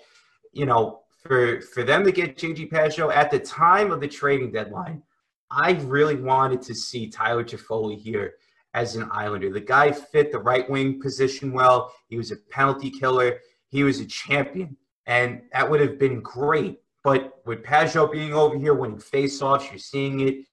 you 0.53 0.65
know, 0.65 1.01
for 1.21 1.62
for 1.62 1.84
them 1.84 2.03
to 2.03 2.12
get 2.12 2.38
JG 2.38 2.69
Pageau 2.71 3.13
at 3.13 3.31
the 3.31 3.39
time 3.39 3.91
of 3.91 4.01
the 4.01 4.07
trading 4.07 4.51
deadline, 4.51 5.03
I 5.49 5.73
really 5.84 6.15
wanted 6.15 6.62
to 6.63 6.75
see 6.75 7.10
Tyler 7.10 7.43
Toffoli 7.43 7.97
here 7.97 8.36
as 8.73 8.95
an 8.95 9.10
Islander. 9.12 9.51
The 9.51 9.60
guy 9.60 9.91
fit 9.91 10.31
the 10.31 10.39
right 10.39 10.69
wing 10.69 11.01
position 11.01 11.51
well. 11.51 11.93
He 12.07 12.17
was 12.17 12.31
a 12.31 12.38
penalty 12.49 12.89
killer. 12.89 13.39
He 13.67 13.84
was 13.84 13.99
a 13.99 14.05
champion, 14.05 14.77
and 15.05 15.41
that 15.53 15.69
would 15.69 15.81
have 15.81 15.99
been 15.99 16.21
great. 16.21 16.79
But 17.03 17.41
with 17.45 17.63
Pageau 17.63 18.12
being 18.12 18.34
over 18.34 18.57
here 18.57 18.73
winning 18.73 18.97
faceoffs, 18.97 19.69
you're 19.69 19.79
seeing 19.79 20.21
it. 20.21 20.45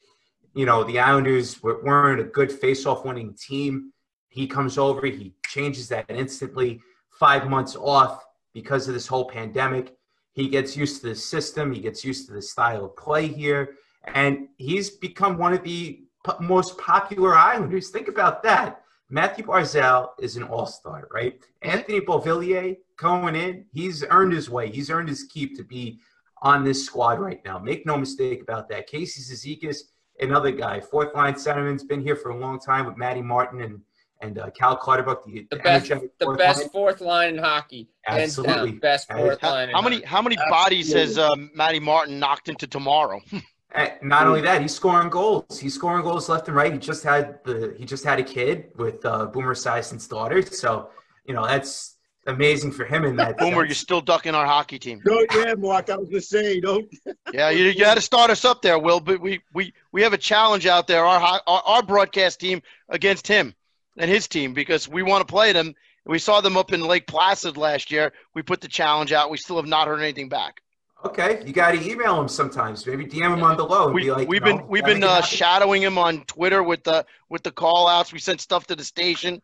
You 0.55 0.67
know, 0.67 0.83
the 0.83 0.99
Islanders 0.99 1.63
were- 1.63 1.83
weren't 1.83 2.21
a 2.21 2.25
good 2.25 2.51
faceoff 2.51 3.05
winning 3.05 3.35
team. 3.35 3.93
He 4.29 4.47
comes 4.47 4.79
over, 4.79 5.07
he 5.07 5.35
changes 5.47 5.89
that 5.89 6.07
instantly. 6.09 6.81
Five 7.11 7.49
months 7.49 7.77
off 7.77 8.25
because 8.53 8.89
of 8.89 8.95
this 8.95 9.07
whole 9.07 9.29
pandemic. 9.29 9.98
He 10.39 10.49
gets 10.49 10.77
used 10.77 11.01
to 11.01 11.09
the 11.09 11.17
system, 11.17 11.73
he 11.73 11.81
gets 11.81 12.05
used 12.05 12.29
to 12.29 12.33
the 12.33 12.41
style 12.41 12.85
of 12.85 12.97
play 12.97 13.27
here, 13.27 13.75
and 14.05 14.47
he's 14.57 14.89
become 14.89 15.37
one 15.37 15.53
of 15.53 15.65
the 15.65 16.05
most 16.39 16.79
popular 16.79 17.35
Islanders. 17.35 17.91
Think 17.91 18.07
about 18.07 18.45
that. 18.45 18.83
Matthew 19.11 19.45
Barzal 19.45 20.11
is 20.21 20.37
an 20.37 20.45
all-star, 20.45 21.09
right? 21.13 21.43
Anthony 21.63 22.01
Beauvillier 22.01 22.77
going 22.97 23.35
in, 23.35 23.65
he's 23.73 24.05
earned 24.11 24.33
his 24.33 24.49
way. 24.49 24.71
He's 24.71 24.91
earned 24.91 25.09
his 25.09 25.25
keep 25.25 25.57
to 25.57 25.65
be 25.65 25.99
on 26.41 26.63
this 26.63 26.87
squad 26.87 27.19
right 27.19 27.45
now. 27.45 27.59
Make 27.59 27.85
no 27.85 27.97
mistake 27.97 28.41
about 28.41 28.69
that. 28.69 28.87
Casey 28.87 29.21
Cizikas, 29.21 29.79
another 30.21 30.53
guy, 30.53 30.79
fourth 30.79 31.17
line 31.17 31.35
centerman's 31.35 31.83
been 31.83 32.01
here 32.01 32.15
for 32.15 32.29
a 32.29 32.39
long 32.39 32.61
time 32.61 32.87
with 32.87 32.97
Matty 32.97 33.23
Martin 33.23 33.61
and 33.61 33.81
and 34.21 34.39
uh, 34.39 34.51
Cal 34.51 34.77
Clutterbuck, 34.77 35.25
the, 35.25 35.47
The 35.51 35.57
best, 35.57 35.91
energetic 35.91 36.19
the 36.19 36.25
fourth 36.27 36.39
best 36.39 36.61
line. 36.61 36.69
fourth 36.71 37.01
line 37.01 37.35
in 37.35 37.39
hockey, 37.39 37.89
Absolutely. 38.07 38.71
down, 38.73 38.79
best 38.81 39.07
How- 39.11 39.19
fourth 39.19 39.41
How, 39.41 39.51
line. 39.51 39.69
in 39.69 39.75
how 39.75 39.83
many 39.83 39.97
hockey. 39.97 40.07
how 40.09 40.23
many 40.23 40.37
bodies 40.51 40.93
has 40.93 41.19
um, 41.19 41.51
Matty 41.55 41.81
Martin 41.81 42.19
knocked 42.19 42.49
into 42.49 42.67
tomorrow? 42.67 43.21
Not 44.03 44.27
only 44.27 44.41
that, 44.41 44.63
he's 44.63 44.75
scoring 44.75 45.11
goals. 45.11 45.59
He's 45.61 45.75
scoring 45.75 46.03
goals 46.03 46.29
left 46.29 46.49
and 46.49 46.57
right. 46.57 46.73
He 46.73 46.79
just 46.79 47.05
had 47.05 47.39
the 47.45 47.75
he 47.79 47.85
just 47.85 48.03
had 48.05 48.19
a 48.19 48.23
kid 48.25 48.71
with 48.77 49.05
uh, 49.05 49.27
Boomer 49.27 49.55
Esiason's 49.55 50.09
daughter. 50.09 50.41
So 50.43 50.89
you 51.27 51.35
know 51.35 51.47
that's 51.47 51.97
amazing 52.27 52.73
for 52.73 52.87
him 52.87 53.05
in 53.05 53.15
that. 53.17 53.37
Boomer, 53.39 53.65
you're 53.67 53.75
still 53.75 54.01
ducking 54.01 54.35
our 54.35 54.47
hockey 54.47 54.79
team. 54.79 55.01
No, 55.05 55.25
yeah, 55.35 55.53
Mark. 55.55 55.91
I 55.91 55.97
was 55.97 56.09
gonna 56.09 56.21
say, 56.23 56.61
don't. 56.61 56.89
Yeah, 57.33 57.51
you, 57.51 57.67
you 57.67 57.85
had 57.85 57.97
to 57.97 58.01
start 58.01 58.31
us 58.31 58.47
up 58.47 58.63
there, 58.63 58.79
Will. 58.79 59.01
But 59.01 59.21
we, 59.21 59.41
we, 59.53 59.75
we 59.93 60.01
have 60.03 60.15
a 60.15 60.19
challenge 60.19 60.67
out 60.67 60.87
there. 60.87 61.05
Our, 61.05 61.21
our 61.47 61.63
our 61.67 61.83
broadcast 61.83 62.41
team 62.41 62.63
against 62.89 63.29
him 63.29 63.55
and 63.99 64.11
his 64.11 64.29
team 64.29 64.55
because 64.55 64.89
we 64.89 65.03
want 65.03 65.27
to 65.27 65.31
play 65.31 65.53
them. 65.53 65.75
We 66.07 66.19
saw 66.19 66.41
them 66.41 66.57
up 66.57 66.73
in 66.73 66.81
Lake 66.81 67.07
Placid 67.07 67.57
last 67.57 67.91
year. 67.91 68.13
We 68.35 68.43
put 68.43 68.61
the 68.61 68.69
challenge 68.69 69.13
out. 69.13 69.31
We 69.31 69.37
still 69.37 69.57
have 69.57 69.67
not 69.67 69.89
heard 69.89 70.01
anything 70.01 70.29
back. 70.29 70.63
Okay, 71.05 71.43
you 71.47 71.53
got 71.53 71.73
to 71.73 71.89
email 71.89 72.21
him 72.21 72.29
sometimes. 72.29 72.85
Maybe 72.85 73.05
DM 73.05 73.35
him 73.35 73.43
on 73.45 73.57
the 73.57 73.65
low 73.65 73.87
and 73.87 73.95
We, 73.95 74.05
be 74.05 74.11
like, 74.11 74.29
we've 74.29 74.45
you 74.45 74.53
know, 74.53 74.59
been 74.59 74.69
we've 74.69 74.85
been 74.85 75.05
uh, 75.05 75.21
shadowing 75.21 75.83
him 75.83 75.97
on 75.97 76.25
Twitter 76.25 76.63
with 76.63 76.83
the 76.83 77.05
with 77.29 77.43
the 77.43 77.53
call 77.53 77.87
outs. 77.87 78.13
We 78.13 78.19
sent 78.19 78.41
stuff 78.41 78.67
to 78.69 78.75
the 78.75 78.83
station. 78.83 79.41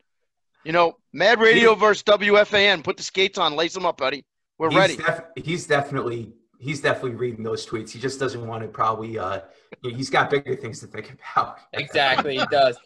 You 0.65 0.73
know, 0.73 0.97
Mad 1.13 1.41
Radio 1.41 1.75
versus 1.75 2.03
WFAN. 2.05 2.83
Put 2.83 2.97
the 2.97 3.03
skates 3.03 3.39
on, 3.39 3.55
lace 3.55 3.75
them 3.75 3.87
up, 3.87 3.99
buddy. 3.99 4.25
We're 4.59 4.71
he's 4.71 4.79
ready. 4.79 4.97
def- 4.97 5.25
he's 5.37 5.67
definitely 5.67 6.33
he's 6.59 6.81
definitely 6.81 7.17
reading 7.17 7.45
those 7.45 7.65
tweets. 7.67 7.91
He 7.91 8.01
just 8.01 8.19
doesn't 8.19 8.45
want 8.45 8.63
to 8.63 8.69
probably. 8.69 9.19
Uh, 9.19 9.41
he's 9.83 10.11
got 10.11 10.31
bigger 10.31 10.57
things 10.57 10.81
to 10.81 10.87
think 10.87 11.15
about. 11.37 11.59
Exactly, 11.73 12.39
he 12.39 12.47
does. 12.51 12.77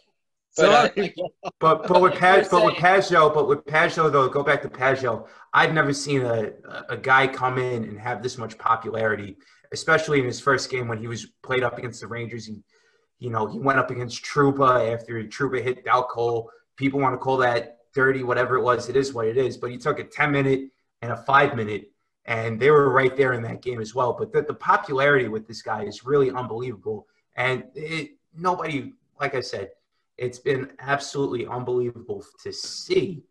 But, 0.59 0.97
uh. 0.97 1.07
But 1.59 1.87
but 1.87 2.01
with 2.01 2.13
Paj, 2.23 2.49
but 2.49 2.65
with 2.65 2.75
Pageau, 2.75 3.33
but 3.33 3.47
with 3.47 3.65
Pageau 3.65 4.11
though, 4.11 4.27
go 4.29 4.43
back 4.43 4.61
to 4.61 4.69
Pageau. 4.69 5.27
I've 5.53 5.73
never 5.73 5.93
seen 5.93 6.21
a 6.21 6.51
a 6.89 6.97
guy 6.97 7.27
come 7.27 7.57
in 7.57 7.83
and 7.83 7.99
have 7.99 8.23
this 8.23 8.37
much 8.37 8.57
popularity, 8.57 9.37
especially 9.71 10.19
in 10.19 10.25
his 10.25 10.39
first 10.39 10.69
game 10.69 10.87
when 10.87 10.97
he 10.97 11.07
was 11.07 11.27
played 11.43 11.63
up 11.63 11.77
against 11.77 12.01
the 12.01 12.07
Rangers. 12.07 12.45
He, 12.45 12.61
you 13.19 13.29
know, 13.29 13.47
he 13.47 13.59
went 13.59 13.79
up 13.79 13.91
against 13.91 14.23
Trouba 14.23 14.93
after 14.93 15.23
Trouba 15.23 15.61
hit 15.61 15.83
Dal 15.83 16.03
Colle. 16.03 16.49
People 16.77 16.99
want 16.99 17.13
to 17.13 17.17
call 17.17 17.37
that 17.37 17.79
dirty, 17.93 18.23
whatever 18.23 18.55
it 18.55 18.61
was. 18.61 18.87
It 18.89 18.95
is 18.95 19.13
what 19.13 19.27
it 19.27 19.37
is. 19.37 19.57
But 19.57 19.71
he 19.71 19.77
took 19.77 19.99
a 19.99 20.03
ten 20.03 20.31
minute 20.31 20.69
and 21.01 21.11
a 21.11 21.17
five 21.17 21.55
minute, 21.55 21.91
and 22.25 22.59
they 22.59 22.71
were 22.71 22.89
right 22.89 23.15
there 23.17 23.33
in 23.33 23.41
that 23.43 23.61
game 23.61 23.81
as 23.81 23.93
well. 23.95 24.13
But 24.13 24.31
the, 24.31 24.43
the 24.43 24.53
popularity 24.53 25.27
with 25.27 25.47
this 25.47 25.61
guy 25.61 25.83
is 25.83 26.05
really 26.05 26.31
unbelievable, 26.31 27.07
and 27.35 27.65
it, 27.75 28.11
nobody, 28.33 28.93
like 29.19 29.35
I 29.35 29.41
said 29.41 29.71
it's 30.19 30.39
been 30.39 30.71
absolutely 30.79 31.47
unbelievable 31.47 32.25
to 32.43 32.51
see 32.51 33.23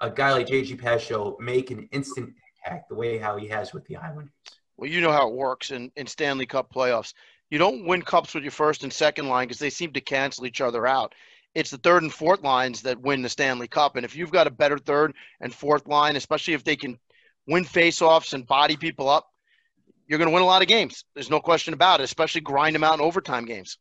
a 0.00 0.10
guy 0.10 0.32
like 0.32 0.46
JG 0.46 0.80
Pageau 0.80 1.38
make 1.38 1.70
an 1.70 1.88
instant 1.92 2.34
impact 2.64 2.88
the 2.88 2.94
way 2.94 3.18
how 3.18 3.36
he 3.36 3.46
has 3.48 3.72
with 3.72 3.84
the 3.86 3.96
Islanders. 3.96 4.32
Well, 4.76 4.90
you 4.90 5.00
know 5.00 5.12
how 5.12 5.28
it 5.28 5.34
works 5.34 5.70
in, 5.70 5.92
in 5.96 6.06
Stanley 6.06 6.46
Cup 6.46 6.72
playoffs. 6.72 7.12
You 7.50 7.58
don't 7.58 7.86
win 7.86 8.02
cups 8.02 8.34
with 8.34 8.42
your 8.42 8.50
first 8.50 8.82
and 8.82 8.92
second 8.92 9.28
line 9.28 9.46
because 9.46 9.58
they 9.58 9.70
seem 9.70 9.92
to 9.92 10.00
cancel 10.00 10.46
each 10.46 10.62
other 10.62 10.86
out. 10.86 11.14
It's 11.54 11.70
the 11.70 11.78
third 11.78 12.02
and 12.02 12.12
fourth 12.12 12.42
lines 12.42 12.80
that 12.82 13.00
win 13.00 13.20
the 13.20 13.28
Stanley 13.28 13.68
Cup. 13.68 13.96
And 13.96 14.04
if 14.04 14.16
you've 14.16 14.32
got 14.32 14.46
a 14.46 14.50
better 14.50 14.78
third 14.78 15.14
and 15.40 15.54
fourth 15.54 15.86
line, 15.86 16.16
especially 16.16 16.54
if 16.54 16.64
they 16.64 16.76
can 16.76 16.98
win 17.46 17.64
faceoffs 17.64 18.32
and 18.32 18.46
body 18.46 18.76
people 18.76 19.08
up, 19.08 19.28
you're 20.08 20.18
going 20.18 20.30
to 20.30 20.34
win 20.34 20.42
a 20.42 20.46
lot 20.46 20.62
of 20.62 20.68
games. 20.68 21.04
There's 21.14 21.30
no 21.30 21.40
question 21.40 21.74
about 21.74 22.00
it, 22.00 22.04
especially 22.04 22.40
grind 22.40 22.74
them 22.74 22.84
out 22.84 22.94
in 22.94 23.00
overtime 23.04 23.44
games. 23.44 23.76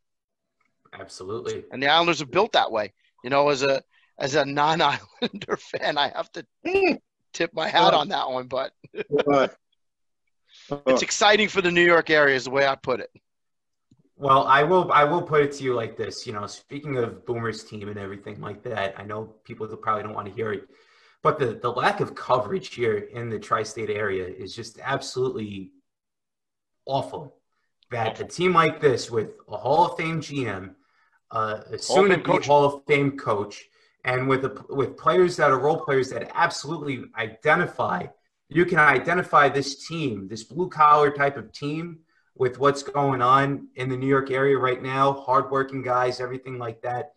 Absolutely. 0.94 1.64
And 1.72 1.82
the 1.82 1.88
Islanders 1.88 2.22
are 2.22 2.28
built 2.28 2.54
that 2.54 2.72
way. 2.72 2.94
You 3.24 3.30
know, 3.30 3.50
as 3.50 3.64
a 3.64 3.82
as 4.20 4.36
a 4.36 4.46
non-Islander 4.46 5.58
fan, 5.58 5.98
I 5.98 6.10
have 6.16 6.32
to 6.34 6.46
tip 7.34 7.52
my 7.54 7.68
hat 7.68 7.94
on 7.94 8.10
that 8.10 8.30
one. 8.30 8.48
But 8.48 8.74
it's 10.88 11.02
exciting 11.02 11.48
for 11.50 11.62
the 11.62 11.72
New 11.72 11.86
York 11.86 12.10
area, 12.10 12.36
is 12.36 12.46
the 12.46 12.52
way 12.52 12.68
I 12.68 12.76
put 12.76 13.00
it. 13.00 13.10
Well, 14.18 14.46
I 14.46 14.64
will. 14.64 14.92
I 14.92 15.04
will 15.04 15.24
put 15.24 15.42
it 15.42 15.52
to 15.54 15.64
you 15.64 15.74
like 15.74 15.98
this. 15.98 16.28
You 16.28 16.34
know, 16.34 16.46
speaking 16.46 16.98
of 16.98 17.26
Boomer's 17.26 17.64
team 17.64 17.88
and 17.90 17.98
everything 17.98 18.40
like 18.40 18.62
that, 18.64 18.94
I 19.00 19.04
know 19.04 19.34
people 19.44 19.68
probably 19.78 20.04
don't 20.04 20.14
want 20.14 20.28
to 20.28 20.34
hear 20.34 20.54
it, 20.54 20.68
but 21.24 21.40
the 21.40 21.54
the 21.54 21.72
lack 21.72 22.02
of 22.02 22.14
coverage 22.14 22.76
here 22.76 22.98
in 22.98 23.30
the 23.30 23.40
tri-state 23.40 23.90
area 23.90 24.28
is 24.28 24.56
just 24.56 24.78
absolutely 24.84 25.72
awful. 26.86 27.38
That 27.90 28.20
a 28.22 28.24
team 28.26 28.54
like 28.54 28.80
this, 28.80 29.10
with 29.10 29.32
a 29.50 29.58
Hall 29.58 29.88
of 29.88 29.98
Fame 29.98 30.22
GM, 30.22 30.76
uh, 31.32 31.62
a 31.72 31.78
soon 31.78 32.10
to 32.10 32.18
be 32.18 32.46
Hall 32.46 32.66
of 32.66 32.84
Fame 32.86 33.18
coach, 33.18 33.66
and 34.04 34.28
with 34.28 34.46
a, 34.46 34.66
with 34.70 34.98
players 34.98 35.36
that 35.38 35.52
are 35.52 35.60
role 35.60 35.80
players 35.80 36.10
that 36.10 36.32
absolutely 36.34 37.04
identify, 37.18 38.06
you 38.50 38.66
can 38.66 38.80
identify 38.80 39.48
this 39.50 39.88
team, 39.88 40.28
this 40.28 40.44
blue 40.44 40.70
collar 40.70 41.12
type 41.12 41.38
of 41.38 41.52
team 41.54 42.00
with 42.36 42.60
what's 42.60 42.84
going 42.84 43.22
on 43.22 43.68
in 43.76 43.90
the 43.90 43.98
New 43.98 44.08
York 44.08 44.32
area 44.32 44.58
right 44.58 44.82
now, 44.82 45.14
hardworking 45.14 45.82
guys, 45.82 46.20
everything 46.20 46.58
like 46.58 46.82
that. 46.82 47.14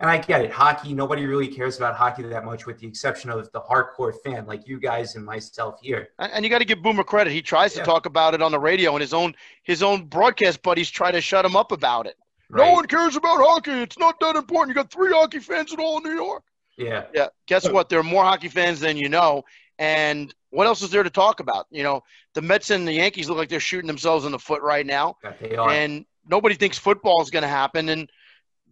And 0.00 0.08
I 0.08 0.18
get 0.18 0.44
it. 0.44 0.52
Hockey, 0.52 0.94
nobody 0.94 1.26
really 1.26 1.48
cares 1.48 1.76
about 1.76 1.96
hockey 1.96 2.22
that 2.22 2.44
much, 2.44 2.66
with 2.66 2.78
the 2.78 2.86
exception 2.86 3.30
of 3.30 3.50
the 3.50 3.60
hardcore 3.60 4.12
fan 4.24 4.46
like 4.46 4.68
you 4.68 4.78
guys 4.78 5.16
and 5.16 5.24
myself 5.24 5.80
here. 5.82 6.10
And 6.20 6.44
you 6.44 6.50
got 6.50 6.60
to 6.60 6.64
give 6.64 6.82
Boomer 6.82 7.02
credit. 7.02 7.32
He 7.32 7.42
tries 7.42 7.74
to 7.74 7.82
talk 7.82 8.06
about 8.06 8.34
it 8.34 8.40
on 8.40 8.52
the 8.52 8.60
radio, 8.60 8.92
and 8.92 9.00
his 9.00 9.12
own 9.12 9.34
his 9.64 9.82
own 9.82 10.04
broadcast 10.04 10.62
buddies 10.62 10.88
try 10.88 11.10
to 11.10 11.20
shut 11.20 11.44
him 11.44 11.56
up 11.56 11.72
about 11.72 12.06
it. 12.06 12.16
Right. 12.50 12.66
No 12.66 12.72
one 12.72 12.86
cares 12.86 13.16
about 13.16 13.38
hockey. 13.38 13.72
It's 13.72 13.98
not 13.98 14.18
that 14.20 14.36
important. 14.36 14.74
You 14.76 14.82
got 14.82 14.90
three 14.90 15.12
hockey 15.12 15.38
fans 15.38 15.72
in 15.72 15.80
all 15.80 15.98
of 15.98 16.04
New 16.04 16.14
York. 16.14 16.42
Yeah. 16.76 17.04
Yeah. 17.12 17.28
Guess 17.46 17.68
what? 17.68 17.88
There 17.88 17.98
are 17.98 18.04
more 18.04 18.24
hockey 18.24 18.48
fans 18.48 18.80
than 18.80 18.96
you 18.96 19.08
know. 19.08 19.44
And 19.78 20.34
what 20.50 20.66
else 20.66 20.82
is 20.82 20.90
there 20.90 21.02
to 21.02 21.10
talk 21.10 21.40
about? 21.40 21.66
You 21.70 21.82
know, 21.82 22.02
the 22.34 22.42
Mets 22.42 22.70
and 22.70 22.86
the 22.88 22.92
Yankees 22.92 23.28
look 23.28 23.38
like 23.38 23.48
they're 23.48 23.60
shooting 23.60 23.86
themselves 23.86 24.24
in 24.24 24.32
the 24.32 24.38
foot 24.38 24.62
right 24.62 24.86
now. 24.86 25.16
Yeah, 25.22 25.32
they 25.40 25.56
are. 25.56 25.70
And 25.70 26.06
nobody 26.26 26.54
thinks 26.54 26.78
football 26.78 27.20
is 27.22 27.30
going 27.30 27.42
to 27.42 27.48
happen. 27.48 27.88
And 27.88 28.10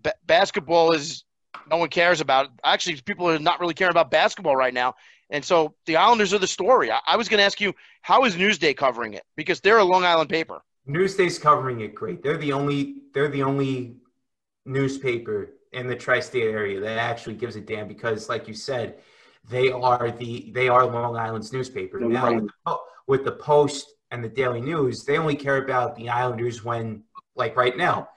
b- 0.02 0.10
basketball 0.26 0.92
is 0.92 1.24
no 1.70 1.76
one 1.76 1.88
cares 1.88 2.20
about. 2.20 2.48
Actually, 2.64 3.00
people 3.02 3.28
are 3.28 3.38
not 3.38 3.60
really 3.60 3.74
caring 3.74 3.92
about 3.92 4.10
basketball 4.10 4.56
right 4.56 4.74
now. 4.74 4.94
And 5.30 5.44
so 5.44 5.74
the 5.86 5.96
Islanders 5.96 6.32
are 6.32 6.38
the 6.38 6.46
story. 6.46 6.90
I, 6.90 7.00
I 7.06 7.16
was 7.16 7.28
going 7.28 7.38
to 7.38 7.44
ask 7.44 7.60
you, 7.60 7.74
how 8.02 8.24
is 8.24 8.36
Newsday 8.36 8.76
covering 8.76 9.14
it? 9.14 9.24
Because 9.36 9.60
they're 9.60 9.78
a 9.78 9.84
Long 9.84 10.04
Island 10.04 10.30
paper. 10.30 10.62
Newsday's 10.86 11.38
covering 11.38 11.80
it 11.80 11.94
great. 11.94 12.22
They're 12.22 12.36
the 12.36 12.52
only 12.52 12.96
they're 13.12 13.28
the 13.28 13.42
only 13.42 13.96
newspaper 14.64 15.50
in 15.72 15.86
the 15.86 15.96
tri-state 15.96 16.44
area 16.44 16.80
that 16.80 16.98
actually 16.98 17.34
gives 17.34 17.56
a 17.56 17.60
damn 17.60 17.88
because, 17.88 18.28
like 18.28 18.48
you 18.48 18.54
said, 18.54 18.98
they 19.48 19.70
are 19.70 20.10
the 20.10 20.50
they 20.54 20.68
are 20.68 20.86
Long 20.86 21.16
Island's 21.16 21.52
newspaper. 21.52 22.00
Now 22.00 22.26
right. 22.26 22.42
with, 22.42 22.50
the, 22.64 22.76
with 23.06 23.24
the 23.24 23.32
Post 23.32 23.94
and 24.10 24.22
the 24.22 24.28
Daily 24.28 24.60
News, 24.60 25.04
they 25.04 25.18
only 25.18 25.36
care 25.36 25.62
about 25.62 25.96
the 25.96 26.08
Islanders 26.08 26.64
when, 26.64 27.02
like 27.34 27.56
right 27.56 27.76
now, 27.76 28.08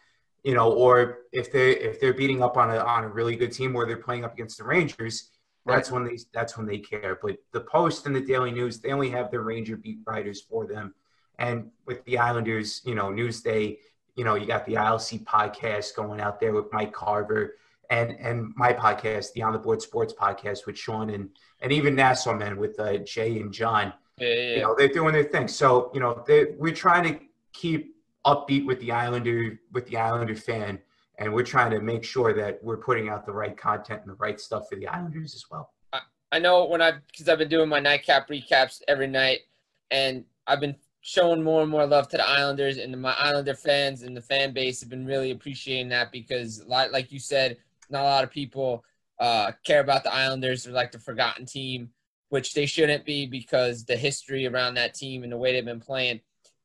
you 0.44 0.54
know, 0.54 0.72
or 0.72 1.20
if 1.32 1.52
they 1.52 1.72
if 1.72 2.00
they're 2.00 2.14
beating 2.14 2.42
up 2.42 2.56
on 2.58 2.70
a 2.70 2.78
on 2.78 3.04
a 3.04 3.10
really 3.10 3.36
good 3.36 3.52
team 3.52 3.76
or 3.76 3.86
they're 3.86 3.98
playing 3.98 4.26
up 4.26 4.34
against 4.34 4.58
the 4.58 4.64
Rangers. 4.64 5.32
That's 5.66 5.92
when 5.92 6.04
they 6.04 6.18
that's 6.34 6.58
when 6.58 6.66
they 6.66 6.80
care. 6.80 7.20
But 7.22 7.38
the 7.52 7.62
Post 7.62 8.08
and 8.08 8.16
the 8.16 8.22
Daily 8.22 8.52
News, 8.52 8.80
they 8.80 8.92
only 8.92 9.10
have 9.12 9.30
their 9.30 9.42
Ranger 9.42 9.78
beat 9.78 10.00
writers 10.08 10.42
for 10.42 10.66
them. 10.66 10.96
And 11.40 11.72
with 11.86 12.04
the 12.06 12.18
Islanders, 12.18 12.82
you 12.86 12.94
know, 12.94 13.08
Newsday, 13.08 13.78
you 14.16 14.26
know, 14.26 14.36
you 14.36 14.46
got 14.46 14.66
the 14.66 14.74
ILC 14.74 15.24
podcast 15.24 15.96
going 15.96 16.20
out 16.20 16.40
there 16.40 16.54
with 16.54 16.72
Mike 16.72 16.94
Carver 16.94 17.56
and 17.90 18.12
and 18.20 18.54
my 18.56 18.74
podcast, 18.74 19.34
the 19.34 19.42
On 19.42 19.54
the 19.54 19.60
Board 19.60 19.82
Sports 19.82 20.14
podcast 20.14 20.66
with 20.66 20.78
Sean 20.78 21.10
and 21.10 21.30
and 21.62 21.72
even 21.72 21.96
Nassau 21.96 22.34
Men 22.34 22.58
with 22.58 22.80
uh, 22.80 22.98
Jay 22.98 23.40
and 23.40 23.52
John. 23.52 23.94
Yeah, 24.18 24.28
yeah, 24.28 24.56
You 24.56 24.62
know, 24.62 24.76
they're 24.78 24.90
doing 24.90 25.14
their 25.14 25.24
thing. 25.24 25.48
So, 25.48 25.92
you 25.94 26.02
know, 26.02 26.24
we're 26.58 26.76
trying 26.76 27.04
to 27.06 27.20
keep 27.54 27.96
upbeat 28.26 28.66
with 28.66 28.80
the 28.82 28.92
Islander 28.92 29.60
with 29.72 29.88
the 29.88 29.98
Islander 29.98 30.36
fan, 30.36 30.80
and 31.18 31.34
we're 31.34 31.44
trying 31.44 31.72
to 31.72 31.80
make 31.80 32.04
sure 32.04 32.34
that 32.34 32.60
we're 32.62 32.78
putting 32.78 33.10
out 33.10 33.26
the 33.26 33.32
right 33.32 33.56
content 33.56 34.02
and 34.02 34.10
the 34.10 34.18
right 34.18 34.40
stuff 34.40 34.68
for 34.70 34.76
the 34.76 34.88
Islanders 34.88 35.34
as 35.34 35.46
well. 35.50 35.72
I, 35.94 36.00
I 36.34 36.40
know 36.40 36.66
when 36.66 36.82
I 36.82 36.94
because 37.08 37.30
I've 37.30 37.40
been 37.40 37.50
doing 37.50 37.70
my 37.70 37.80
nightcap 37.80 38.30
recaps 38.30 38.82
every 38.88 39.08
night, 39.08 39.40
and 39.90 40.26
I've 40.46 40.60
been 40.60 40.76
showing 41.02 41.44
more 41.44 41.62
and 41.62 41.72
more 41.72 41.86
love 41.86 42.08
to 42.10 42.18
the 42.18 42.28
Islanders 42.28 42.78
and 42.78 43.00
my 43.02 43.14
Islander 43.18 43.56
fans 43.56 44.04
and 44.04 44.16
the 44.16 44.22
fan 44.22 44.54
base 44.54 44.80
have 44.82 44.90
been 44.90 45.06
really 45.06 45.32
appreciating 45.32 45.90
that 45.90 46.12
because, 46.12 46.64
like 46.68 47.12
you 47.12 47.20
said, 47.20 47.58
not 47.90 48.02
a 48.02 48.04
lot 48.04 48.24
of 48.24 48.32
people 48.32 48.84
uh, 49.20 49.52
care 49.66 49.82
about 49.82 50.04
the 50.04 50.14
Islanders. 50.14 50.64
They're 50.64 50.74
like 50.74 50.92
the 50.92 51.00
forgotten 51.00 51.46
team, 51.46 51.90
which 52.30 52.54
they 52.54 52.66
shouldn't 52.66 53.06
be 53.06 53.26
because 53.26 53.86
the 53.86 53.96
history 53.96 54.46
around 54.46 54.76
that 54.76 54.94
team 54.94 55.24
and 55.24 55.32
the 55.32 55.38
way 55.38 55.54
they've 55.54 55.66
been 55.66 55.80
playing. 55.80 56.22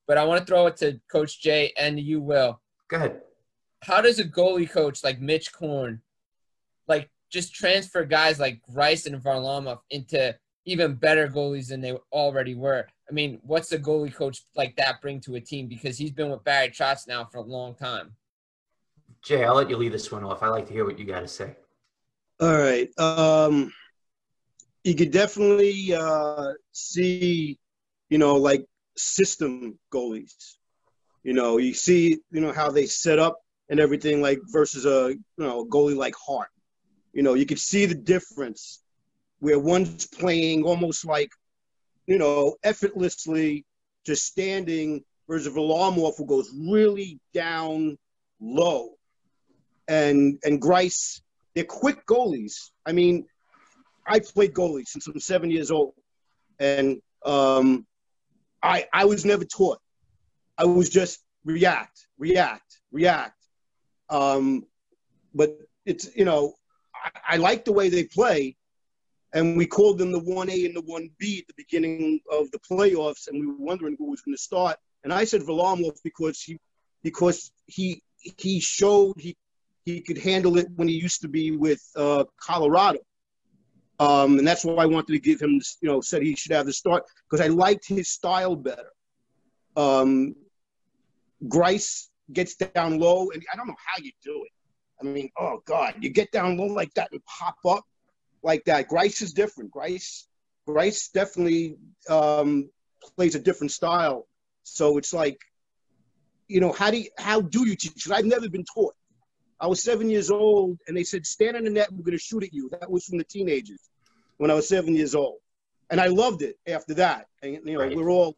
But 0.07 0.18
I 0.18 0.25
want 0.25 0.40
to 0.40 0.47
throw 0.47 0.66
it 0.66 0.77
to 0.79 1.01
Coach 1.11 1.40
Jay 1.40 1.73
and 1.77 1.99
you, 1.99 2.20
Will. 2.20 2.61
Go 2.88 2.97
ahead. 2.97 3.20
How 3.83 4.01
does 4.01 4.18
a 4.18 4.25
goalie 4.25 4.70
coach 4.70 5.05
like 5.05 5.20
Mitch 5.20 5.53
Korn, 5.53 6.01
like 6.88 7.11
just 7.31 7.55
transfer 7.55 8.05
guys 8.05 8.38
like 8.38 8.61
Greiss 8.70 9.07
and 9.07 9.23
Varlamov 9.23 9.81
into 9.90 10.37
even 10.66 10.94
better 10.94 11.29
goalies 11.29 11.68
than 11.68 11.81
they 11.81 11.92
already 12.12 12.55
were. 12.55 12.87
I 13.09 13.12
mean, 13.12 13.38
what's 13.43 13.73
a 13.73 13.79
goalie 13.79 14.14
coach 14.14 14.45
like 14.57 14.77
that 14.77 15.01
bring 15.03 15.21
to 15.23 15.35
a 15.35 15.40
team? 15.40 15.69
Because 15.69 15.99
he's 15.99 16.11
been 16.11 16.31
with 16.31 16.45
Barry 16.45 16.69
Trotz 16.71 17.07
now 17.07 17.29
for 17.31 17.38
a 17.38 17.43
long 17.43 17.75
time. 17.75 18.17
Jay, 19.23 19.45
I'll 19.45 19.55
let 19.55 19.71
you 19.71 19.77
lead 19.77 19.93
this 19.93 20.11
one 20.11 20.25
off. 20.25 20.43
I 20.43 20.49
like 20.49 20.67
to 20.67 20.73
hear 20.73 20.85
what 20.85 20.99
you 20.99 21.05
got 21.05 21.21
to 21.21 21.29
say. 21.29 21.55
All 22.40 22.57
right. 22.57 22.88
Um, 22.99 23.73
you 24.83 24.95
could 24.95 25.11
definitely 25.11 25.95
uh, 25.95 26.53
see, 26.73 27.59
you 28.09 28.19
know, 28.19 28.37
like 28.37 28.67
system 28.97 29.79
goalies. 29.93 30.57
You 31.23 31.33
know, 31.33 31.59
you 31.59 31.73
see, 31.73 32.19
you 32.31 32.40
know, 32.40 32.53
how 32.53 32.71
they 32.71 32.87
set 32.87 33.19
up 33.19 33.38
and 33.71 33.81
everything, 33.81 34.21
like 34.21 34.40
versus 34.47 34.85
a, 34.85 35.14
you 35.14 35.45
know, 35.45 35.61
a 35.61 35.67
goalie 35.67 35.97
like 35.97 36.14
Hart. 36.14 36.49
You 37.12 37.23
know, 37.23 37.35
you 37.35 37.47
could 37.47 37.61
see 37.61 37.87
the 37.87 37.95
difference 37.95 38.83
where 39.38 39.59
one's 39.59 40.07
playing 40.07 40.64
almost 40.64 41.07
like, 41.07 41.31
you 42.07 42.19
know, 42.19 42.57
effortlessly, 42.62 43.64
just 44.05 44.27
standing, 44.27 45.05
versus 45.29 45.47
a 45.47 45.51
Varlamov 45.51 46.17
who 46.17 46.27
goes 46.27 46.51
really 46.55 47.19
down 47.33 47.97
low. 48.40 48.90
And 49.88 50.38
and 50.45 50.61
Greiss, 50.61 51.21
they're 51.55 51.64
quick 51.64 52.07
goalies. 52.07 52.71
I 52.87 52.93
mean, 52.93 53.27
I 54.07 54.21
played 54.21 54.55
goalie 54.55 54.87
since 54.87 55.07
I'm 55.07 55.19
seven 55.21 55.51
years 55.51 55.71
old, 55.71 55.95
and 56.59 57.01
um, 57.25 57.87
I 58.62 58.87
I 58.93 59.05
was 59.05 59.25
never 59.25 59.45
taught. 59.45 59.79
I 60.57 60.64
was 60.64 60.88
just 60.88 61.21
react, 61.45 62.07
react, 62.19 62.81
react. 62.93 63.37
Um, 64.09 64.67
but 65.35 65.59
it's 65.85 66.09
you 66.17 66.25
know, 66.25 66.55
I, 66.95 67.35
I 67.35 67.37
like 67.37 67.64
the 67.64 67.73
way 67.73 67.88
they 67.90 68.05
play, 68.05 68.57
and 69.35 69.57
we 69.57 69.66
called 69.66 69.99
them 69.99 70.12
the 70.12 70.20
1A 70.20 70.64
and 70.64 70.77
the 70.77 70.83
1B 70.83 71.40
at 71.40 71.47
the 71.49 71.55
beginning 71.57 72.20
of 72.31 72.51
the 72.53 72.59
playoffs, 72.59 73.27
and 73.27 73.38
we 73.38 73.47
were 73.47 73.59
wondering 73.59 73.97
who 73.99 74.11
was 74.11 74.23
going 74.23 74.35
to 74.35 74.40
start. 74.40 74.77
And 75.03 75.12
I 75.12 75.25
said 75.25 75.42
Varlamov 75.42 75.99
because 76.03 76.40
he 76.40 76.59
because 77.03 77.51
he 77.66 78.01
he 78.38 78.61
showed 78.61 79.14
he 79.18 79.37
he 79.85 80.01
could 80.01 80.16
handle 80.16 80.57
it 80.57 80.68
when 80.77 80.88
he 80.88 80.94
used 80.94 81.20
to 81.20 81.29
be 81.29 81.51
with 81.51 81.83
uh, 81.97 82.25
Colorado, 82.40 83.01
um, 83.99 84.38
and 84.38 84.47
that's 84.47 84.64
why 84.64 84.85
I 84.85 84.87
wanted 84.87 85.12
to 85.12 85.18
give 85.18 85.42
him. 85.42 85.61
You 85.83 85.90
know, 85.90 86.01
said 86.01 86.23
he 86.23 86.37
should 86.37 86.53
have 86.53 86.66
the 86.66 86.73
start 86.73 87.03
because 87.29 87.44
I 87.44 87.49
liked 87.49 87.87
his 87.87 88.09
style 88.09 88.57
better. 88.57 88.90
Um, 89.77 90.37
Greiss 91.49 92.09
gets 92.33 92.55
down 92.55 93.01
low, 93.01 93.31
and 93.31 93.42
I 93.53 93.57
don't 93.57 93.66
know 93.66 93.75
how 93.85 94.03
you 94.03 94.12
do 94.23 94.44
it. 94.44 94.53
I 95.03 95.11
mean, 95.11 95.29
oh 95.38 95.61
God, 95.66 95.97
you 96.01 96.09
get 96.09 96.31
down 96.31 96.57
low 96.57 96.66
like 96.66 96.94
that 96.94 97.11
and 97.12 97.20
pop 97.27 97.57
up 97.66 97.85
like 98.44 98.64
that. 98.66 98.88
Greiss 98.88 99.22
is 99.22 99.33
different. 99.33 99.72
Greiss, 99.72 100.24
Greiss 100.68 101.11
definitely 101.12 101.76
um, 102.09 102.70
plays 103.16 103.35
a 103.35 103.40
different 103.40 103.72
style. 103.72 104.26
So 104.62 104.98
it's 104.98 105.12
like, 105.12 105.38
you 106.46 106.61
know, 106.61 106.72
how 106.72 106.90
do 106.90 106.98
you, 106.98 107.09
how 107.18 107.40
do 107.40 107.66
you 107.66 107.74
teach? 107.74 108.09
I've 108.11 108.24
never 108.26 108.48
been 108.48 108.64
taught. 108.64 108.94
I 109.61 109.66
was 109.66 109.83
seven 109.83 110.11
years 110.11 110.30
old, 110.30 110.78
and 110.87 110.96
they 110.96 111.04
said, 111.04 111.24
"Stand 111.24 111.57
in 111.57 111.64
the 111.64 111.70
net. 111.70 111.90
We're 111.90 112.02
going 112.02 112.18
to 112.18 112.22
shoot 112.22 112.42
at 112.42 112.52
you." 112.52 112.68
That 112.70 112.90
was 112.90 113.04
from 113.04 113.18
the 113.18 113.24
teenagers 113.24 113.80
when 114.37 114.50
I 114.50 114.54
was 114.54 114.68
seven 114.68 114.94
years 114.94 115.14
old, 115.14 115.38
and 115.90 116.00
I 116.00 116.09
loved 116.09 116.42
it 116.42 116.57
after 116.66 116.94
that. 116.94 117.28
And 117.42 117.54
you 117.54 117.74
know, 117.74 117.80
Right. 117.80 117.96
we're 117.96 118.11
all 118.11 118.37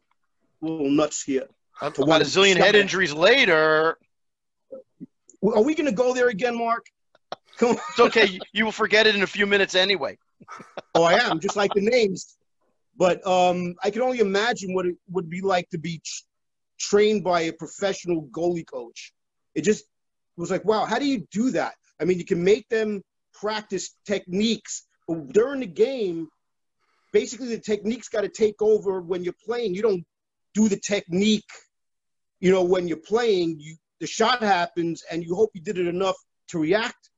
a 0.61 0.65
little 0.65 0.89
nuts 0.89 1.23
here. 1.23 1.47
About 1.81 2.21
a 2.21 2.25
zillion 2.25 2.55
head 2.55 2.75
injuries 2.75 3.13
later, 3.13 3.97
Are 5.43 5.61
we 5.63 5.75
going 5.75 5.85
to 5.85 5.91
go 5.91 6.13
there 6.13 6.29
again, 6.29 6.57
Mark? 6.57 6.85
It's 7.61 7.99
okay. 7.99 8.25
You- 8.27 8.39
You 8.53 8.65
will 8.65 8.71
forget 8.71 9.07
it 9.07 9.15
in 9.15 9.23
a 9.23 9.27
few 9.27 9.45
minutes 9.45 9.75
anyway. 9.75 10.17
Oh, 10.95 11.03
I 11.03 11.13
am 11.13 11.39
just 11.39 11.55
like 11.55 11.73
the 11.73 11.81
names. 11.81 12.35
But 12.97 13.25
um, 13.27 13.75
I 13.83 13.91
can 13.91 14.01
only 14.01 14.19
imagine 14.19 14.73
what 14.73 14.85
it 14.85 14.95
would 15.09 15.29
be 15.29 15.41
like 15.41 15.69
to 15.69 15.77
be 15.77 15.97
t- 15.99 16.03
trained 16.79 17.23
by 17.23 17.41
a 17.41 17.53
professional 17.53 18.23
goalie 18.31 18.65
coach. 18.65 19.13
It 19.53 19.61
just 19.63 19.85
was 20.35 20.49
like, 20.49 20.65
wow, 20.65 20.85
how 20.85 20.97
do 20.99 21.05
you 21.05 21.27
do 21.31 21.51
that? 21.51 21.75
I 21.99 22.05
mean, 22.05 22.17
you 22.17 22.25
can 22.25 22.43
make 22.43 22.67
them 22.69 23.03
practice 23.33 23.95
techniques, 24.05 24.87
but 25.07 25.31
during 25.31 25.59
the 25.61 25.67
game, 25.67 26.27
basically 27.13 27.49
the 27.49 27.59
techniques 27.59 28.09
got 28.09 28.21
to 28.21 28.29
take 28.29 28.61
over 28.61 29.01
when 29.01 29.23
you're 29.23 29.41
playing. 29.45 29.75
You 29.75 29.83
don't 29.83 30.05
do 30.55 30.67
the 30.67 30.79
technique, 30.79 31.49
you 32.39 32.51
know, 32.51 32.63
when 32.63 32.87
you're 32.87 32.97
playing. 32.97 33.59
You 33.59 33.75
the 33.99 34.07
shot 34.07 34.41
happens, 34.43 35.03
and 35.11 35.23
you 35.23 35.35
hope 35.35 35.51
you 35.53 35.61
did 35.61 35.77
it 35.79 35.87
enough 35.87 36.15
to 36.49 36.59
react 36.59 37.09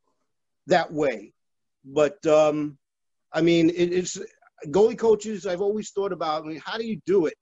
that 0.70 0.92
way. 0.92 1.34
But 1.86 2.26
um, 2.26 2.78
I 3.32 3.42
mean, 3.42 3.70
it, 3.70 3.94
it's 3.94 4.18
goalie 4.68 4.98
coaches. 4.98 5.46
I've 5.46 5.62
always 5.62 5.92
thought 5.92 6.12
about. 6.12 6.44
I 6.44 6.48
mean, 6.48 6.62
how 6.64 6.78
do 6.78 6.86
you 6.86 7.00
do 7.06 7.26
it? 7.26 7.36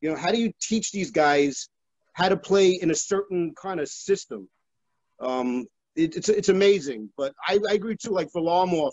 You 0.00 0.10
know, 0.10 0.16
how 0.16 0.30
do 0.30 0.38
you 0.38 0.52
teach 0.60 0.92
these 0.92 1.10
guys 1.10 1.68
how 2.12 2.28
to 2.28 2.36
play 2.36 2.78
in 2.80 2.90
a 2.90 2.94
certain 2.94 3.54
kind 3.60 3.80
of 3.80 3.88
system? 3.88 4.48
Um, 5.20 5.66
it, 5.96 6.16
it's 6.16 6.28
it's 6.28 6.48
amazing. 6.48 7.10
But 7.16 7.34
I, 7.46 7.58
I 7.68 7.74
agree 7.74 7.96
too. 7.96 8.10
Like 8.10 8.30
Varlamov, 8.32 8.92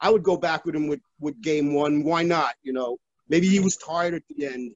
I 0.00 0.10
would 0.10 0.22
go 0.22 0.36
back 0.36 0.64
with 0.64 0.74
him 0.74 0.88
with 0.88 1.00
with 1.20 1.40
game 1.40 1.74
one. 1.74 2.04
Why 2.04 2.22
not? 2.22 2.54
You 2.62 2.72
know, 2.72 2.98
maybe 3.28 3.48
he 3.48 3.60
was 3.60 3.76
tired 3.76 4.14
at 4.14 4.22
the 4.28 4.46
end 4.46 4.72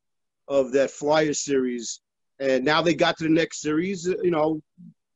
of 0.48 0.72
that 0.72 0.90
Flyer 0.90 1.34
series, 1.34 2.00
and 2.40 2.64
now 2.64 2.82
they 2.82 2.94
got 2.94 3.18
to 3.18 3.24
the 3.24 3.30
next 3.30 3.60
series. 3.60 4.04
You 4.06 4.30
know, 4.30 4.62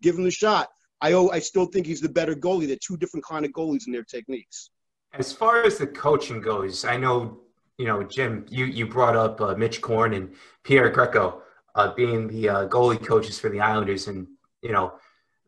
give 0.02 0.16
him 0.16 0.24
the 0.24 0.31
shot. 0.31 0.68
I 1.07 1.37
I 1.37 1.38
still 1.38 1.66
think 1.66 1.87
he's 1.87 2.01
the 2.01 2.09
better 2.09 2.35
goalie. 2.35 2.66
They're 2.66 2.77
two 2.77 2.97
different 2.97 3.25
kind 3.25 3.45
of 3.45 3.53
goalies 3.53 3.87
in 3.87 3.92
their 3.92 4.05
techniques. 4.05 4.71
As 5.12 5.33
far 5.33 5.62
as 5.62 5.79
the 5.79 5.87
coaching 5.87 6.40
goes, 6.40 6.85
I 6.85 6.97
know 6.97 7.40
you 7.79 7.87
know 7.87 8.03
Jim. 8.03 8.45
You 8.49 8.64
you 8.64 8.87
brought 8.87 9.16
up 9.16 9.40
uh, 9.40 9.55
Mitch 9.55 9.81
Korn 9.81 10.14
and 10.14 10.35
Pierre 10.62 10.90
Greco 10.90 11.42
uh, 11.75 11.95
being 11.95 12.27
the 12.29 12.49
uh, 12.49 12.69
goalie 12.69 13.05
coaches 13.05 13.38
for 13.38 13.49
the 13.49 13.61
Islanders, 13.61 14.09
and 14.09 14.27
you 14.62 14.73
know 14.73 14.95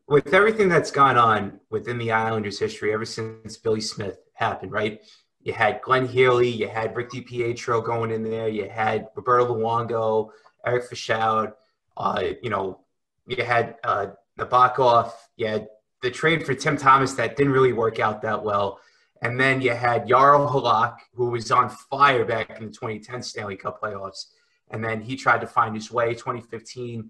with 0.07 0.33
everything 0.33 0.69
that's 0.69 0.91
gone 0.91 1.17
on 1.17 1.59
within 1.69 1.97
the 1.97 2.11
Islanders' 2.11 2.59
history 2.59 2.93
ever 2.93 3.05
since 3.05 3.57
Billy 3.57 3.81
Smith 3.81 4.17
happened, 4.33 4.71
right? 4.71 5.01
You 5.41 5.53
had 5.53 5.81
Glenn 5.81 6.07
Healy, 6.07 6.49
you 6.49 6.67
had 6.67 6.95
Rick 6.95 7.11
DiPietro 7.11 7.83
going 7.85 8.11
in 8.11 8.23
there, 8.23 8.49
you 8.49 8.67
had 8.67 9.07
Roberto 9.15 9.55
Luongo, 9.55 10.31
Eric 10.65 10.89
Fichaud, 10.89 11.53
uh, 11.95 12.23
you 12.41 12.49
know, 12.49 12.79
you 13.27 13.43
had 13.43 13.75
uh, 13.83 14.07
Nabokov, 14.39 15.11
you 15.35 15.47
had 15.47 15.67
the 16.01 16.11
trade 16.11 16.45
for 16.45 16.53
Tim 16.53 16.77
Thomas 16.77 17.13
that 17.13 17.35
didn't 17.35 17.53
really 17.53 17.73
work 17.73 17.99
out 17.99 18.21
that 18.21 18.43
well. 18.43 18.79
And 19.21 19.39
then 19.39 19.61
you 19.61 19.71
had 19.71 20.07
Yarl 20.07 20.49
Halak, 20.49 20.97
who 21.13 21.29
was 21.29 21.51
on 21.51 21.69
fire 21.69 22.23
back 22.23 22.57
in 22.57 22.67
the 22.67 22.71
2010 22.71 23.21
Stanley 23.21 23.57
Cup 23.57 23.81
playoffs. 23.81 24.27
And 24.71 24.83
then 24.83 25.01
he 25.01 25.15
tried 25.15 25.41
to 25.41 25.47
find 25.47 25.75
his 25.75 25.91
way. 25.91 26.13
2015, 26.13 27.09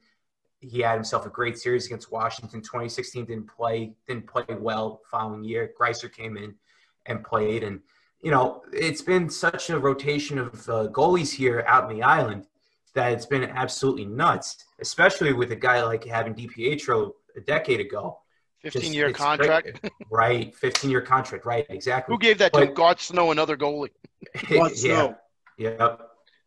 he 0.61 0.79
had 0.79 0.95
himself 0.95 1.25
a 1.25 1.29
great 1.29 1.57
series 1.57 1.85
against 1.85 2.11
Washington. 2.11 2.61
2016 2.61 3.25
didn't 3.25 3.47
play, 3.47 3.93
didn't 4.07 4.27
play 4.27 4.43
well. 4.49 5.01
Following 5.11 5.43
year, 5.43 5.71
Greiser 5.79 6.11
came 6.11 6.37
in 6.37 6.55
and 7.05 7.23
played. 7.23 7.63
And 7.63 7.81
you 8.21 8.31
know, 8.31 8.63
it's 8.73 9.01
been 9.01 9.29
such 9.29 9.69
a 9.69 9.79
rotation 9.79 10.39
of 10.39 10.53
uh, 10.69 10.87
goalies 10.87 11.31
here 11.31 11.63
out 11.67 11.89
in 11.89 11.95
the 11.95 12.03
island 12.03 12.47
that 12.95 13.11
it's 13.11 13.25
been 13.25 13.43
absolutely 13.43 14.05
nuts. 14.05 14.65
Especially 14.79 15.33
with 15.33 15.51
a 15.51 15.55
guy 15.55 15.83
like 15.83 16.05
having 16.05 16.33
DiPietro 16.33 17.11
a 17.39 17.45
decade 17.45 17.79
ago. 17.79 18.19
Just- 18.61 18.73
15 18.75 18.93
year 18.93 19.11
contract. 19.13 19.81
great. 19.81 19.93
right? 20.11 20.55
15 20.55 20.91
year 20.91 21.01
contract, 21.01 21.45
right? 21.45 21.65
Exactly. 21.69 22.13
Who 22.13 22.19
gave 22.19 22.37
that 22.39 22.53
to 22.53 22.59
But- 22.67 22.75
Garth 22.75 23.01
Snow, 23.01 23.31
another 23.31 23.57
goalie? 23.57 23.89
Rod 24.51 24.71
yeah, 24.71 24.75
Snow. 24.75 25.15
yeah. 25.57 25.95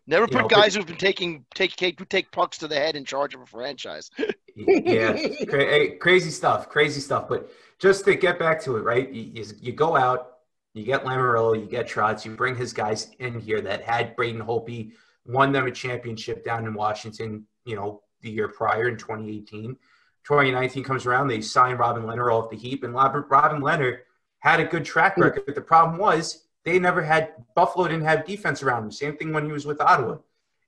Never 0.06 0.24
You 0.24 0.28
put 0.32 0.42
know, 0.42 0.48
guys 0.48 0.74
who've 0.74 0.86
been 0.86 0.96
taking 0.96 1.44
take 1.54 1.76
take 1.76 1.98
who 1.98 2.04
take 2.04 2.30
pucks 2.32 2.58
to 2.58 2.68
the 2.68 2.74
head 2.74 2.96
in 2.96 3.04
charge 3.04 3.34
of 3.34 3.40
a 3.40 3.46
franchise. 3.46 4.10
yeah, 4.56 5.16
Cra- 5.48 5.96
crazy 5.98 6.30
stuff, 6.30 6.68
crazy 6.68 7.00
stuff. 7.00 7.28
But 7.28 7.48
just 7.78 8.04
to 8.06 8.14
get 8.16 8.38
back 8.38 8.60
to 8.64 8.76
it, 8.76 8.80
right? 8.80 9.10
You, 9.10 9.30
you, 9.34 9.44
you 9.60 9.72
go 9.72 9.96
out, 9.96 10.32
you 10.74 10.84
get 10.84 11.04
Lamoriello, 11.04 11.58
you 11.58 11.66
get 11.66 11.88
Trotz, 11.88 12.24
you 12.24 12.32
bring 12.32 12.56
his 12.56 12.72
guys 12.72 13.12
in 13.20 13.38
here 13.40 13.60
that 13.60 13.82
had 13.82 14.16
Braden 14.16 14.42
Holtby, 14.42 14.92
won 15.24 15.52
them 15.52 15.66
a 15.66 15.70
championship 15.70 16.44
down 16.44 16.66
in 16.66 16.74
Washington, 16.74 17.46
you 17.64 17.76
know, 17.76 18.02
the 18.22 18.30
year 18.30 18.48
prior 18.48 18.88
in 18.88 18.96
2018. 18.96 19.76
2019 20.24 20.84
comes 20.84 21.06
around, 21.06 21.28
they 21.28 21.40
sign 21.40 21.76
Robin 21.76 22.04
Lehner 22.04 22.32
off 22.32 22.50
the 22.50 22.56
heap, 22.56 22.84
and 22.84 22.94
Robin 22.94 23.22
Lehner 23.60 23.98
had 24.38 24.60
a 24.60 24.64
good 24.64 24.84
track 24.84 25.14
hmm. 25.16 25.22
record. 25.22 25.44
But 25.46 25.54
The 25.54 25.60
problem 25.60 25.98
was 25.98 26.44
they 26.64 26.78
never 26.78 27.02
had 27.02 27.32
Buffalo 27.54 27.88
didn't 27.88 28.04
have 28.04 28.24
defense 28.24 28.62
around 28.62 28.84
him. 28.84 28.92
Same 28.92 29.16
thing 29.16 29.32
when 29.32 29.44
he 29.44 29.52
was 29.52 29.66
with 29.66 29.80
Ottawa. 29.80 30.18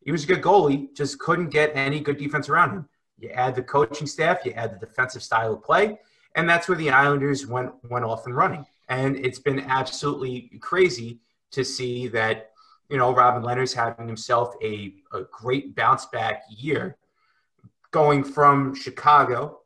He 0.05 0.12
was 0.12 0.25
a 0.25 0.27
good 0.27 0.43
goalie, 0.43 0.95
just 0.95 1.19
couldn't 1.19 1.49
get 1.49 1.73
any 1.75 2.01
good 2.01 2.19
defense 2.19 2.49
around 2.49 2.71
him. 2.71 2.88
You 3.19 3.31
add 3.31 3.55
the 3.55 3.62
coaching 3.62 4.07
staff, 4.07 4.45
you 4.45 4.53
add 4.53 4.75
the 4.75 4.87
defensive 4.87 5.23
style 5.23 5.55
of 5.55 5.62
play, 5.62 5.99
and 6.35 6.49
that's 6.49 6.69
where 6.69 6.77
the 6.77 6.90
Islanders 6.90 7.47
went 7.47 7.73
went 7.88 8.05
off 8.05 8.27
and 8.27 8.37
running. 8.37 8.67
And 8.88 9.17
it's 9.17 9.38
been 9.38 9.61
absolutely 9.61 10.51
crazy 10.61 11.21
to 11.53 11.64
see 11.64 12.09
that 12.09 12.51
you 12.90 12.99
know 12.99 13.14
Robin 13.14 13.43
Lehner's 13.43 13.73
having 13.73 14.07
himself 14.07 14.55
a, 14.62 14.95
a 15.12 15.23
great 15.31 15.75
bounce 15.75 16.07
back 16.07 16.43
year, 16.51 16.97
going 17.94 18.24
from 18.24 18.74
Chicago 18.74 19.61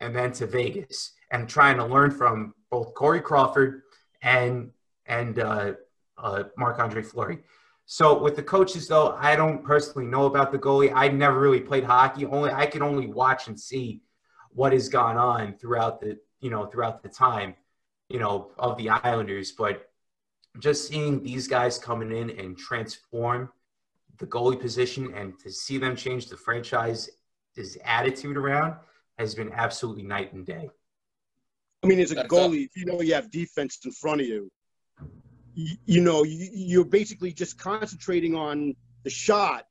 and 0.00 0.14
then 0.14 0.32
to 0.32 0.46
Vegas, 0.46 1.12
and 1.30 1.48
trying 1.48 1.76
to 1.76 1.84
learn 1.84 2.10
from 2.10 2.52
both 2.70 2.92
Corey 2.94 3.20
Crawford 3.20 3.82
and 4.20 4.70
and 5.06 5.38
uh, 5.38 5.72
uh, 6.18 6.44
Marc 6.56 6.80
Andre 6.80 7.02
Fleury. 7.02 7.38
So 7.86 8.20
with 8.20 8.34
the 8.34 8.42
coaches, 8.42 8.88
though, 8.88 9.16
I 9.18 9.36
don't 9.36 9.64
personally 9.64 10.06
know 10.08 10.26
about 10.26 10.50
the 10.50 10.58
goalie. 10.58 10.92
I 10.92 11.08
never 11.08 11.38
really 11.38 11.60
played 11.60 11.84
hockey. 11.84 12.26
Only 12.26 12.50
I 12.50 12.66
can 12.66 12.82
only 12.82 13.06
watch 13.06 13.46
and 13.46 13.58
see 13.58 14.02
what 14.50 14.72
has 14.72 14.88
gone 14.88 15.16
on 15.16 15.54
throughout 15.54 16.00
the 16.00 16.18
you 16.40 16.50
know 16.50 16.66
throughout 16.66 17.02
the 17.04 17.08
time 17.08 17.54
you 18.08 18.18
know 18.18 18.50
of 18.58 18.76
the 18.76 18.88
Islanders. 18.90 19.52
But 19.52 19.88
just 20.58 20.88
seeing 20.88 21.22
these 21.22 21.46
guys 21.46 21.78
coming 21.78 22.10
in 22.10 22.30
and 22.30 22.58
transform 22.58 23.50
the 24.18 24.26
goalie 24.26 24.60
position 24.60 25.14
and 25.14 25.38
to 25.38 25.52
see 25.52 25.78
them 25.78 25.94
change 25.94 26.26
the 26.26 26.36
franchise's 27.54 27.78
attitude 27.84 28.36
around 28.36 28.74
has 29.18 29.34
been 29.34 29.52
absolutely 29.52 30.02
night 30.02 30.32
and 30.32 30.46
day. 30.46 30.68
I 31.82 31.86
mean, 31.86 32.00
as 32.00 32.12
a 32.12 32.16
That's 32.16 32.28
goalie, 32.28 32.64
if 32.64 32.76
you 32.76 32.86
know 32.86 33.00
you 33.00 33.14
have 33.14 33.30
defense 33.30 33.78
in 33.84 33.92
front 33.92 34.20
of 34.20 34.26
you, 34.26 34.50
you, 35.54 35.76
you 35.86 36.00
know, 36.00 36.24
you, 36.24 36.48
you're 36.52 36.84
basically 36.84 37.32
just 37.32 37.58
concentrating 37.58 38.34
on 38.34 38.74
the 39.04 39.10
shot 39.10 39.66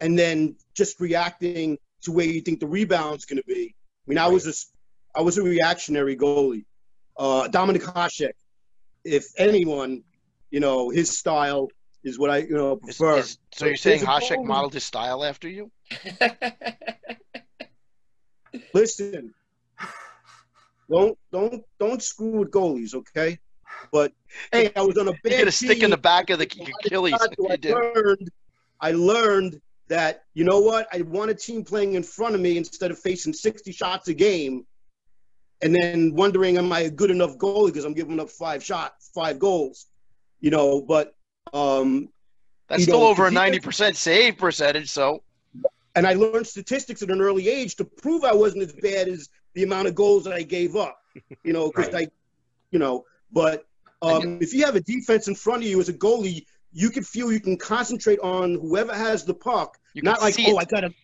and 0.00 0.18
then 0.18 0.56
just 0.74 1.00
reacting 1.00 1.76
to 2.02 2.12
where 2.12 2.26
you 2.26 2.40
think 2.40 2.60
the 2.60 2.66
rebound's 2.66 3.24
going 3.24 3.38
to 3.38 3.44
be. 3.46 3.74
I 4.06 4.08
mean, 4.08 4.18
I 4.18 4.28
was 4.28 4.46
a, 4.46 4.50
s- 4.50 4.72
I 5.14 5.22
was 5.22 5.38
a 5.38 5.42
reactionary 5.42 6.16
goalie. 6.16 6.64
Uh, 7.16 7.48
Dominik 7.48 7.82
Hasek, 7.82 8.30
if 9.04 9.26
anyone, 9.36 10.02
you 10.50 10.60
know, 10.60 10.88
his 10.88 11.18
style 11.18 11.68
is 12.04 12.18
what 12.18 12.30
I, 12.30 12.38
you 12.38 12.56
know, 12.56 12.76
prefer. 12.76 13.18
is- 13.18 13.38
so 13.52 13.66
you're 13.66 13.76
saying 13.76 14.02
Hasek 14.02 14.44
modeled 14.44 14.74
his 14.74 14.84
style 14.84 15.24
after 15.24 15.48
you? 15.48 15.70
Listen, 18.74 19.32
don't 20.90 21.16
don't 21.32 21.62
don't 21.78 22.02
screw 22.02 22.38
with 22.40 22.50
goalies, 22.50 22.94
okay? 22.94 23.38
But 23.92 24.12
hey, 24.52 24.72
I 24.74 24.82
was 24.82 24.98
on 24.98 25.08
a 25.08 25.12
bad 25.12 25.20
You 25.24 25.30
get 25.30 25.48
a 25.48 25.52
stick 25.52 25.82
in 25.82 25.90
the 25.90 25.96
back 25.96 26.30
of 26.30 26.38
the 26.38 26.50
Achilles. 26.84 27.14
I 27.20 27.28
learned, 27.68 28.28
I 28.80 28.92
learned 28.92 29.60
that 29.88 30.22
you 30.34 30.44
know 30.44 30.60
what? 30.60 30.88
I 30.92 31.02
want 31.02 31.30
a 31.30 31.34
team 31.34 31.64
playing 31.64 31.94
in 31.94 32.02
front 32.02 32.34
of 32.34 32.40
me 32.40 32.56
instead 32.56 32.90
of 32.90 32.98
facing 32.98 33.32
60 33.32 33.72
shots 33.72 34.08
a 34.08 34.14
game, 34.14 34.64
and 35.62 35.74
then 35.74 36.14
wondering 36.14 36.58
am 36.58 36.72
I 36.72 36.80
a 36.80 36.90
good 36.90 37.10
enough 37.10 37.36
goalie 37.38 37.66
because 37.66 37.84
I'm 37.84 37.94
giving 37.94 38.18
up 38.20 38.30
five 38.30 38.64
shots, 38.64 39.10
five 39.14 39.38
goals, 39.38 39.86
you 40.40 40.50
know. 40.50 40.80
But 40.82 41.14
um, 41.52 42.08
That's 42.68 42.84
still 42.84 43.00
know, 43.00 43.08
over 43.08 43.26
a 43.26 43.30
90% 43.30 43.96
save 43.96 44.38
percentage. 44.38 44.90
So 44.90 45.22
and 45.94 46.06
I 46.06 46.14
learned 46.14 46.46
statistics 46.46 47.02
at 47.02 47.10
an 47.10 47.20
early 47.20 47.48
age 47.48 47.76
to 47.76 47.84
prove 47.84 48.24
I 48.24 48.34
wasn't 48.34 48.62
as 48.62 48.72
bad 48.72 49.08
as 49.08 49.28
the 49.54 49.62
amount 49.64 49.88
of 49.88 49.94
goals 49.94 50.24
that 50.24 50.32
I 50.34 50.42
gave 50.42 50.76
up. 50.76 50.98
You 51.44 51.52
know, 51.52 51.68
because 51.68 51.88
Right. 51.92 52.08
I, 52.08 52.12
you 52.70 52.78
know, 52.78 53.04
but 53.32 53.64
um, 54.02 54.38
if 54.40 54.54
you 54.54 54.64
have 54.64 54.76
a 54.76 54.80
defense 54.80 55.28
in 55.28 55.34
front 55.34 55.62
of 55.62 55.68
you 55.68 55.80
as 55.80 55.88
a 55.88 55.92
goalie, 55.92 56.44
you 56.72 56.90
can 56.90 57.02
feel 57.02 57.32
you 57.32 57.40
can 57.40 57.56
concentrate 57.56 58.20
on 58.20 58.54
whoever 58.54 58.94
has 58.94 59.24
the 59.24 59.34
puck, 59.34 59.76
you 59.94 60.02
not 60.02 60.20
like 60.20 60.36
oh 60.38 60.56
it. 60.56 60.56
I 60.56 60.64
gotta 60.64 60.94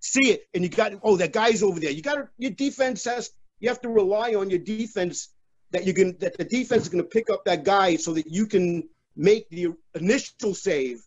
see 0.00 0.32
it, 0.32 0.42
and 0.52 0.64
you 0.64 0.68
got 0.68 0.92
oh 1.02 1.16
that 1.16 1.32
guy's 1.32 1.62
over 1.62 1.78
there. 1.78 1.92
You 1.92 2.02
got 2.02 2.14
to 2.16 2.28
your 2.36 2.50
defense 2.50 3.04
has 3.04 3.30
you 3.60 3.68
have 3.68 3.80
to 3.82 3.88
rely 3.88 4.34
on 4.34 4.50
your 4.50 4.58
defense 4.58 5.28
that 5.70 5.86
you 5.86 5.94
can 5.94 6.16
that 6.18 6.36
the 6.36 6.44
defense 6.44 6.82
is 6.82 6.88
going 6.88 7.02
to 7.02 7.08
pick 7.08 7.30
up 7.30 7.44
that 7.44 7.64
guy 7.64 7.96
so 7.96 8.12
that 8.12 8.26
you 8.26 8.46
can 8.46 8.88
make 9.16 9.48
the 9.50 9.68
initial 9.94 10.54
save. 10.54 11.02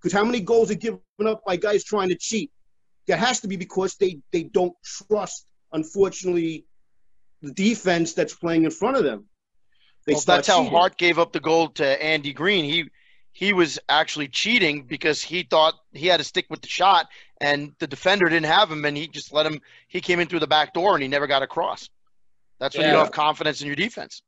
Because 0.00 0.12
how 0.12 0.24
many 0.24 0.40
goals 0.40 0.70
are 0.70 0.74
given 0.74 1.00
up 1.26 1.42
by 1.46 1.56
guys 1.56 1.84
trying 1.84 2.08
to 2.10 2.16
cheat? 2.16 2.50
That 3.08 3.18
has 3.18 3.40
to 3.40 3.48
be 3.48 3.56
because 3.56 3.96
they 3.96 4.20
they 4.32 4.44
don't 4.44 4.74
trust, 4.84 5.46
unfortunately, 5.72 6.66
the 7.42 7.52
defense 7.52 8.12
that's 8.14 8.34
playing 8.34 8.64
in 8.64 8.70
front 8.70 8.96
of 8.96 9.04
them. 9.04 9.28
They 10.06 10.14
Well, 10.14 10.20
start 10.20 10.38
that's 10.38 10.48
how 10.48 10.62
cheating. 10.62 10.72
Hart 10.72 10.96
gave 10.98 11.18
up 11.18 11.32
the 11.32 11.40
goal 11.40 11.68
to 11.70 12.04
Andy 12.04 12.32
Greene. 12.32 12.64
He 12.64 12.90
he 13.32 13.52
was 13.52 13.78
actually 13.88 14.28
cheating 14.28 14.84
because 14.84 15.22
he 15.22 15.42
thought 15.42 15.74
he 15.92 16.06
had 16.06 16.16
to 16.18 16.24
stick 16.24 16.46
with 16.48 16.62
the 16.62 16.68
shot, 16.68 17.06
and 17.40 17.74
the 17.78 17.86
defender 17.86 18.28
didn't 18.28 18.46
have 18.46 18.70
him, 18.70 18.84
and 18.84 18.96
he 18.96 19.08
just 19.08 19.32
let 19.32 19.46
him. 19.46 19.60
He 19.88 20.00
came 20.00 20.20
in 20.20 20.28
through 20.28 20.40
the 20.40 20.46
back 20.46 20.72
door, 20.72 20.94
and 20.94 21.02
he 21.02 21.08
never 21.08 21.26
got 21.26 21.42
across. 21.42 21.88
That's 22.58 22.76
when 22.76 22.86
you 22.86 22.92
don't 22.92 23.04
have 23.04 23.12
confidence 23.12 23.60
in 23.60 23.66
your 23.66 23.76
defense. 23.76 24.22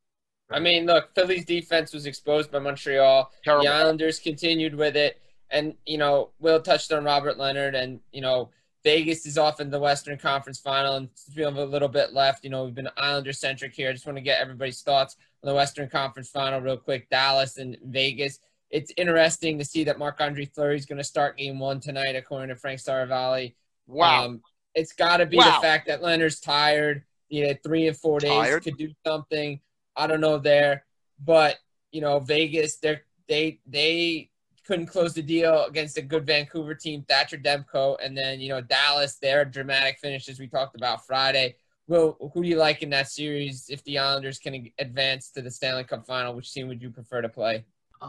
I 0.51 0.59
mean, 0.59 0.85
look, 0.85 1.13
Philly's 1.13 1.45
defense 1.45 1.93
was 1.93 2.05
exposed 2.05 2.51
by 2.51 2.59
Montreal. 2.59 3.31
Terrible. 3.43 3.63
The 3.63 3.71
Islanders 3.71 4.19
continued 4.19 4.73
with 4.75 4.95
it, 4.95 5.21
and 5.51 5.75
you 5.85 5.97
know, 5.97 6.29
Will 6.39 6.61
touched 6.61 6.91
on 6.91 7.03
Robin 7.03 7.35
Lehner, 7.37 7.73
and 7.75 7.99
you 8.11 8.21
know, 8.21 8.49
Vegas 8.83 9.25
is 9.25 9.37
off 9.37 9.59
in 9.59 9.69
the 9.69 9.79
Western 9.79 10.17
Conference 10.17 10.59
Final, 10.59 10.95
and 10.95 11.09
we 11.35 11.43
have 11.43 11.57
a 11.57 11.65
little 11.65 11.87
bit 11.87 12.13
left. 12.13 12.43
You 12.43 12.49
know, 12.49 12.65
we've 12.65 12.73
been 12.73 12.89
Islander 12.97 13.33
centric 13.33 13.73
here. 13.73 13.89
I 13.89 13.93
just 13.93 14.05
want 14.05 14.17
to 14.17 14.23
get 14.23 14.39
everybody's 14.41 14.81
thoughts 14.81 15.17
on 15.43 15.49
the 15.49 15.55
Western 15.55 15.87
Conference 15.89 16.29
Final 16.29 16.61
real 16.61 16.77
quick. 16.77 17.09
Dallas 17.09 17.57
and 17.57 17.77
Vegas. 17.85 18.39
It's 18.71 18.91
interesting 18.97 19.57
to 19.59 19.65
see 19.65 19.83
that 19.85 19.97
Marc 19.99 20.21
Andre 20.21 20.45
Fleury 20.45 20.77
is 20.77 20.85
going 20.85 20.97
to 20.99 21.03
start 21.03 21.37
Game 21.37 21.59
One 21.59 21.79
tonight, 21.79 22.15
according 22.15 22.49
to 22.49 22.55
Frank 22.55 22.79
Seravalli. 22.79 23.53
Wow. 23.87 24.25
Um, 24.25 24.41
it's 24.75 24.93
got 24.93 25.17
to 25.17 25.25
be 25.25 25.37
Wow. 25.37 25.55
the 25.55 25.61
fact 25.61 25.87
that 25.87 26.01
Lehner's 26.01 26.39
tired. 26.39 27.03
You 27.29 27.47
know, 27.47 27.53
three 27.63 27.87
and 27.87 27.95
four 27.95 28.19
days 28.19 28.31
Tired? 28.31 28.63
could 28.63 28.77
do 28.77 28.89
something. 29.05 29.59
I 29.99 30.07
don't 30.07 30.21
know 30.21 30.37
there, 30.39 30.85
but 31.23 31.57
you 31.91 32.01
know, 32.01 32.19
Vegas, 32.19 32.77
they 32.77 32.99
they 33.27 33.59
they 33.67 34.31
couldn't 34.65 34.87
close 34.87 35.13
the 35.13 35.21
deal 35.23 35.65
against 35.65 35.97
a 35.97 36.01
good 36.01 36.25
Vancouver 36.25 36.75
team, 36.75 37.03
Thatcher 37.07 37.37
Demko, 37.37 37.97
and 38.03 38.17
then 38.17 38.39
you 38.39 38.49
know 38.49 38.61
Dallas, 38.61 39.17
their 39.21 39.45
dramatic 39.45 39.97
finishes 39.99 40.39
we 40.39 40.47
talked 40.47 40.75
about 40.75 41.05
Friday. 41.05 41.55
Will, 41.87 42.31
who 42.33 42.43
do 42.43 42.47
you 42.49 42.55
like 42.57 42.83
in 42.83 42.91
that 42.91 43.09
series 43.09 43.65
if 43.69 43.83
the 43.83 43.97
Islanders 43.97 44.37
can 44.37 44.69
advance 44.77 45.31
to 45.31 45.41
the 45.41 45.49
Stanley 45.51 45.83
Cup 45.83 46.05
final? 46.05 46.35
Which 46.35 46.53
team 46.53 46.67
would 46.67 46.81
you 46.81 46.91
prefer 46.91 47.21
to 47.23 47.29
play? 47.29 47.65
Uh, 48.01 48.05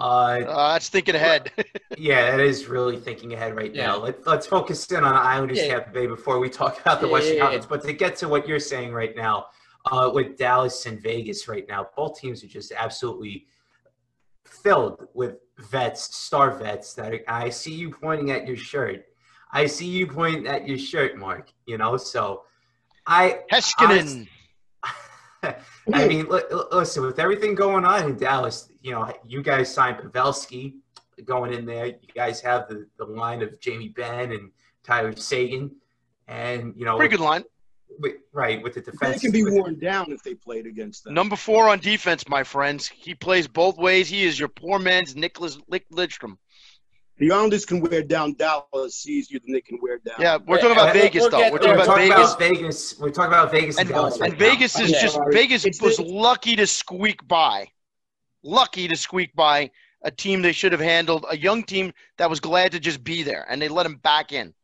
Uh, 0.47 0.73
that's 0.75 0.91
thinking 0.91 1.15
ahead. 1.15 1.51
yeah, 1.99 2.35
it 2.35 2.41
is 2.41 2.67
really 2.67 2.99
thinking 2.99 3.33
ahead 3.33 3.57
right 3.57 3.75
Yeah. 3.75 3.87
now. 3.87 3.97
Let, 3.99 4.27
let's 4.27 4.47
focus 4.47 4.87
in 4.93 5.03
on 5.03 5.15
Islanders 5.15 5.59
Yeah. 5.59 5.69
Tampa 5.79 5.91
Bay 5.91 6.07
before 6.07 6.39
we 6.39 6.51
talk 6.51 6.79
about 6.81 7.01
the 7.01 7.07
Yeah, 7.07 7.13
Western 7.15 7.37
yeah, 7.37 7.39
yeah. 7.39 7.43
Conference. 7.45 7.67
But 7.67 7.83
to 7.85 7.93
get 7.95 8.17
to 8.17 8.29
what 8.29 8.47
you're 8.47 8.61
saying 8.61 8.93
right 8.93 9.17
now, 9.17 9.47
uh, 9.87 10.11
with 10.13 10.37
Dallas 10.37 10.87
and 10.87 11.01
Vegas 11.01 11.49
right 11.49 11.67
now, 11.69 11.89
both 11.97 12.19
teams 12.19 12.45
are 12.45 12.49
just 12.49 12.73
absolutely 12.73 13.47
filled 14.45 15.07
with 15.15 15.37
vets, 15.59 16.15
star 16.17 16.59
vets. 16.59 16.95
That 16.95 17.13
are, 17.13 17.21
I 17.29 17.49
see 17.51 17.75
you 17.75 17.91
pointing 17.91 18.31
at 18.31 18.47
your 18.47 18.57
shirt. 18.57 19.05
I 19.53 19.67
see 19.67 19.87
you 19.87 20.07
pointing 20.07 20.47
at 20.47 20.69
your 20.69 20.79
shirt, 20.79 21.17
Mark. 21.17 21.51
You 21.67 21.79
know, 21.79 21.97
so 21.97 22.45
I 23.07 23.41
Heiskanen. 23.53 24.29
I 25.43 26.07
mean, 26.07 26.29
li- 26.29 26.43
li- 26.51 26.65
listen, 26.71 27.03
with 27.03 27.19
everything 27.19 27.55
going 27.55 27.85
on 27.85 28.05
in 28.05 28.17
Dallas, 28.17 28.71
you 28.83 28.93
know, 28.93 29.11
you 29.27 29.43
guys 29.43 29.73
signed 29.73 29.97
Pavelski 29.97 30.75
going 31.25 31.53
in 31.53 31.65
there. 31.65 31.87
You 31.87 32.09
guys 32.15 32.41
have 32.43 32.69
the, 32.69 32.87
the 32.99 33.05
line 33.05 33.43
of 33.43 33.59
Jamie 33.61 33.89
Benn 33.89 34.33
and 34.33 34.51
Tyler 34.85 35.15
Seguin. 35.17 35.71
And, 36.29 36.75
you 36.77 36.85
know, 36.85 36.97
Pretty 36.97 37.17
good 37.17 37.25
line. 37.25 37.45
With, 38.01 38.17
right, 38.33 38.63
with 38.63 38.75
the 38.75 38.81
defense. 38.81 39.17
They 39.17 39.21
can 39.21 39.33
be 39.33 39.45
with- 39.45 39.55
worn 39.55 39.79
down 39.79 40.11
if 40.11 40.23
they 40.23 40.35
played 40.35 40.67
against 40.67 41.05
them. 41.05 41.15
Number 41.15 41.37
four 41.37 41.69
on 41.69 41.79
defense, 41.79 42.27
my 42.29 42.43
friends. 42.43 42.89
He 42.89 43.15
plays 43.15 43.47
both 43.47 43.77
ways. 43.77 44.09
He 44.09 44.25
is 44.25 44.39
your 44.39 44.49
poor 44.49 44.79
man's 44.79 45.15
Nicholas 45.15 45.59
Lick- 45.69 45.89
Lidstrom. 45.91 46.37
The 47.19 47.31
Islanders 47.33 47.67
can 47.67 47.81
wear 47.83 48.03
down 48.03 48.35
Dallas 48.35 49.07
easier 49.07 49.39
than 49.45 49.53
they 49.53 49.61
can 49.61 49.79
wear 49.83 49.99
down. 49.99 50.15
Yeah, 50.19 50.39
we're 50.47 50.57
talking 50.57 50.73
about 50.73 50.95
we'll- 50.95 51.03
Vegas, 51.05 51.21
we'll 51.21 51.31
though. 51.31 51.51
We're 51.51 51.59
talking 51.59 51.69
We're 51.69 51.75
about 51.75 51.87
talking 51.87 52.09
Vegas. 52.09 52.35
about 52.35 52.39
Vegas. 52.39 52.99
We're 52.99 53.11
talking 53.11 53.29
about 53.33 53.51
Vegas 53.53 53.77
and, 53.79 53.89
And, 53.89 53.95
Dallas 53.95 54.19
right 54.19 54.31
and 54.31 54.41
now. 54.41 54.47
Vegas 54.51 54.81
is 54.81 54.91
Yeah. 54.91 55.03
just 55.03 55.15
Sorry. 55.17 55.35
Vegas 55.35 55.65
It's 55.67 55.83
was 55.83 55.99
the- 55.99 56.05
lucky 56.05 56.57
to 56.57 56.67
squeak 56.67 57.27
by, 57.29 57.69
lucky 58.43 58.89
to 58.89 58.97
squeak 58.97 59.35
by 59.35 59.71
a 60.03 60.11
team 60.11 60.41
they 60.41 60.53
should 60.53 60.73
have 60.73 60.81
handled, 60.81 61.27
a 61.29 61.37
young 61.37 61.63
team 61.63 61.93
that 62.17 62.31
was 62.31 62.41
glad 62.41 62.73
to 62.73 62.81
just 62.81 63.05
be 63.05 63.23
there, 63.23 63.45
and 63.51 63.61
they 63.61 63.69
let 63.69 63.85
him 63.85 63.97
back 63.97 64.33
in. 64.33 64.55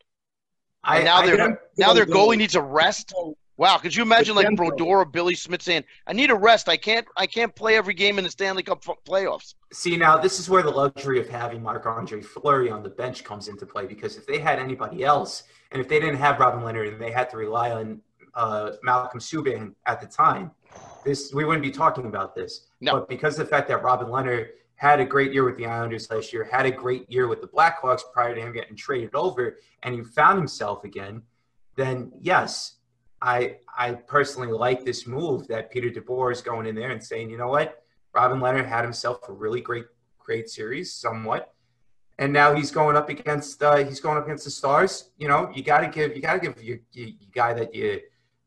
I, 0.87 0.97
And 0.97 1.05
now 1.05 1.17
I- 1.17 1.27
they're 1.27 1.61
now 1.77 1.93
their 1.93 2.07
goalie 2.07 2.39
needs 2.39 2.55
a 2.55 2.63
rest. 2.63 3.13
Wow, 3.59 3.79
could 3.79 3.95
you 3.95 4.03
imagine 4.03 4.35
like. 4.37 4.55
Brodeur 4.55 4.87
or 4.99 5.05
Billy 5.07 5.35
Smith 5.35 5.63
saying, 5.63 5.85
"I 6.07 6.13
need 6.13 6.31
a 6.31 6.35
rest. 6.35 6.69
I 6.69 6.77
can't 6.77 7.07
I 7.17 7.27
can't 7.27 7.55
play 7.55 7.77
every 7.77 7.95
game 7.95 8.19
in 8.19 8.25
the 8.25 8.31
Stanley 8.31 8.63
Cup 8.63 8.85
playoffs." 8.85 9.55
See 9.73 9.97
now, 9.97 10.19
this 10.19 10.39
is 10.39 10.49
where 10.49 10.63
the 10.63 10.71
luxury 10.71 11.19
of 11.19 11.29
having 11.29 11.63
Marc 11.63 11.87
Andre 11.87 12.21
Fleury 12.21 12.71
on 12.71 12.83
the 12.83 12.91
bench 12.91 13.25
comes 13.25 13.49
into 13.49 13.67
play 13.67 13.87
because 13.87 14.17
if 14.17 14.27
they 14.27 14.39
had 14.39 14.59
anybody 14.59 15.05
else, 15.05 15.45
and 15.73 15.81
if 15.81 15.89
they 15.89 15.99
didn't 15.99 16.17
have 16.19 16.39
Robin 16.39 16.61
Lehner 16.61 16.87
and 16.87 17.01
they 17.01 17.11
had 17.11 17.31
to 17.31 17.37
rely 17.37 17.71
on 17.73 18.01
uh, 18.35 18.73
Malcolm 18.83 19.21
Subban 19.21 19.75
at 19.87 20.01
the 20.03 20.07
time, 20.07 20.51
this 21.05 21.33
we 21.33 21.45
wouldn't 21.45 21.65
be 21.65 21.71
talking 21.71 22.07
about 22.07 22.35
this. 22.35 22.67
No. 22.83 22.93
But 22.93 23.09
because 23.09 23.39
of 23.39 23.47
the 23.47 23.51
fact 23.51 23.69
that 23.69 23.83
Robin 23.83 24.09
Lehner 24.09 24.49
had 24.77 25.01
a 25.01 25.05
great 25.05 25.33
year 25.33 25.45
with 25.45 25.57
the 25.57 25.67
Islanders 25.67 26.11
last 26.11 26.33
year, 26.33 26.45
had 26.45 26.67
a 26.67 26.71
great 26.71 27.11
year 27.11 27.29
with 27.29 27.41
the 27.41 27.49
Blackhawks 27.49 28.03
prior 28.13 28.35
to 28.35 28.41
him 28.41 28.53
getting 28.53 28.77
traded 28.77 29.15
over, 29.15 29.59
and 29.83 29.95
he 29.95 30.03
found 30.03 30.39
himself 30.39 30.85
again, 30.85 31.23
then 31.77 32.13
yes, 32.21 32.77
I 33.23 33.57
I 33.77 33.93
personally 33.95 34.53
like 34.53 34.85
this 34.85 35.07
move 35.07 35.49
that 35.49 35.71
Peter 35.71 35.89
DeBoer 35.91 36.33
is 36.33 36.43
going 36.43 36.67
in 36.67 36.75
there 36.75 36.91
and 36.91 37.03
saying, 37.03 37.31
you 37.31 37.39
know 37.39 37.49
what, 37.49 37.83
Robin 38.15 38.39
Lehner 38.39 38.67
had 38.67 38.85
himself 38.85 39.29
a 39.29 39.33
really 39.33 39.61
great 39.61 39.87
great 40.19 40.51
series, 40.51 40.93
somewhat, 40.93 41.55
and 42.19 42.33
now 42.33 42.55
he's 42.55 42.71
going 42.71 42.97
up 42.97 43.09
against 43.09 43.63
uh, 43.63 43.77
he's 43.77 44.01
going 44.01 44.19
up 44.19 44.25
against 44.25 44.45
the 44.45 44.51
Stars. 44.51 45.11
You 45.17 45.29
know, 45.29 45.51
you 45.55 45.63
got 45.63 45.81
to 45.81 45.89
give 45.89 46.15
you 46.15 46.21
got 46.21 46.35
to 46.35 46.41
give 46.41 46.63
your, 46.63 46.79
your, 46.93 47.09
your 47.09 47.31
guy 47.33 47.55
that 47.55 47.75
you 47.75 48.01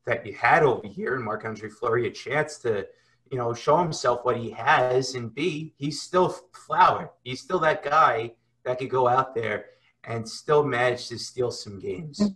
that 0.06 0.24
you 0.24 0.34
had 0.34 0.62
over 0.62 0.86
here, 0.86 1.18
Marc 1.18 1.44
Andre 1.44 1.68
Fleury, 1.68 2.06
a 2.06 2.10
chance 2.10 2.58
to 2.58 2.86
you 3.30 3.38
know 3.38 3.54
show 3.54 3.78
himself 3.78 4.24
what 4.24 4.36
he 4.36 4.50
has, 4.50 5.14
and 5.14 5.34
B, 5.34 5.74
he's 5.78 6.02
still 6.02 6.28
Flower. 6.52 7.10
He's 7.24 7.40
still 7.40 7.58
that 7.60 7.82
guy 7.82 8.32
that 8.64 8.78
could 8.78 8.90
go 8.90 9.08
out 9.08 9.34
there 9.34 9.66
and 10.04 10.28
still 10.28 10.64
manage 10.64 11.08
to 11.08 11.18
steal 11.18 11.50
some 11.50 11.78
games. 11.78 12.18
Mm-hmm. 12.18 12.34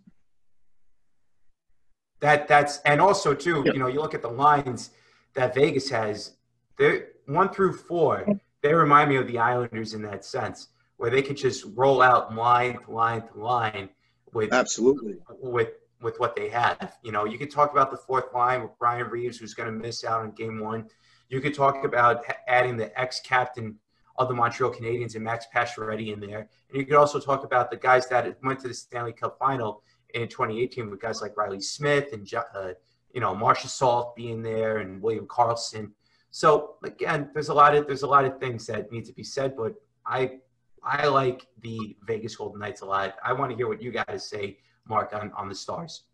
That 2.20 2.48
that's 2.48 2.78
and 2.80 3.00
also 3.00 3.34
too, 3.34 3.62
you 3.66 3.78
know, 3.78 3.88
you 3.88 4.00
look 4.00 4.14
at 4.14 4.22
the 4.22 4.28
lines 4.28 4.90
that 5.34 5.54
Vegas 5.54 5.90
has. 5.90 6.36
They're 6.78 7.08
one 7.26 7.50
through 7.50 7.74
four. 7.74 8.20
Mm-hmm. 8.20 8.32
They 8.62 8.72
remind 8.72 9.10
me 9.10 9.16
of 9.16 9.26
the 9.26 9.38
Islanders 9.38 9.94
in 9.94 10.02
that 10.02 10.24
sense, 10.24 10.68
where 10.96 11.10
they 11.10 11.22
could 11.22 11.36
just 11.36 11.64
roll 11.74 12.00
out 12.00 12.34
line 12.34 12.78
to 12.84 12.90
line 12.90 13.22
to 13.28 13.38
line 13.38 13.90
with 14.32 14.52
Absolutely. 14.52 15.16
with 15.40 15.70
with 16.04 16.20
what 16.20 16.36
they 16.36 16.48
have. 16.50 16.96
You 17.02 17.10
know, 17.10 17.24
you 17.24 17.38
could 17.38 17.50
talk 17.50 17.72
about 17.72 17.90
the 17.90 17.96
fourth 17.96 18.32
line 18.32 18.62
with 18.62 18.72
Ryan 18.78 19.08
Reaves, 19.08 19.38
who's 19.38 19.54
going 19.54 19.66
to 19.66 19.72
miss 19.72 20.04
out 20.04 20.20
on 20.20 20.30
Game 20.32 20.60
One. 20.60 20.86
You 21.28 21.40
could 21.40 21.54
talk 21.54 21.84
about 21.84 22.24
adding 22.46 22.76
the 22.76 22.98
ex-captain 23.00 23.76
of 24.16 24.28
the 24.28 24.34
Montreal 24.34 24.72
Canadiens 24.72 25.16
and 25.16 25.24
Max 25.24 25.46
Pacioretty 25.52 26.12
in 26.12 26.20
there, 26.20 26.48
and 26.68 26.78
you 26.78 26.84
could 26.84 26.94
also 26.94 27.18
talk 27.18 27.42
about 27.42 27.70
the 27.70 27.76
guys 27.76 28.06
that 28.08 28.36
went 28.44 28.60
to 28.60 28.68
the 28.68 28.74
Stanley 28.74 29.12
Cup 29.12 29.38
Final 29.40 29.82
in 30.14 30.28
2018 30.28 30.88
with 30.88 31.00
guys 31.00 31.20
like 31.20 31.36
Reilly 31.36 31.60
Smith 31.60 32.12
and 32.12 32.30
uh, 32.54 32.74
you 33.12 33.20
know 33.20 33.34
Marchessault 33.34 34.14
being 34.14 34.42
there 34.42 34.78
and 34.78 35.02
William 35.02 35.26
Karlsson. 35.26 35.90
So 36.30 36.76
again, 36.84 37.30
there's 37.34 37.48
a 37.48 37.54
lot 37.54 37.74
of 37.74 37.86
there's 37.86 38.02
a 38.02 38.06
lot 38.06 38.24
of 38.24 38.38
things 38.38 38.66
that 38.66 38.92
need 38.92 39.04
to 39.06 39.12
be 39.12 39.24
said, 39.24 39.56
but 39.56 39.74
I 40.06 40.38
I 40.82 41.06
like 41.06 41.46
the 41.62 41.96
Vegas 42.06 42.36
Golden 42.36 42.60
Knights 42.60 42.82
a 42.82 42.86
lot. 42.86 43.16
I 43.24 43.32
want 43.32 43.50
to 43.50 43.56
hear 43.56 43.68
what 43.68 43.82
you 43.82 43.90
guys 43.90 44.28
say, 44.28 44.58
Mark, 44.88 45.12
on, 45.14 45.32
on 45.32 45.48
the 45.48 45.54
Stars. 45.54 46.04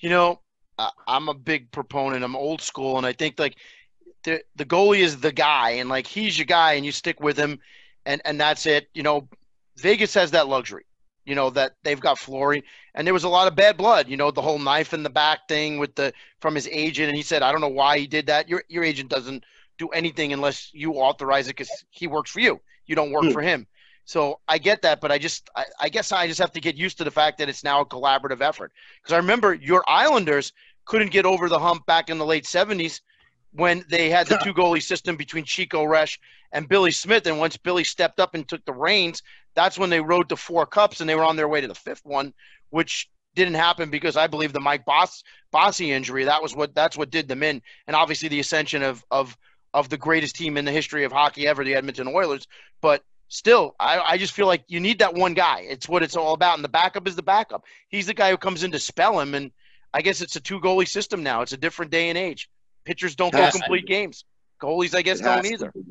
You 0.00 0.10
know, 0.10 0.40
I'm 1.06 1.28
a 1.28 1.34
big 1.34 1.70
proponent. 1.70 2.24
I'm 2.24 2.36
old 2.36 2.60
school, 2.60 2.96
and 2.96 3.06
I 3.06 3.12
think 3.12 3.38
like 3.38 3.56
the 4.24 4.42
the 4.56 4.64
goalie 4.64 5.00
is 5.00 5.20
the 5.20 5.32
guy, 5.32 5.70
and 5.72 5.88
like 5.88 6.06
he's 6.06 6.38
your 6.38 6.46
guy, 6.46 6.72
and 6.74 6.84
you 6.84 6.92
stick 6.92 7.20
with 7.20 7.36
him, 7.36 7.60
and 8.04 8.20
and 8.24 8.40
that's 8.40 8.66
it. 8.66 8.88
You 8.94 9.02
know, 9.02 9.28
Vegas 9.78 10.14
has 10.14 10.32
that 10.32 10.48
luxury. 10.48 10.84
You 11.24 11.34
know 11.34 11.50
that 11.50 11.72
they've 11.82 12.00
got 12.00 12.18
Fleury, 12.18 12.64
and 12.94 13.06
there 13.06 13.14
was 13.14 13.24
a 13.24 13.28
lot 13.28 13.46
of 13.48 13.54
bad 13.56 13.76
blood. 13.76 14.08
You 14.08 14.16
know, 14.16 14.30
the 14.30 14.42
whole 14.42 14.58
knife 14.58 14.92
in 14.92 15.02
the 15.02 15.10
back 15.10 15.48
thing 15.48 15.78
with 15.78 15.94
the 15.94 16.12
from 16.40 16.54
his 16.54 16.68
agent, 16.68 17.08
and 17.08 17.16
he 17.16 17.22
said, 17.22 17.42
I 17.42 17.52
don't 17.52 17.60
know 17.60 17.68
why 17.68 17.98
he 17.98 18.06
did 18.06 18.26
that. 18.26 18.48
Your 18.48 18.64
your 18.68 18.84
agent 18.84 19.10
doesn't 19.10 19.44
do 19.78 19.88
anything 19.88 20.32
unless 20.32 20.70
you 20.74 20.94
authorize 20.94 21.46
it 21.46 21.56
because 21.56 21.84
he 21.90 22.06
works 22.06 22.30
for 22.30 22.40
you. 22.40 22.60
You 22.86 22.94
don't 22.96 23.12
work 23.12 23.28
Hmm. 23.28 23.30
for 23.30 23.42
him. 23.42 23.66
So 24.12 24.40
I 24.46 24.58
get 24.58 24.82
that, 24.82 25.00
but 25.00 25.10
I 25.10 25.16
just 25.16 25.48
I, 25.56 25.64
I 25.80 25.88
guess 25.88 26.12
I 26.12 26.26
just 26.26 26.38
have 26.38 26.52
to 26.52 26.60
get 26.60 26.76
used 26.76 26.98
to 26.98 27.04
the 27.04 27.10
fact 27.10 27.38
that 27.38 27.48
it's 27.48 27.64
now 27.64 27.80
a 27.80 27.86
collaborative 27.86 28.42
effort. 28.42 28.70
Because 29.00 29.14
I 29.14 29.16
remember 29.16 29.54
your 29.54 29.82
Islanders 29.88 30.52
couldn't 30.84 31.12
get 31.12 31.24
over 31.24 31.48
the 31.48 31.58
hump 31.58 31.86
back 31.86 32.10
in 32.10 32.18
the 32.18 32.26
late 32.26 32.44
'70s 32.44 33.00
when 33.52 33.86
they 33.88 34.10
had 34.10 34.26
the 34.26 34.36
two 34.44 34.52
goalie 34.52 34.82
system 34.82 35.16
between 35.16 35.44
Chico 35.44 35.84
Resch 35.84 36.18
and 36.52 36.68
Billy 36.68 36.90
Smith. 36.90 37.26
And 37.26 37.38
once 37.38 37.56
Billy 37.56 37.84
stepped 37.84 38.20
up 38.20 38.34
and 38.34 38.46
took 38.46 38.62
the 38.66 38.74
reins, 38.74 39.22
that's 39.54 39.78
when 39.78 39.88
they 39.88 40.02
rode 40.02 40.28
to 40.28 40.36
four 40.36 40.66
cups 40.66 41.00
and 41.00 41.08
they 41.08 41.14
were 41.14 41.24
on 41.24 41.36
their 41.36 41.48
way 41.48 41.62
to 41.62 41.68
the 41.68 41.74
fifth 41.74 42.04
one, 42.04 42.34
which 42.68 43.08
didn't 43.34 43.54
happen 43.54 43.88
because 43.88 44.18
I 44.18 44.26
believe 44.26 44.52
the 44.52 44.60
Mike 44.60 44.84
Boss 44.84 45.24
Bossy 45.52 45.90
injury. 45.90 46.24
That 46.24 46.42
was 46.42 46.54
what 46.54 46.74
that's 46.74 46.98
what 46.98 47.08
did 47.08 47.28
them 47.28 47.42
in, 47.42 47.62
and 47.86 47.96
obviously 47.96 48.28
the 48.28 48.40
ascension 48.40 48.82
of 48.82 49.02
of 49.10 49.38
of 49.72 49.88
the 49.88 49.96
greatest 49.96 50.36
team 50.36 50.58
in 50.58 50.66
the 50.66 50.70
history 50.70 51.04
of 51.04 51.12
hockey 51.12 51.46
ever, 51.46 51.64
the 51.64 51.76
Edmonton 51.76 52.08
Oilers. 52.08 52.46
But 52.82 53.02
still, 53.32 53.74
I, 53.80 53.98
I 53.98 54.18
just 54.18 54.34
feel 54.34 54.46
like 54.46 54.64
you 54.68 54.78
need 54.78 54.98
that 54.98 55.14
one 55.14 55.32
guy. 55.32 55.60
It's 55.68 55.88
what 55.88 56.02
it's 56.02 56.16
all 56.16 56.34
about. 56.34 56.56
And 56.56 56.64
the 56.64 56.68
backup 56.68 57.08
is 57.08 57.16
the 57.16 57.22
backup. 57.22 57.64
He's 57.88 58.06
the 58.06 58.14
guy 58.14 58.30
who 58.30 58.36
comes 58.36 58.62
in 58.62 58.70
to 58.72 58.78
spell 58.78 59.18
him. 59.18 59.34
And 59.34 59.50
I 59.94 60.02
guess 60.02 60.20
it's 60.20 60.36
a 60.36 60.40
two 60.40 60.60
goalie 60.60 60.86
system 60.86 61.22
now. 61.22 61.40
It's 61.40 61.52
a 61.52 61.56
different 61.56 61.90
day 61.90 62.10
and 62.10 62.18
age. 62.18 62.50
Pitchers 62.84 63.16
don't 63.16 63.32
go 63.32 63.50
complete 63.50 63.86
games. 63.86 64.24
Goalies, 64.60 64.94
I 64.94 65.02
guess, 65.02 65.20
don't 65.20 65.46
either. 65.46 65.72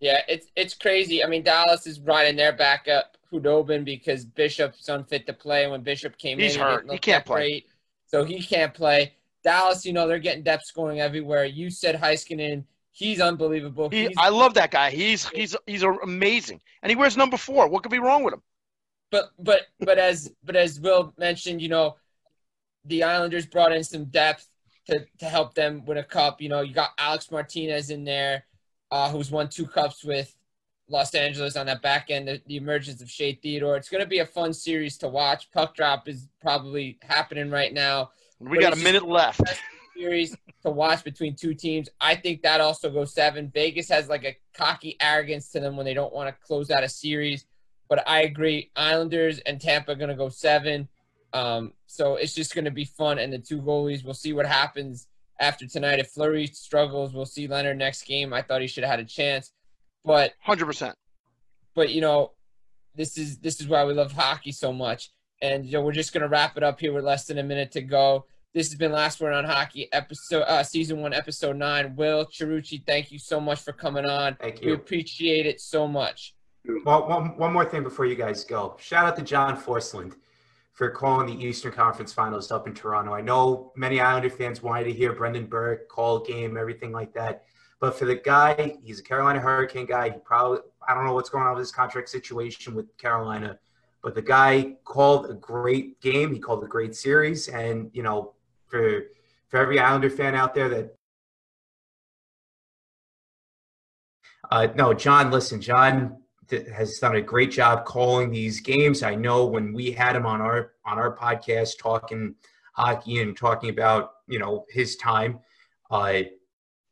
Yeah, 0.00 0.20
it's 0.28 0.46
it's 0.54 0.74
crazy. 0.74 1.24
I 1.24 1.26
mean, 1.26 1.42
Dallas 1.42 1.84
is 1.84 1.98
riding 1.98 2.36
their 2.36 2.52
backup 2.52 3.16
Khudobin 3.32 3.84
because 3.84 4.24
Bishop's 4.24 4.88
unfit 4.88 5.26
to 5.26 5.32
play. 5.32 5.66
When 5.66 5.82
Bishop 5.82 6.16
came 6.16 6.38
He's 6.38 6.54
in, 6.54 6.60
hurt. 6.60 6.82
didn't 6.82 6.92
He 6.92 6.98
can't 6.98 7.24
play. 7.24 7.36
Great, 7.36 7.66
so 8.06 8.24
he 8.24 8.40
can't 8.40 8.72
play. 8.72 9.14
Dallas, 9.42 9.84
you 9.84 9.92
know, 9.92 10.06
they're 10.06 10.20
getting 10.20 10.44
depth 10.44 10.66
scoring 10.66 11.00
everywhere. 11.00 11.46
You 11.46 11.68
said 11.68 11.96
Heiskanen, 11.96 12.62
he's 12.98 13.20
unbelievable. 13.20 13.88
He, 13.90 14.02
He's- 14.02 14.14
I 14.18 14.28
love 14.28 14.54
that 14.54 14.70
guy. 14.70 14.90
He's 14.90 15.28
he's 15.28 15.56
he's 15.66 15.82
amazing, 15.82 16.60
and 16.82 16.90
he 16.90 16.96
wears 16.96 17.16
number 17.16 17.36
four. 17.36 17.68
What 17.68 17.82
could 17.82 17.92
be 17.92 17.98
wrong 17.98 18.22
with 18.24 18.34
him? 18.34 18.42
but 19.10 19.30
but 19.38 19.62
but 19.80 19.98
as 19.98 20.32
but 20.44 20.56
as 20.56 20.80
Will 20.80 21.14
mentioned, 21.18 21.62
you 21.62 21.68
know, 21.68 21.96
the 22.84 23.02
Islanders 23.04 23.46
brought 23.46 23.72
in 23.72 23.82
some 23.84 24.04
depth 24.06 24.46
to 24.86 25.04
to 25.18 25.24
help 25.26 25.54
them 25.54 25.84
win 25.86 25.98
a 25.98 26.04
cup. 26.04 26.40
You 26.42 26.48
know, 26.48 26.60
you 26.60 26.74
got 26.74 26.90
Alex 26.98 27.30
Martinez 27.30 27.90
in 27.90 28.04
there, 28.04 28.44
uh, 28.90 29.10
who's 29.10 29.30
won 29.30 29.48
two 29.48 29.66
cups 29.66 30.04
with 30.04 30.34
Los 30.90 31.14
Angeles 31.14 31.56
on 31.56 31.66
that 31.66 31.82
back 31.82 32.10
end. 32.10 32.28
The, 32.28 32.42
the 32.46 32.56
emergence 32.56 33.00
of 33.00 33.10
Shea 33.10 33.34
Theodore. 33.34 33.76
It's 33.76 33.88
going 33.88 34.02
to 34.02 34.08
be 34.08 34.18
a 34.18 34.26
fun 34.26 34.52
series 34.52 34.98
to 34.98 35.08
watch. 35.08 35.50
Puck 35.52 35.74
drop 35.74 36.08
is 36.08 36.28
probably 36.42 36.98
happening 37.02 37.50
right 37.50 37.72
now. 37.72 38.10
We 38.40 38.58
got 38.58 38.72
a 38.72 38.76
minute 38.76 39.06
left. 39.06 39.40
Series 39.98 40.36
to 40.62 40.70
watch 40.70 41.02
between 41.02 41.34
two 41.34 41.54
teams. 41.54 41.88
I 42.00 42.14
think 42.14 42.42
that 42.42 42.60
also 42.60 42.90
goes 42.90 43.12
seven. 43.12 43.50
Vegas 43.52 43.88
has 43.88 44.08
like 44.08 44.24
a 44.24 44.36
cocky 44.54 44.96
arrogance 45.00 45.50
to 45.50 45.60
them 45.60 45.76
when 45.76 45.86
they 45.86 45.94
don't 45.94 46.14
want 46.14 46.28
to 46.28 46.46
close 46.46 46.70
out 46.70 46.84
a 46.84 46.88
series. 46.88 47.46
But 47.88 48.08
I 48.08 48.22
agree. 48.22 48.70
Islanders 48.76 49.40
and 49.40 49.60
Tampa 49.60 49.92
are 49.92 49.96
going 49.96 50.10
to 50.10 50.14
go 50.14 50.28
seven. 50.28 50.88
Um, 51.32 51.72
so 51.86 52.16
it's 52.16 52.34
just 52.34 52.54
going 52.54 52.66
to 52.66 52.70
be 52.70 52.84
fun. 52.84 53.18
And 53.18 53.32
the 53.32 53.38
two 53.38 53.60
goalies, 53.60 54.04
we'll 54.04 54.14
see 54.14 54.32
what 54.32 54.46
happens 54.46 55.08
after 55.40 55.66
tonight. 55.66 55.98
If 55.98 56.10
Fleury 56.10 56.46
struggles, 56.46 57.12
we'll 57.12 57.26
see 57.26 57.48
Lehner 57.48 57.76
next 57.76 58.04
game. 58.06 58.32
I 58.32 58.42
thought 58.42 58.60
he 58.60 58.66
should 58.66 58.84
have 58.84 58.90
had 58.90 59.00
a 59.00 59.04
chance. 59.04 59.52
But 60.04 60.32
Hundred 60.40 60.66
percent. 60.66 60.94
but 61.74 61.90
you 61.90 62.00
know, 62.00 62.32
this 62.94 63.18
is 63.18 63.38
this 63.38 63.60
is 63.60 63.68
why 63.68 63.84
we 63.84 63.94
love 63.94 64.12
hockey 64.12 64.52
so 64.52 64.72
much. 64.72 65.10
And 65.42 65.66
you 65.66 65.72
know, 65.72 65.82
we're 65.82 65.92
just 65.92 66.12
gonna 66.12 66.28
wrap 66.28 66.56
it 66.56 66.62
up 66.62 66.80
here 66.80 66.92
with 66.92 67.04
less 67.04 67.26
than 67.26 67.38
a 67.38 67.42
minute 67.42 67.72
to 67.72 67.82
go. 67.82 68.26
This 68.54 68.70
has 68.70 68.78
been 68.78 68.92
Last 68.92 69.20
Word 69.20 69.34
on 69.34 69.44
Hockey, 69.44 69.92
episode 69.92 70.40
uh, 70.42 70.62
season 70.62 71.02
one, 71.02 71.12
episode 71.12 71.56
nine. 71.56 71.94
Will 71.96 72.24
Chirucci, 72.24 72.82
thank 72.86 73.12
you 73.12 73.18
so 73.18 73.38
much 73.38 73.60
for 73.60 73.72
coming 73.72 74.06
on. 74.06 74.36
Thank 74.40 74.62
you. 74.62 74.68
We 74.68 74.72
appreciate 74.72 75.44
it 75.44 75.60
so 75.60 75.86
much. 75.86 76.34
Well, 76.86 77.06
one, 77.06 77.36
one 77.36 77.52
more 77.52 77.66
thing 77.66 77.82
before 77.82 78.06
you 78.06 78.14
guys 78.14 78.44
go. 78.44 78.74
Shout 78.80 79.04
out 79.04 79.16
to 79.16 79.22
John 79.22 79.54
Forslund 79.60 80.14
for 80.72 80.88
calling 80.88 81.26
the 81.26 81.44
Eastern 81.44 81.72
Conference 81.72 82.14
Finals 82.14 82.50
up 82.50 82.66
in 82.66 82.72
Toronto. 82.72 83.12
I 83.12 83.20
know 83.20 83.70
many 83.76 84.00
Islander 84.00 84.30
fans 84.30 84.62
wanted 84.62 84.84
to 84.84 84.94
hear 84.94 85.12
Brendan 85.12 85.44
Burke 85.44 85.86
call 85.90 86.20
game, 86.20 86.56
everything 86.56 86.90
like 86.90 87.12
that. 87.12 87.44
But 87.80 87.98
for 87.98 88.06
the 88.06 88.16
guy, 88.16 88.78
he's 88.82 88.98
a 88.98 89.02
Carolina 89.02 89.40
Hurricane 89.40 89.84
guy. 89.84 90.08
He 90.08 90.18
probably, 90.24 90.60
I 90.88 90.94
don't 90.94 91.04
know 91.04 91.12
what's 91.12 91.28
going 91.28 91.44
on 91.44 91.52
with 91.52 91.60
his 91.60 91.70
contract 91.70 92.08
situation 92.08 92.74
with 92.74 92.96
Carolina, 92.96 93.58
but 94.02 94.14
the 94.14 94.22
guy 94.22 94.76
called 94.84 95.30
a 95.30 95.34
great 95.34 96.00
game. 96.00 96.32
He 96.32 96.40
called 96.40 96.64
a 96.64 96.66
great 96.66 96.96
series. 96.96 97.48
And, 97.48 97.90
you 97.92 98.02
know, 98.02 98.32
for, 98.68 99.02
for 99.48 99.58
every 99.58 99.78
Islander 99.78 100.10
fan 100.10 100.34
out 100.34 100.54
there 100.54 100.68
that 100.68 100.94
Uh, 104.50 104.68
no, 104.74 104.94
John, 104.94 105.30
listen, 105.30 105.60
John 105.60 106.16
has 106.74 106.98
done 106.98 107.16
a 107.16 107.20
great 107.20 107.50
job 107.50 107.84
calling 107.84 108.30
these 108.30 108.60
games. 108.60 109.02
I 109.02 109.14
know 109.14 109.46
when 109.46 109.72
we 109.72 109.90
had 109.90 110.16
him 110.16 110.24
on 110.24 110.40
our 110.40 110.72
on 110.86 110.98
our 110.98 111.14
podcast 111.14 111.78
talking 111.78 112.34
hockey 112.72 113.20
and 113.20 113.36
talking 113.36 113.70
about 113.70 114.12
you 114.26 114.38
know 114.38 114.64
his 114.70 114.96
time. 114.96 115.40
Uh, 115.90 116.22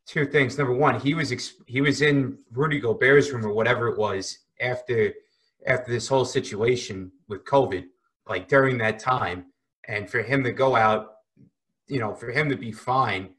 two 0.07 0.27
things. 0.27 0.59
Number 0.59 0.74
one, 0.74 1.01
he 1.01 1.14
was 1.14 1.55
he 1.66 1.81
was 1.81 2.03
in 2.03 2.39
Rudy 2.53 2.79
Gobert's 2.79 3.31
room 3.31 3.47
or 3.47 3.53
whatever 3.53 3.89
it 3.89 3.99
was 3.99 4.39
after 4.61 5.14
after 5.66 5.91
this 5.91 6.09
whole 6.09 6.27
situation 6.27 7.11
with 7.29 7.45
COVID, 7.45 7.87
like 8.29 8.49
during 8.49 8.77
that 8.79 8.99
time, 8.99 9.47
and 9.89 10.09
for 10.11 10.22
him 10.22 10.45
to 10.45 10.53
go 10.53 10.77
out, 10.77 11.16
you 11.89 12.01
know, 12.01 12.14
for 12.14 12.30
him 12.30 12.49
to 12.49 12.57
be 12.57 12.72
fine, 12.72 13.30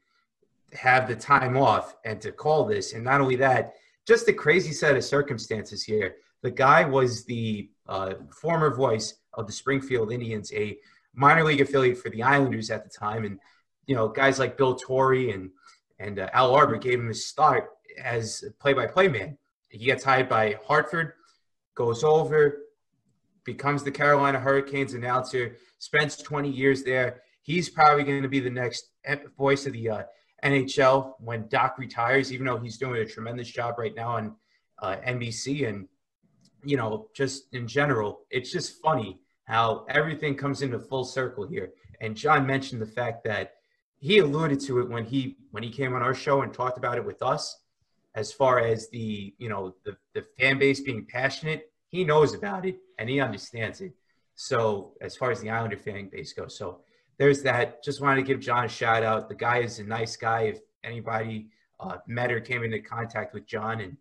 have 0.72 1.08
the 1.08 1.16
time 1.16 1.56
off, 1.56 1.96
and 2.04 2.20
to 2.20 2.32
call 2.32 2.64
this, 2.64 2.92
and 2.92 3.04
not 3.04 3.20
only 3.20 3.36
that 3.36 3.74
just 4.08 4.26
a 4.26 4.32
crazy 4.32 4.72
set 4.72 4.96
of 4.96 5.04
circumstances 5.04 5.82
here. 5.82 6.16
The 6.40 6.50
guy 6.50 6.82
was 6.82 7.26
the 7.26 7.68
uh, 7.86 8.14
former 8.30 8.74
voice 8.74 9.14
of 9.34 9.46
the 9.46 9.52
Springfield 9.52 10.10
Indians, 10.10 10.50
a 10.54 10.78
minor 11.14 11.44
league 11.44 11.60
affiliate 11.60 11.98
for 11.98 12.08
the 12.08 12.22
Islanders 12.22 12.70
at 12.70 12.84
the 12.84 12.90
time, 12.90 13.26
and 13.26 13.38
you 13.86 13.94
know 13.94 14.08
guys 14.08 14.38
like 14.38 14.56
Bill 14.56 14.74
Torrey 14.74 15.32
and 15.32 15.50
and 15.98 16.20
uh, 16.20 16.30
Al 16.32 16.54
Arbour 16.54 16.78
gave 16.78 17.00
him 17.00 17.10
a 17.10 17.14
start 17.14 17.70
as 18.02 18.44
play-by-play 18.60 19.08
man. 19.08 19.36
He 19.68 19.84
gets 19.84 20.04
hired 20.04 20.28
by 20.28 20.56
Hartford, 20.66 21.12
goes 21.74 22.02
over, 22.02 22.60
becomes 23.44 23.82
the 23.82 23.90
Carolina 23.90 24.38
Hurricanes 24.38 24.94
announcer, 24.94 25.56
spends 25.78 26.16
20 26.16 26.48
years 26.48 26.82
there. 26.82 27.22
He's 27.48 27.70
probably 27.70 28.04
going 28.04 28.20
to 28.20 28.28
be 28.28 28.40
the 28.40 28.50
next 28.50 28.90
voice 29.38 29.64
of 29.64 29.72
the 29.72 29.88
uh, 29.88 30.02
NHL 30.44 31.14
when 31.18 31.48
Doc 31.48 31.78
retires, 31.78 32.30
even 32.30 32.44
though 32.44 32.58
he's 32.58 32.76
doing 32.76 33.00
a 33.00 33.06
tremendous 33.06 33.48
job 33.48 33.78
right 33.78 33.94
now 33.96 34.10
on 34.10 34.36
uh, 34.82 34.96
NBC. 34.96 35.66
And, 35.66 35.88
you 36.62 36.76
know, 36.76 37.08
just 37.14 37.54
in 37.54 37.66
general, 37.66 38.26
it's 38.30 38.52
just 38.52 38.82
funny 38.82 39.20
how 39.44 39.86
everything 39.88 40.36
comes 40.36 40.60
into 40.60 40.78
full 40.78 41.04
circle 41.04 41.48
here. 41.48 41.72
And 42.02 42.14
John 42.14 42.46
mentioned 42.46 42.82
the 42.82 42.92
fact 43.00 43.24
that 43.24 43.54
he 43.98 44.18
alluded 44.18 44.60
to 44.66 44.80
it 44.80 44.90
when 44.90 45.06
he 45.06 45.38
when 45.50 45.62
he 45.62 45.70
came 45.70 45.94
on 45.94 46.02
our 46.02 46.14
show 46.14 46.42
and 46.42 46.52
talked 46.52 46.76
about 46.76 46.98
it 46.98 47.04
with 47.06 47.22
us 47.22 47.62
as 48.14 48.30
far 48.30 48.60
as 48.60 48.90
the 48.90 49.34
you 49.38 49.48
know 49.48 49.74
the, 49.86 49.96
the 50.12 50.22
fan 50.38 50.58
base 50.58 50.80
being 50.80 51.04
passionate 51.04 51.72
he 51.88 52.04
knows 52.04 52.32
about 52.32 52.64
it 52.64 52.76
and 52.98 53.08
he 53.08 53.20
understands 53.20 53.80
it 53.80 53.92
so 54.36 54.92
as 55.00 55.16
far 55.16 55.32
as 55.32 55.40
the 55.40 55.50
islander 55.50 55.76
fan 55.76 56.08
base 56.08 56.32
goes 56.32 56.56
so 56.56 56.80
there's 57.18 57.42
that. 57.42 57.82
Just 57.82 58.00
wanted 58.00 58.16
to 58.16 58.22
give 58.22 58.40
John 58.40 58.64
a 58.64 58.68
shout 58.68 59.02
out. 59.02 59.28
The 59.28 59.34
guy 59.34 59.58
is 59.58 59.78
a 59.80 59.84
nice 59.84 60.16
guy. 60.16 60.42
If 60.42 60.60
anybody 60.84 61.48
uh, 61.80 61.98
met 62.06 62.32
or 62.32 62.40
came 62.40 62.62
into 62.62 62.80
contact 62.80 63.34
with 63.34 63.46
John, 63.46 63.80
and 63.80 63.96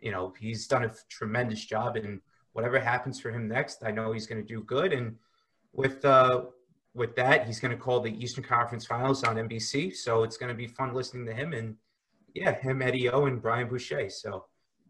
you 0.00 0.10
know 0.10 0.34
he's 0.38 0.66
done 0.66 0.84
a 0.84 0.92
tremendous 1.08 1.64
job. 1.64 1.96
And 1.96 2.20
whatever 2.52 2.78
happens 2.78 3.20
for 3.20 3.30
him 3.30 3.48
next, 3.48 3.84
I 3.84 3.92
know 3.92 4.12
he's 4.12 4.26
going 4.26 4.44
to 4.44 4.46
do 4.46 4.62
good. 4.62 4.92
And 4.92 5.16
with 5.72 6.04
uh, 6.04 6.46
with 6.94 7.14
that, 7.16 7.46
he's 7.46 7.60
going 7.60 7.76
to 7.76 7.82
call 7.82 8.00
the 8.00 8.12
Eastern 8.22 8.44
Conference 8.44 8.84
Finals 8.84 9.22
on 9.22 9.36
NBC. 9.36 9.94
So 9.94 10.24
it's 10.24 10.36
going 10.36 10.50
to 10.50 10.56
be 10.56 10.66
fun 10.66 10.92
listening 10.92 11.26
to 11.26 11.34
him. 11.34 11.52
And 11.52 11.76
yeah, 12.34 12.52
him, 12.52 12.82
Eddie 12.82 13.08
O, 13.08 13.26
and 13.26 13.40
Brian 13.40 13.68
Boucher. 13.68 14.10
So 14.10 14.46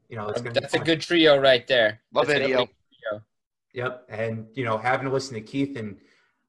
you 0.09 0.17
know 0.17 0.29
it's 0.29 0.41
going 0.41 0.55
to 0.55 0.61
That's 0.61 0.73
be 0.73 0.81
a 0.81 0.85
good 0.85 1.03
trio 1.03 1.39
right 1.39 1.67
there. 1.67 2.01
Love 2.13 2.29
That's 2.29 2.41
Eddie 2.41 2.55
O. 2.55 2.67
Yep, 3.77 4.07
and 4.09 4.47
you 4.55 4.65
know, 4.65 4.79
having 4.79 5.07
to 5.07 5.13
listen 5.13 5.35
to 5.35 5.41
Keith 5.43 5.77
and 5.77 5.99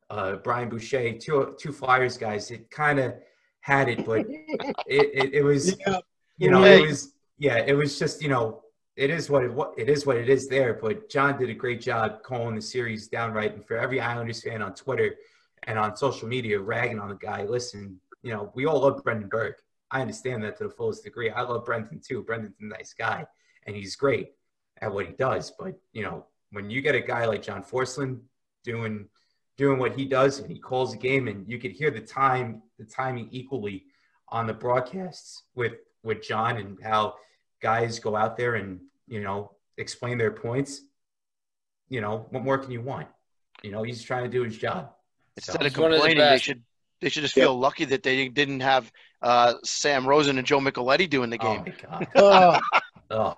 uh, 0.10 0.36
Brian 0.38 0.70
Boucher, 0.70 1.14
two 1.18 1.56
two 1.60 1.72
Flyers 1.72 2.18
guys, 2.18 2.52
it 2.52 2.70
kind 2.72 3.00
of 3.00 3.14
had 3.62 3.90
it, 3.90 4.06
but 4.06 4.26
it, 4.30 4.76
it, 4.88 5.34
it 5.34 5.44
was 5.44 5.76
Yeah. 5.88 6.00
you 6.38 6.50
know 6.52 6.64
Hey. 6.64 6.82
it 6.84 6.88
was 6.88 7.14
yeah, 7.38 7.58
it 7.58 7.74
was 7.74 8.00
just 8.00 8.22
you 8.22 8.30
know 8.30 8.62
it 8.96 9.10
is 9.10 9.30
what 9.30 9.44
it 9.44 9.54
what 9.54 9.74
it 9.78 9.90
is 9.90 10.06
what 10.06 10.18
it 10.18 10.30
is 10.30 10.48
there. 10.48 10.74
But 10.74 11.10
John 11.10 11.38
did 11.38 11.50
a 11.50 11.54
great 11.54 11.82
job 11.82 12.24
calling 12.24 12.56
the 12.56 12.62
series 12.62 13.08
downright, 13.08 13.54
and 13.54 13.66
for 13.68 13.78
every 13.78 14.00
Islanders 14.00 14.42
fan 14.42 14.62
on 14.62 14.74
Twitter 14.74 15.16
and 15.64 15.78
on 15.78 15.96
social 15.96 16.28
media 16.28 16.60
ragging 16.60 17.00
on 17.00 17.10
the 17.10 17.16
guy, 17.16 17.44
listen, 17.44 18.00
you 18.24 18.32
know, 18.34 18.52
we 18.56 18.66
all 18.66 18.82
love 18.82 19.04
Brendan 19.04 19.28
Burke. 19.30 19.62
I 19.92 20.02
understand 20.02 20.44
that 20.44 20.58
to 20.58 20.66
the 20.66 20.70
fullest 20.70 21.04
degree. 21.04 21.30
I 21.30 21.42
love 21.42 21.66
Brendan 21.66 22.02
too. 22.06 22.24
Brendan's 22.24 22.56
a 22.62 22.66
nice 22.66 22.94
guy, 22.94 23.26
and 23.66 23.76
he's 23.76 23.96
great 23.96 24.32
at 24.82 24.92
what 24.94 25.06
he 25.06 25.14
does. 25.14 25.52
But 25.60 25.76
you 25.92 26.04
know, 26.04 26.26
when 26.52 26.70
you 26.70 26.82
get 26.82 26.96
a 26.96 27.02
guy 27.02 27.26
like 27.26 27.42
John 27.44 27.64
Forslund 27.64 28.20
doing 28.64 29.08
doing 29.58 29.80
what 29.80 29.96
he 29.96 30.06
does, 30.06 30.40
and 30.40 30.52
he 30.52 30.60
calls 30.60 30.94
a 30.94 30.98
game, 30.98 31.28
and 31.28 31.48
you 31.50 31.58
could 31.60 31.72
hear 31.72 31.92
the 31.92 32.00
time 32.02 32.62
the 32.78 32.86
timing 32.86 33.28
equally 33.32 33.86
on 34.30 34.48
the 34.48 34.54
broadcasts 34.54 35.44
with 35.56 35.74
with 36.04 36.22
John 36.22 36.58
and 36.58 36.78
how 36.82 37.16
guys 37.62 38.00
go 38.00 38.16
out 38.16 38.38
there 38.38 38.56
and 38.56 38.80
you 39.08 39.22
know 39.22 39.52
explain 39.78 40.18
their 40.18 40.32
points. 40.32 40.82
You 41.90 42.02
know, 42.02 42.28
what 42.30 42.44
more 42.44 42.58
can 42.58 42.72
you 42.72 42.82
want? 42.82 43.08
You 43.64 43.72
know, 43.72 43.82
he's 43.84 44.04
trying 44.04 44.24
to 44.24 44.30
do 44.30 44.44
his 44.44 44.58
job. 44.58 44.92
So- 45.40 45.54
Instead 45.54 45.66
of 45.68 45.72
He's 45.74 45.78
one 45.78 45.92
of 45.92 45.98
the 45.98 46.08
complaining, 46.08 46.30
they 46.30 46.38
should 46.40 46.64
they 47.02 47.10
should 47.10 47.24
just 47.24 47.36
Yeah. 47.36 47.44
feel 47.46 47.60
lucky 47.60 47.86
that 47.86 48.04
they 48.04 48.28
didn't 48.28 48.60
have 48.62 48.92
uh, 49.22 49.54
Sam 49.64 50.06
Rosen 50.08 50.38
and 50.38 50.46
Joe 50.48 50.60
Micheletti 50.60 51.10
doing 51.10 51.30
the 51.30 51.38
oh 51.40 51.44
game. 51.44 51.64
my 51.66 52.06
god! 52.06 52.08
Uh, 52.16 52.60
Oh, 53.10 53.36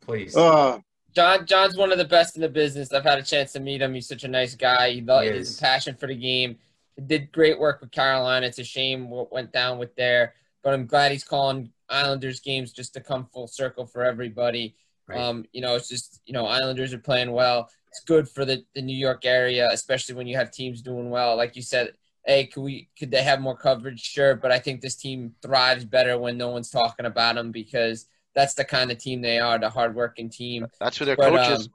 please. 0.00 0.34
uh, 0.36 0.78
John 1.16 1.46
John's 1.46 1.78
one 1.78 1.92
of 1.92 1.96
the 1.98 2.04
best 2.04 2.36
in 2.36 2.42
the 2.42 2.48
business. 2.48 2.92
I've 2.92 3.02
had 3.02 3.18
a 3.18 3.22
chance 3.22 3.52
to 3.52 3.60
meet 3.60 3.80
him. 3.80 3.94
He's 3.94 4.06
such 4.06 4.24
a 4.24 4.28
nice 4.28 4.54
guy. 4.54 4.90
He, 4.90 5.00
lo- 5.00 5.22
He 5.22 5.30
he 5.30 5.36
has 5.38 5.58
a 5.58 5.62
passion 5.62 5.96
for 5.96 6.06
the 6.06 6.14
game. 6.14 6.58
He 6.94 7.00
did 7.00 7.32
great 7.32 7.58
work 7.58 7.80
with 7.80 7.90
Carolina. 7.90 8.46
It's 8.46 8.58
a 8.58 8.64
shame 8.64 9.08
what 9.08 9.32
went 9.32 9.50
down 9.50 9.78
with 9.78 9.96
there, 9.96 10.34
but 10.62 10.74
I'm 10.74 10.84
glad 10.84 11.12
he's 11.12 11.24
calling 11.24 11.70
Islanders 11.88 12.40
games 12.40 12.70
just 12.70 12.92
to 12.94 13.00
come 13.00 13.28
full 13.32 13.46
circle 13.46 13.86
for 13.86 14.04
everybody. 14.04 14.76
Right. 15.08 15.18
Um, 15.18 15.46
you 15.52 15.62
know, 15.62 15.74
it's 15.74 15.88
just 15.88 16.20
you 16.26 16.34
know 16.34 16.44
Islanders 16.44 16.92
are 16.92 16.98
playing 16.98 17.32
well. 17.32 17.70
It's 17.88 18.00
good 18.04 18.28
for 18.28 18.44
the, 18.44 18.62
the 18.74 18.82
New 18.82 18.96
York 18.96 19.24
area, 19.24 19.70
especially 19.72 20.16
when 20.16 20.26
you 20.26 20.36
have 20.36 20.50
teams 20.50 20.82
doing 20.82 21.08
well. 21.08 21.34
Like 21.34 21.56
you 21.56 21.62
said, 21.62 21.94
hey, 22.26 22.44
could 22.44 22.60
we 22.60 22.90
could 22.98 23.10
they 23.10 23.22
have 23.22 23.40
more 23.40 23.56
coverage? 23.56 24.02
Sure, 24.02 24.34
but 24.34 24.52
I 24.52 24.58
think 24.58 24.82
this 24.82 24.96
team 24.96 25.34
thrives 25.40 25.86
better 25.86 26.18
when 26.18 26.36
no 26.36 26.50
one's 26.50 26.70
talking 26.70 27.06
about 27.06 27.36
them 27.36 27.52
because 27.52 28.04
that's 28.36 28.54
the 28.54 28.64
kind 28.64 28.92
of 28.92 28.98
team 28.98 29.22
they 29.22 29.40
are, 29.40 29.58
the 29.58 29.70
hardworking 29.70 30.30
team. 30.30 30.68
That's 30.78 30.98
who 30.98 31.06
their 31.06 31.16
But, 31.16 31.30
coach 31.30 31.60
um, 31.60 31.66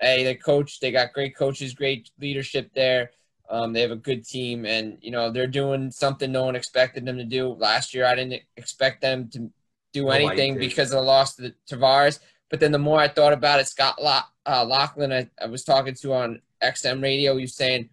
hey, 0.00 0.24
the 0.24 0.34
coach, 0.34 0.80
they 0.80 0.90
got 0.90 1.14
great 1.14 1.34
coaches, 1.34 1.72
great 1.72 2.10
leadership 2.20 2.70
there. 2.74 3.12
Um, 3.48 3.72
they 3.72 3.80
have 3.80 3.92
a 3.92 3.96
good 3.96 4.26
team, 4.26 4.66
and 4.66 4.98
you 5.00 5.10
know 5.10 5.30
they're 5.30 5.46
doing 5.46 5.90
something 5.90 6.30
no 6.30 6.44
one 6.44 6.56
expected 6.56 7.06
them 7.06 7.18
to 7.18 7.24
do 7.24 7.48
last 7.48 7.94
year. 7.94 8.04
I 8.04 8.14
didn't 8.14 8.42
expect 8.56 9.00
them 9.00 9.28
to 9.30 9.50
do 9.92 10.08
anything 10.08 10.54
did. 10.54 10.60
because 10.60 10.90
of 10.90 10.96
the 10.96 11.02
loss 11.02 11.36
to 11.36 11.42
the 11.42 11.54
Tavares. 11.70 12.18
But 12.50 12.60
then 12.60 12.72
the 12.72 12.78
more 12.78 12.98
I 12.98 13.08
thought 13.08 13.32
about 13.32 13.60
it, 13.60 13.68
Scott 13.68 14.02
Lock, 14.02 14.30
uh, 14.46 14.64
Laughlin, 14.64 15.12
I, 15.12 15.28
I 15.40 15.46
was 15.46 15.64
talking 15.64 15.94
to 15.94 16.12
on 16.14 16.40
XM 16.62 17.02
radio, 17.02 17.36
he 17.36 17.42
was 17.42 17.54
saying, 17.54 17.90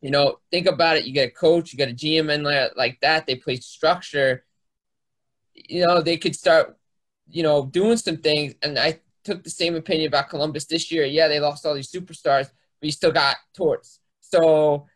you 0.00 0.10
know, 0.10 0.38
think 0.50 0.66
about 0.66 0.96
it. 0.96 1.04
You 1.04 1.12
get 1.12 1.28
a 1.28 1.32
coach, 1.32 1.72
you 1.72 1.78
got 1.78 1.88
a 1.88 1.94
GM 1.94 2.32
in 2.32 2.42
there 2.42 2.70
like 2.76 3.00
that. 3.00 3.26
They 3.26 3.36
play 3.36 3.56
structure. 3.56 4.44
You 5.54 5.86
know, 5.86 6.02
they 6.02 6.16
could 6.16 6.34
start, 6.34 6.76
you 7.28 7.42
know, 7.42 7.66
doing 7.66 7.96
some 7.96 8.18
things. 8.18 8.54
And 8.62 8.78
I 8.78 9.00
took 9.24 9.42
the 9.42 9.50
same 9.50 9.74
opinion 9.74 10.08
about 10.08 10.28
Columbus 10.28 10.66
this 10.66 10.90
year. 10.92 11.04
Yeah, 11.04 11.28
they 11.28 11.40
lost 11.40 11.64
all 11.66 11.74
these 11.74 11.90
superstars, 11.90 12.50
but 12.80 12.86
you 12.86 12.92
still 12.92 13.12
got 13.12 13.36
torts. 13.56 14.00
So, 14.20 14.86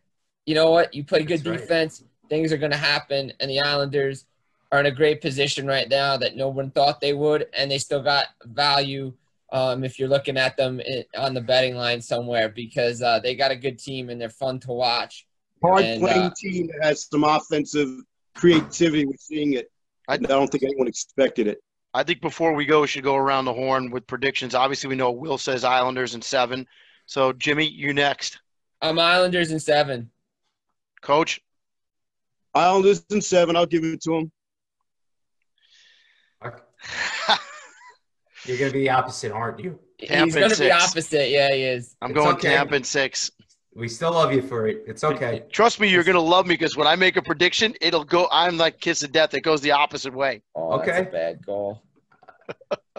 you 0.47 0.55
know 0.55 0.71
what? 0.71 0.95
You 0.95 1.05
play 1.05 1.23
good 1.23 1.39
That's 1.41 1.49
right. 1.49 1.61
defense, 1.61 2.05
things 2.29 2.53
are 2.53 2.59
going 2.59 2.73
to 2.73 2.79
happen. 2.79 3.33
And 3.41 3.51
the 3.51 3.61
Islanders 3.61 4.27
are 4.71 4.81
in 4.81 4.87
a 4.87 4.91
great 4.91 5.21
position 5.21 5.67
right 5.67 5.89
now 5.89 6.17
that 6.19 6.37
no 6.37 6.49
one 6.49 6.71
thought 6.71 7.01
they 7.01 7.15
would, 7.15 7.47
and 7.55 7.71
they 7.71 7.79
still 7.79 8.03
got 8.03 8.27
value 8.45 9.13
um, 9.51 9.83
if 9.83 9.99
you're 9.99 10.09
looking 10.09 10.37
at 10.37 10.59
them 10.59 10.81
i 10.87 11.05
on 11.17 11.33
the 11.33 11.41
betting 11.41 11.75
line 11.75 12.03
somewhere 12.03 12.51
because 12.51 13.01
uh, 13.03 13.19
they 13.19 13.35
got 13.35 13.51
a 13.51 13.57
good 13.57 13.79
team 13.79 14.11
and 14.11 14.21
they're 14.21 14.29
fun 14.29 14.61
to 14.61 14.73
watch. 14.73 15.27
Hard 15.63 15.85
And, 15.85 16.01
playing 16.01 16.27
uh, 16.27 16.35
team 16.37 16.67
that 16.69 16.87
has 16.87 17.07
some 17.11 17.25
offensive 17.25 17.89
creativity. 18.35 19.07
We're 19.07 19.15
seeing 19.19 19.55
it. 19.55 19.71
I- 20.07 20.13
I, 20.13 20.15
I 20.15 20.19
don't 20.19 20.49
think 20.49 20.65
anyone 20.65 20.87
expected 20.87 21.47
it. 21.47 21.59
I 21.95 22.03
think 22.03 22.21
before 22.21 22.53
we 22.53 22.67
go, 22.67 22.83
we 22.83 22.87
should 22.87 23.05
go 23.05 23.17
around 23.17 23.47
the 23.47 23.55
horn 23.55 23.91
with 23.91 24.07
predictions. 24.07 24.55
Obviously, 24.55 24.89
we 24.89 24.97
know 24.97 25.11
Will 25.11 25.39
says 25.39 25.65
Islanders 25.65 26.15
in 26.15 26.23
seven. 26.23 26.67
So, 27.07 27.33
Jimmy, 27.33 27.67
you 27.67 27.95
next. 27.95 28.41
I'm 28.83 28.99
Islanders 28.99 29.51
in 29.51 29.59
seven. 29.59 30.11
Coach, 31.01 31.41
Islanders 32.55 33.05
in 33.11 33.21
seven. 33.21 33.57
I'll 33.57 33.67
give 33.67 33.85
it 33.85 34.03
to 34.03 34.15
him. 34.15 34.33
You're 38.45 38.57
going 38.59 38.71
to 38.71 38.75
be 38.75 38.85
the 38.85 38.91
opposite, 38.91 39.33
aren't 39.33 39.61
you? 39.61 39.79
Tampa 40.01 40.25
He's 40.25 40.35
going 40.35 40.51
to 40.51 40.59
be 40.59 40.71
opposite. 40.71 41.31
Yeah, 41.31 41.53
he 41.53 41.65
is. 41.65 41.97
I'm 42.01 42.11
It's 42.11 42.19
going 42.19 42.37
okay. 42.37 42.55
Tampa 42.55 42.77
in 42.77 42.85
six. 42.85 43.31
We 43.79 43.87
still 43.89 44.11
love 44.11 44.33
you 44.33 44.43
for 44.43 44.67
it. 44.67 44.83
It's 44.89 45.05
okay. 45.05 45.45
Trust 45.53 45.79
me, 45.79 45.89
you're 45.89 46.03
going 46.03 46.17
to 46.17 46.21
love 46.21 46.47
me 46.49 46.55
because 46.55 46.77
when 46.77 46.89
I 46.89 46.97
make 46.97 47.17
a 47.17 47.23
prediction, 47.23 47.75
it'll 47.81 48.03
go. 48.05 48.27
I'm 48.33 48.57
like 48.59 48.81
kiss 48.81 49.05
of 49.05 49.13
death. 49.13 49.35
It 49.35 49.43
goes 49.43 49.61
the 49.61 49.71
opposite 49.71 50.13
way. 50.13 50.43
Oh, 50.57 50.77
that's 50.79 50.89
Okay. 50.99 51.09
a 51.09 51.13
bad 51.13 51.47
goal. 51.47 51.81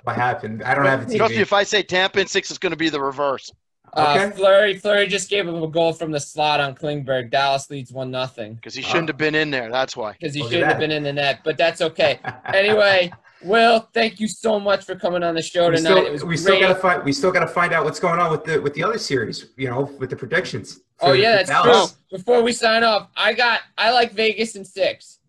What 0.03 0.15
happened? 0.15 0.63
I 0.63 0.73
don't 0.75 0.85
have 0.85 1.09
the 1.09 1.17
Trust 1.17 1.35
me, 1.35 1.41
if 1.41 1.51
I 1.51 1.63
say 1.63 1.83
Tampa 1.83 2.21
in 2.21 2.27
six, 2.27 2.49
it's 2.49 2.57
going 2.59 2.71
to 2.71 2.77
be 2.77 2.87
the 2.87 3.01
reverse. 3.01 3.51
Uh, 3.93 4.15
Okay. 4.17 4.35
Fleury, 4.37 4.77
Fleury 4.77 5.07
just 5.07 5.29
gave 5.29 5.45
him 5.45 5.61
a 5.61 5.67
goal 5.67 5.91
from 5.91 6.11
the 6.11 6.19
slot 6.19 6.61
on 6.61 6.75
Klingberg. 6.75 7.29
Dallas 7.29 7.69
leads 7.69 7.91
one 7.91 8.09
nothing 8.09 8.53
Because 8.53 8.73
he 8.73 8.81
shouldn't 8.81 9.09
have 9.09 9.17
been 9.17 9.35
in 9.35 9.51
there. 9.51 9.69
That's 9.69 9.97
why. 9.97 10.13
because 10.13 10.33
he 10.33 10.43
shouldn't 10.43 10.65
have 10.67 10.79
been 10.79 10.91
in 10.91 11.03
the 11.03 11.11
net, 11.11 11.41
but 11.43 11.57
that's 11.57 11.81
okay. 11.81 12.19
Anyway, 12.53 13.11
Will, 13.43 13.87
thank 13.93 14.19
you 14.19 14.27
so 14.27 14.59
much 14.59 14.83
for 14.85 14.95
coming 14.95 15.23
on 15.23 15.33
the 15.35 15.41
show 15.41 15.69
we 15.69 15.77
tonight. 15.77 15.89
still, 15.91 16.05
it 16.05 16.11
was 16.11 16.23
we 16.23 16.27
great. 16.35 16.39
still 16.39 16.59
got 16.59 16.67
to 16.69 16.75
find 16.75 17.03
we 17.03 17.13
still 17.13 17.31
got 17.31 17.39
to 17.41 17.47
find 17.47 17.71
out 17.73 17.85
what's 17.85 17.99
going 17.99 18.19
on 18.19 18.31
with 18.31 18.43
the 18.43 18.61
with 18.61 18.73
the 18.73 18.83
other 18.83 18.97
series. 18.97 19.47
You 19.55 19.69
know, 19.69 19.81
with 19.97 20.09
the 20.09 20.15
predictions. 20.15 20.81
oh 21.01 21.13
yeah, 21.13 21.37
that's 21.37 21.49
Dallas. 21.49 21.95
true. 22.09 22.17
Before 22.17 22.41
we 22.43 22.51
sign 22.51 22.83
off, 22.83 23.07
I 23.15 23.33
got 23.33 23.61
I 23.77 23.91
like 23.91 24.11
Vegas 24.11 24.55
in 24.55 24.65
six. 24.65 25.19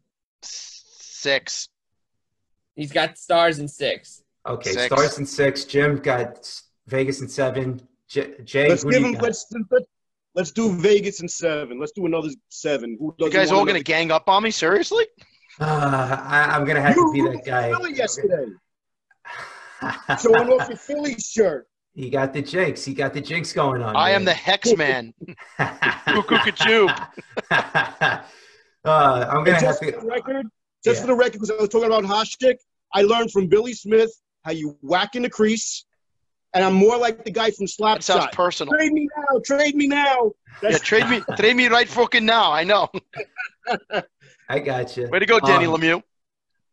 Six. 0.42 1.68
He's 2.74 2.92
got 2.92 3.18
stars 3.18 3.58
in 3.58 3.68
six. 3.68 4.22
Okay, 4.46 4.70
Six. 4.72 4.86
stars 4.86 5.18
and 5.18 5.28
six. 5.28 5.64
Jim 5.64 5.96
got 5.98 6.50
Vegas 6.86 7.20
and 7.20 7.30
seven. 7.30 7.86
J- 8.08 8.34
Jay, 8.42 8.68
Let's 8.70 8.82
do 8.82 8.90
give 8.90 9.00
you 9.00 9.06
them. 9.06 9.12
got? 9.14 9.22
Let's 9.24 9.46
let's 9.70 9.86
let's 10.34 10.50
do 10.50 10.72
Vegas 10.72 11.20
in 11.20 11.28
seven. 11.28 11.78
Let's 11.78 11.92
do 11.92 12.06
another 12.06 12.28
seven. 12.48 12.96
Who 12.98 13.14
You 13.18 13.30
guys 13.30 13.50
all 13.50 13.58
want 13.58 13.68
going 13.68 13.78
to 13.80 13.84
gang 13.84 14.10
up 14.10 14.28
on 14.28 14.42
me? 14.42 14.50
Seriously? 14.50 15.04
Uh, 15.58 15.64
I, 16.28 16.50
I'm 16.56 16.64
gonna 16.64 16.80
have 16.80 16.96
You 16.96 17.06
to 17.06 17.12
be 17.12 17.36
that 17.36 17.44
guy. 17.44 17.70
Philly 17.72 17.94
yesterday, 17.94 18.46
showing 20.22 20.48
off 20.50 20.68
your 20.68 20.76
Philly 20.76 21.14
shirt. 21.18 21.66
he 21.94 22.10
got 22.10 22.32
the 22.32 22.42
jinx. 22.42 22.84
He 22.84 22.94
got 22.94 23.14
the 23.14 23.20
jinx 23.20 23.52
going 23.52 23.82
on. 23.82 23.96
I 23.96 24.10
am 24.10 24.24
the 24.24 24.34
hex 24.34 24.76
man. 24.76 25.12
Cuckoo-ca-choo. 26.06 26.88
uh, 27.50 28.18
I'm 28.84 29.44
gonna 29.44 29.52
have 29.54 29.60
just 29.62 29.82
to. 29.82 29.92
for 29.92 30.00
the 30.00 30.06
record, 30.06 30.46
just 30.84 30.96
Yeah. 30.98 31.00
for 31.02 31.06
the 31.08 31.14
record, 31.16 31.32
because 31.32 31.50
I 31.50 31.56
was 31.56 31.68
talking 31.68 31.86
about 31.86 32.04
Hasek, 32.04 32.56
I 32.94 33.02
learned 33.02 33.32
from 33.32 33.46
Billy 33.48 33.72
Smith 33.72 34.10
how 34.44 34.52
you 34.52 34.76
whack 34.82 35.16
in 35.16 35.22
the 35.22 35.30
crease, 35.30 35.84
and 36.54 36.64
I'm 36.64 36.74
more 36.74 36.96
like 36.96 37.24
the 37.24 37.30
guy 37.30 37.50
from 37.50 37.66
That 37.66 38.02
sounds 38.02 38.26
Slapshot. 38.26 38.32
personal. 38.32 38.72
Trade 38.74 38.92
me 38.92 39.08
now, 39.16 39.40
trade 39.44 39.74
me 39.74 39.86
now. 39.86 40.32
Yeah, 40.62 40.78
trade 40.78 41.08
me, 41.08 41.22
trade 41.36 41.56
me 41.56 41.68
right 41.68 41.88
fucking 41.88 42.24
now. 42.24 42.52
I 42.52 42.64
know. 42.64 42.88
I 44.50 44.58
got 44.58 44.96
you. 44.96 45.08
Way 45.08 45.20
to 45.20 45.26
go, 45.26 45.38
Danny 45.38 45.66
Um, 45.66 45.74
Lemieux. 45.80 46.02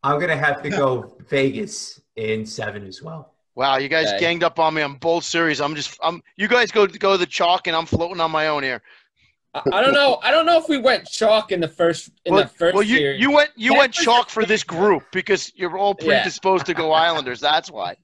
I'm 0.02 0.18
gonna 0.18 0.36
have 0.36 0.62
to 0.62 0.70
go 0.70 1.16
Vegas 1.28 2.00
in 2.16 2.44
seven 2.44 2.84
as 2.86 3.00
well. 3.02 3.34
Wow, 3.54 3.76
you 3.78 3.88
guys 3.88 4.08
Okay. 4.08 4.18
ganged 4.18 4.42
up 4.42 4.58
on 4.58 4.74
me 4.74 4.82
on 4.82 4.94
both 4.96 5.22
series. 5.24 5.60
I'm 5.60 5.76
just, 5.76 5.96
I'm. 6.02 6.20
You 6.36 6.48
guys 6.48 6.72
go 6.72 6.86
go 6.88 7.16
the 7.16 7.26
chalk, 7.26 7.68
and 7.68 7.76
I'm 7.76 7.86
floating 7.86 8.20
on 8.20 8.32
my 8.32 8.48
own 8.48 8.64
here. 8.64 8.82
I, 9.54 9.62
I 9.74 9.80
don't 9.80 9.94
know. 9.94 10.18
I 10.22 10.32
don't 10.32 10.44
know 10.44 10.58
if 10.58 10.68
we 10.68 10.78
went 10.78 11.06
chalk 11.08 11.52
in 11.52 11.60
the 11.60 11.68
first 11.68 12.10
in 12.24 12.34
well, 12.34 12.42
the 12.42 12.48
first 12.48 12.74
well, 12.74 12.82
you 12.82 12.96
series. 12.96 13.20
you 13.20 13.30
went 13.30 13.50
you 13.56 13.74
went 13.74 13.92
chalk 13.92 14.28
for 14.28 14.44
this 14.44 14.64
group 14.64 15.04
because 15.12 15.52
you're 15.54 15.78
all 15.78 15.96
Yeah. 16.00 16.06
predisposed 16.22 16.66
to 16.66 16.74
go 16.74 16.90
Islanders. 16.92 17.38
That's 17.40 17.70
why. 17.70 17.94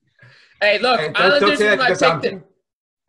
hey, 0.60 0.78
look, 0.78 1.00
Hey, 1.00 1.06
don't- 1.06 1.14
don't 1.14 1.32
Islanders 1.32 1.58
say 1.58 1.70
were 1.70 1.76
my 1.76 2.20
pick. 2.20 2.42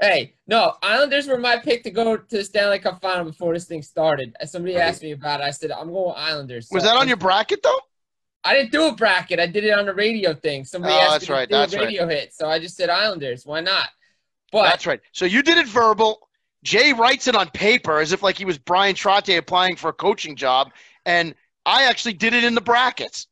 Hey, 0.01 0.33
no, 0.47 0.75
Islanders 0.83 1.27
were 1.27 1.37
my 1.37 1.57
pick 1.57 1.83
to 1.83 1.89
go 1.91 2.17
to 2.17 2.37
the 2.37 2.43
Stanley 2.43 2.79
Cup 2.79 3.01
final 3.01 3.23
before 3.25 3.53
this 3.53 3.65
thing 3.65 3.81
started. 3.81 4.35
Somebody 4.45 4.75
Right. 4.75 4.81
asked 4.83 5.01
me 5.01 5.11
about 5.11 5.39
it. 5.39 5.43
I 5.45 5.51
said 5.51 5.71
I'm 5.71 5.91
going 5.91 6.13
Islanders. 6.17 6.67
Was 6.71 6.83
So- 6.83 6.89
that 6.89 6.97
on 6.97 7.07
your 7.07 7.17
bracket 7.17 7.63
though? 7.63 7.79
I 8.43 8.53
didn't 8.53 8.71
do 8.71 8.87
a 8.87 8.91
bracket. 8.93 9.39
I 9.39 9.47
did 9.47 9.63
it 9.63 9.71
on 9.71 9.85
the 9.85 9.93
radio 9.93 10.33
thing. 10.33 10.65
Somebody 10.65 10.93
Oh, 10.93 10.97
asked 10.99 11.11
that's 11.11 11.29
me 11.29 11.35
right, 11.35 11.49
to 11.49 11.55
do 11.55 11.57
that's 11.57 11.73
a 11.73 11.77
right. 11.77 11.85
radio 11.85 12.07
hit, 12.07 12.33
so 12.33 12.47
I 12.47 12.59
just 12.59 12.75
said 12.75 12.89
Islanders. 12.89 13.45
Why 13.45 13.61
not? 13.61 13.89
But 14.51 14.69
That's 14.69 14.85
right. 14.85 14.99
So 15.13 15.25
you 15.25 15.41
did 15.41 15.57
it 15.57 15.65
verbal. 15.67 16.29
Jay 16.63 16.93
writes 16.93 17.27
it 17.27 17.35
on 17.35 17.49
paper 17.49 17.99
as 17.99 18.11
if 18.11 18.21
like 18.21 18.37
he 18.37 18.45
was 18.45 18.57
Brian 18.57 18.95
Trotte 18.95 19.37
applying 19.37 19.75
for 19.75 19.89
a 19.89 19.93
coaching 19.93 20.35
job, 20.35 20.71
and 21.05 21.33
I 21.65 21.83
actually 21.85 22.13
did 22.13 22.33
it 22.33 22.43
in 22.43 22.53
the 22.53 22.61
brackets. 22.61 23.27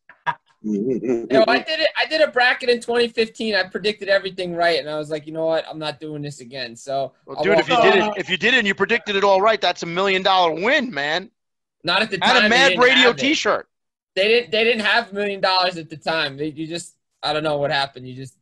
Mm-hmm. 0.66 1.06
you 1.06 1.28
know, 1.30 1.44
I 1.48 1.60
did 1.60 1.80
it. 1.82 1.90
I 2.00 2.06
did 2.06 2.22
a 2.22 2.28
bracket 2.28 2.70
in 2.70 2.80
2015. 2.80 3.56
I 3.56 3.64
predicted 3.64 4.08
everything 4.08 4.56
right, 4.56 4.80
and 4.80 4.90
I 4.90 4.98
was 4.98 5.10
like, 5.10 5.26
you 5.28 5.34
know 5.34 5.46
what? 5.46 5.66
I'm 5.68 5.80
not 5.80 6.00
doing 6.00 6.22
this 6.22 6.40
again. 6.40 6.76
So, 6.76 7.14
Well, 7.26 7.38
I'll 7.38 7.44
dude, 7.44 7.60
if 7.60 7.68
you 7.68 7.76
walk- 7.76 7.84
did 7.84 7.96
it, 7.96 8.14
if 8.18 8.30
you 8.30 8.38
did 8.38 8.54
it, 8.54 8.60
and 8.60 8.68
you 8.68 8.74
predicted 8.76 9.16
it 9.16 9.24
all 9.24 9.42
right, 9.42 9.60
that's 9.60 9.84
a 9.84 9.86
million 9.86 10.24
dollar 10.24 10.54
win, 10.54 10.94
man. 10.94 11.30
not 11.84 12.02
at 12.02 12.10
the 12.12 12.18
time. 12.18 12.38
And 12.38 12.46
a 12.46 12.50
Mad 12.50 12.78
Radio. 12.80 13.12
T-shirt. 13.14 13.68
They 14.16 14.28
didn't. 14.28 14.52
They 14.52 14.64
didn't 14.64 14.86
have 14.86 15.12
a 15.12 15.14
million 15.16 15.42
dollars 15.42 15.78
at 15.78 15.90
the 15.90 15.98
time. 15.98 16.38
They, 16.38 16.48
you 16.48 16.68
just. 16.68 16.96
I 17.24 17.34
don't 17.34 17.44
know 17.44 17.58
what 17.58 17.72
happened. 17.72 18.08
You 18.08 18.16
just 18.16 18.38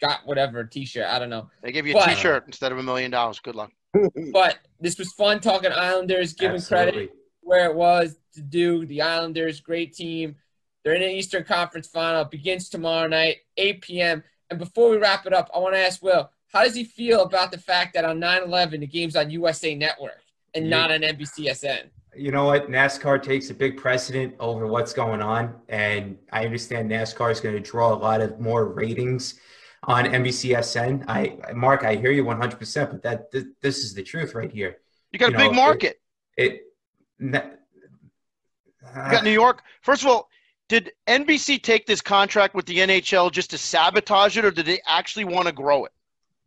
got 0.00 0.26
whatever 0.26 0.64
T-shirt. 0.64 1.06
I 1.06 1.18
don't 1.18 1.30
know. 1.30 1.48
They 1.62 1.72
gave 1.72 1.86
you 1.86 1.94
a 1.94 1.98
But- 1.98 2.18
shirt 2.18 2.44
instead 2.46 2.72
of 2.72 2.78
a 2.78 2.82
million 2.82 3.10
dollars. 3.10 3.40
Good 3.40 3.54
luck. 3.56 3.72
But 4.32 4.58
this 4.80 4.98
was 4.98 5.12
fun 5.12 5.40
talking 5.40 5.70
Islanders, 5.72 6.34
giving 6.34 6.60
credit 6.60 7.10
where 7.40 7.66
it 7.66 7.74
was 7.74 8.16
to 8.34 8.40
do. 8.42 8.84
The 8.86 9.02
Islanders, 9.02 9.60
great 9.60 9.94
team. 9.94 10.36
They're 10.84 10.94
in 10.94 11.00
the 11.00 11.08
Eastern 11.10 11.44
Conference 11.44 11.88
Final. 11.88 12.22
It 12.22 12.30
begins 12.30 12.68
tomorrow 12.68 13.08
night, 13.08 13.38
8 13.56 13.80
p.m. 13.80 14.22
And 14.50 14.58
before 14.58 14.90
we 14.90 14.98
wrap 14.98 15.26
it 15.26 15.32
up, 15.32 15.50
I 15.54 15.58
want 15.58 15.74
to 15.74 15.80
ask 15.80 16.02
Will, 16.02 16.30
how 16.52 16.62
does 16.62 16.74
he 16.74 16.84
feel 16.84 17.22
about 17.22 17.50
the 17.50 17.58
fact 17.58 17.94
that 17.94 18.04
on 18.04 18.20
9/11 18.20 18.80
the 18.80 18.86
game's 18.86 19.16
on 19.16 19.30
USA 19.30 19.74
Network 19.74 20.20
and 20.54 20.66
Yeah. 20.66 20.70
not 20.70 20.92
on 20.92 21.00
NBCSN? 21.02 21.90
You 22.14 22.30
know 22.30 22.44
what? 22.44 22.70
NASCAR 22.70 23.20
takes 23.20 23.50
a 23.50 23.54
big 23.54 23.76
precedent 23.76 24.36
over 24.38 24.68
what's 24.68 24.92
going 24.92 25.20
on, 25.20 25.56
and 25.68 26.16
I 26.30 26.44
understand 26.44 26.88
NASCAR 26.90 27.32
is 27.32 27.40
going 27.40 27.56
to 27.56 27.60
draw 27.60 27.92
a 27.92 27.96
lot 27.96 28.20
of 28.20 28.38
more 28.38 28.66
ratings 28.68 29.40
on 29.84 30.04
NBCSN. 30.04 31.06
I, 31.08 31.38
Mark, 31.54 31.82
I 31.82 31.96
hear 31.96 32.12
you 32.12 32.24
100, 32.24 32.56
percent 32.58 32.90
but 32.92 33.02
that 33.02 33.32
th- 33.32 33.46
this 33.62 33.78
is 33.78 33.94
the 33.94 34.02
truth 34.04 34.34
right 34.34 34.52
here. 34.52 34.76
You 35.12 35.18
got 35.18 35.30
You 35.30 35.36
a 35.36 35.38
big 35.38 35.52
market. 35.54 36.00
It. 36.36 36.62
na- 37.18 37.42
You 38.82 39.10
got 39.10 39.24
New 39.24 39.30
York. 39.32 39.62
First 39.82 40.02
of 40.02 40.08
all, 40.08 40.28
did 40.68 40.92
NBC 41.06 41.62
take 41.62 41.86
this 41.86 42.00
contract 42.00 42.54
with 42.54 42.66
the 42.66 42.78
NHL 42.78 43.30
just 43.30 43.50
to 43.50 43.58
sabotage 43.58 44.36
it, 44.38 44.44
or 44.44 44.50
did 44.50 44.66
they 44.66 44.80
actually 44.86 45.24
want 45.24 45.46
to 45.46 45.52
grow 45.52 45.84
it? 45.84 45.92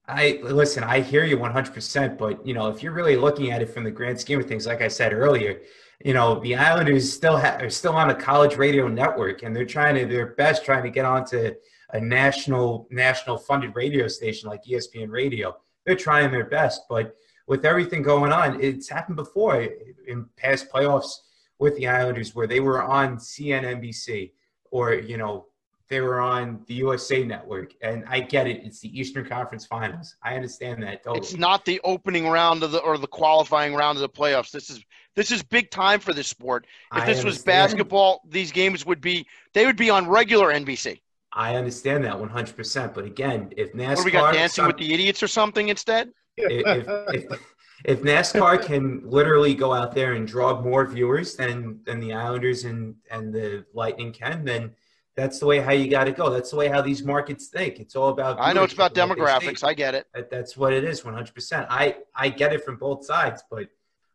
I 0.08 0.40
listen. 0.42 0.84
I 0.84 1.02
hear 1.02 1.26
you 1.26 1.38
100. 1.38 1.74
percent 1.74 2.18
But 2.18 2.46
you 2.46 2.54
know, 2.54 2.70
if 2.70 2.82
you're 2.82 2.94
really 2.94 3.18
looking 3.18 3.52
at 3.52 3.62
it 3.62 3.70
from 3.70 3.84
the 3.84 3.92
grand 3.92 4.20
scheme 4.20 4.40
of 4.40 4.46
things, 4.46 4.66
like 4.66 4.82
I 4.82 4.88
said 4.88 5.14
earlier, 5.14 5.62
you 6.04 6.14
know, 6.14 6.40
the 6.40 6.56
Islanders 6.56 7.12
still 7.12 7.38
ha- 7.38 7.58
are 7.60 7.70
still 7.70 7.94
on 7.94 8.10
a 8.10 8.16
college 8.16 8.56
radio 8.56 8.88
network, 8.88 9.44
and 9.44 9.56
they're 9.56 9.66
trying 9.66 9.96
to 9.96 10.06
their 10.06 10.28
best 10.36 10.64
trying 10.64 10.84
to 10.84 10.90
get 10.90 11.06
onto 11.06 11.54
a 11.94 12.00
national 12.00 12.88
national 12.90 13.38
funded 13.38 13.76
radio 13.76 14.08
station 14.08 14.50
like 14.50 14.64
ESPN 14.64 15.10
Radio. 15.10 15.58
They're 15.86 15.96
trying 15.96 16.32
their 16.32 16.46
best, 16.46 16.82
but 16.90 17.16
with 17.48 17.66
everything 17.66 18.02
going 18.02 18.34
on, 18.34 18.62
it's 18.62 18.90
happened 18.90 19.16
before 19.16 19.68
in 20.08 20.26
past 20.36 20.72
playoffs 20.72 21.20
with 21.60 21.76
the 21.78 21.88
Islanders 21.88 22.36
where 22.36 22.48
they 22.48 22.60
were 22.60 22.82
on 22.82 23.18
CNNBC 23.18 24.32
or 24.72 24.94
you 24.94 25.18
know 25.18 25.48
they 25.90 26.02
were 26.02 26.20
on 26.20 26.64
the 26.68 26.74
USA 26.76 27.24
Network, 27.24 27.74
and 27.82 28.04
I 28.10 28.20
get 28.20 28.46
it. 28.46 28.62
It's 28.64 28.82
the 28.82 29.00
Eastern 29.00 29.26
Conference 29.26 29.66
Finals. 29.66 30.16
I 30.22 30.36
understand 30.36 30.84
that. 30.84 31.04
Totally. 31.04 31.20
It's 31.20 31.38
not 31.38 31.64
the 31.64 31.80
opening 31.84 32.28
round 32.28 32.64
of 32.64 32.72
the 32.72 32.80
or 32.80 32.98
the 32.98 33.08
qualifying 33.08 33.74
round 33.74 33.98
of 33.98 34.02
the 34.02 34.10
playoffs. 34.10 34.52
This 34.52 34.70
is 34.70 34.84
this 35.16 35.32
is 35.32 35.44
big 35.44 35.72
time 35.72 36.00
for 36.00 36.14
this 36.14 36.28
sport. 36.28 36.68
If 36.94 37.04
I 37.04 37.06
this 37.06 37.24
was 37.24 37.42
basketball, 37.42 38.22
these 38.28 38.52
games 38.52 38.86
would 38.86 39.00
be 39.00 39.26
they 39.54 39.66
would 39.66 39.78
be 39.78 39.90
on 39.90 40.08
regular 40.08 40.54
NBC. 40.54 41.02
I 41.32 41.56
understand 41.56 42.04
that 42.04 42.20
100. 42.20 42.56
percent 42.56 42.94
But 42.94 43.06
again, 43.06 43.54
if 43.56 43.74
NASCAR, 43.74 43.96
What 43.98 44.06
we 44.06 44.12
got 44.12 44.34
Dancing 44.34 44.66
with 44.66 44.78
the 44.78 44.94
Idiots 44.94 45.24
or 45.24 45.28
something 45.28 45.70
instead? 45.70 46.10
if, 46.38 46.88
if, 46.88 47.26
if 47.32 47.40
NASCAR 47.86 48.64
can 48.64 49.02
literally 49.04 49.54
go 49.54 49.74
out 49.74 49.94
there 49.94 50.14
and 50.14 50.28
draw 50.28 50.62
more 50.62 50.86
viewers 50.86 51.36
than 51.36 51.80
than 51.86 52.00
the 52.00 52.14
Islanders 52.14 52.64
and 52.66 52.96
and 53.12 53.34
the 53.34 53.66
Lightning 53.74 54.12
can, 54.12 54.44
then 54.46 54.72
that's 55.16 55.40
the 55.40 55.46
way 55.46 55.60
how 55.60 55.72
you 55.72 55.90
got 55.90 56.04
to 56.06 56.12
go. 56.12 56.30
That's 56.30 56.52
the 56.52 56.58
way 56.58 56.68
how 56.68 56.82
these 56.82 57.04
markets 57.04 57.48
think. 57.48 57.80
It's 57.80 57.96
all 57.96 58.10
about. 58.10 58.38
I 58.40 58.54
know 58.54 58.64
it's 58.64 58.74
about 58.74 58.94
viewership 58.94 59.02
and 59.02 59.10
what 59.10 59.18
they 59.18 59.48
demographics. 59.48 59.64
I 59.64 59.74
get 59.74 59.96
it. 59.96 60.06
That, 60.14 60.30
that's 60.30 60.56
what 60.58 60.74
it 60.74 60.84
is, 60.84 61.04
100. 61.04 61.34
percent 61.34 61.68
I 61.70 61.98
I 62.16 62.30
get 62.30 62.54
it 62.54 62.64
from 62.64 62.78
both 62.78 63.06
sides, 63.06 63.44
but 63.50 63.68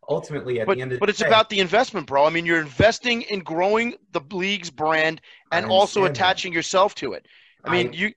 ultimately 0.08 0.60
at 0.60 0.66
But 0.66 0.76
the 0.76 0.82
end 0.82 0.92
of 0.92 1.00
but 1.00 1.08
it's 1.08 1.18
day, 1.20 1.26
about 1.26 1.48
the 1.48 1.60
investment, 1.60 2.06
bro. 2.06 2.24
I 2.24 2.30
mean, 2.30 2.46
you're 2.46 2.60
investing 2.60 3.22
in 3.22 3.40
growing 3.40 3.94
the 4.12 4.20
league's 4.32 4.70
brand 4.70 5.20
and 5.52 5.66
also 5.66 6.00
understand 6.00 6.04
that. 6.16 6.20
attaching 6.20 6.52
yourself 6.52 6.94
to 6.96 7.12
it. 7.12 7.26
I 7.64 7.70
mean, 7.70 7.88
I- 7.88 7.92
you. 7.92 8.12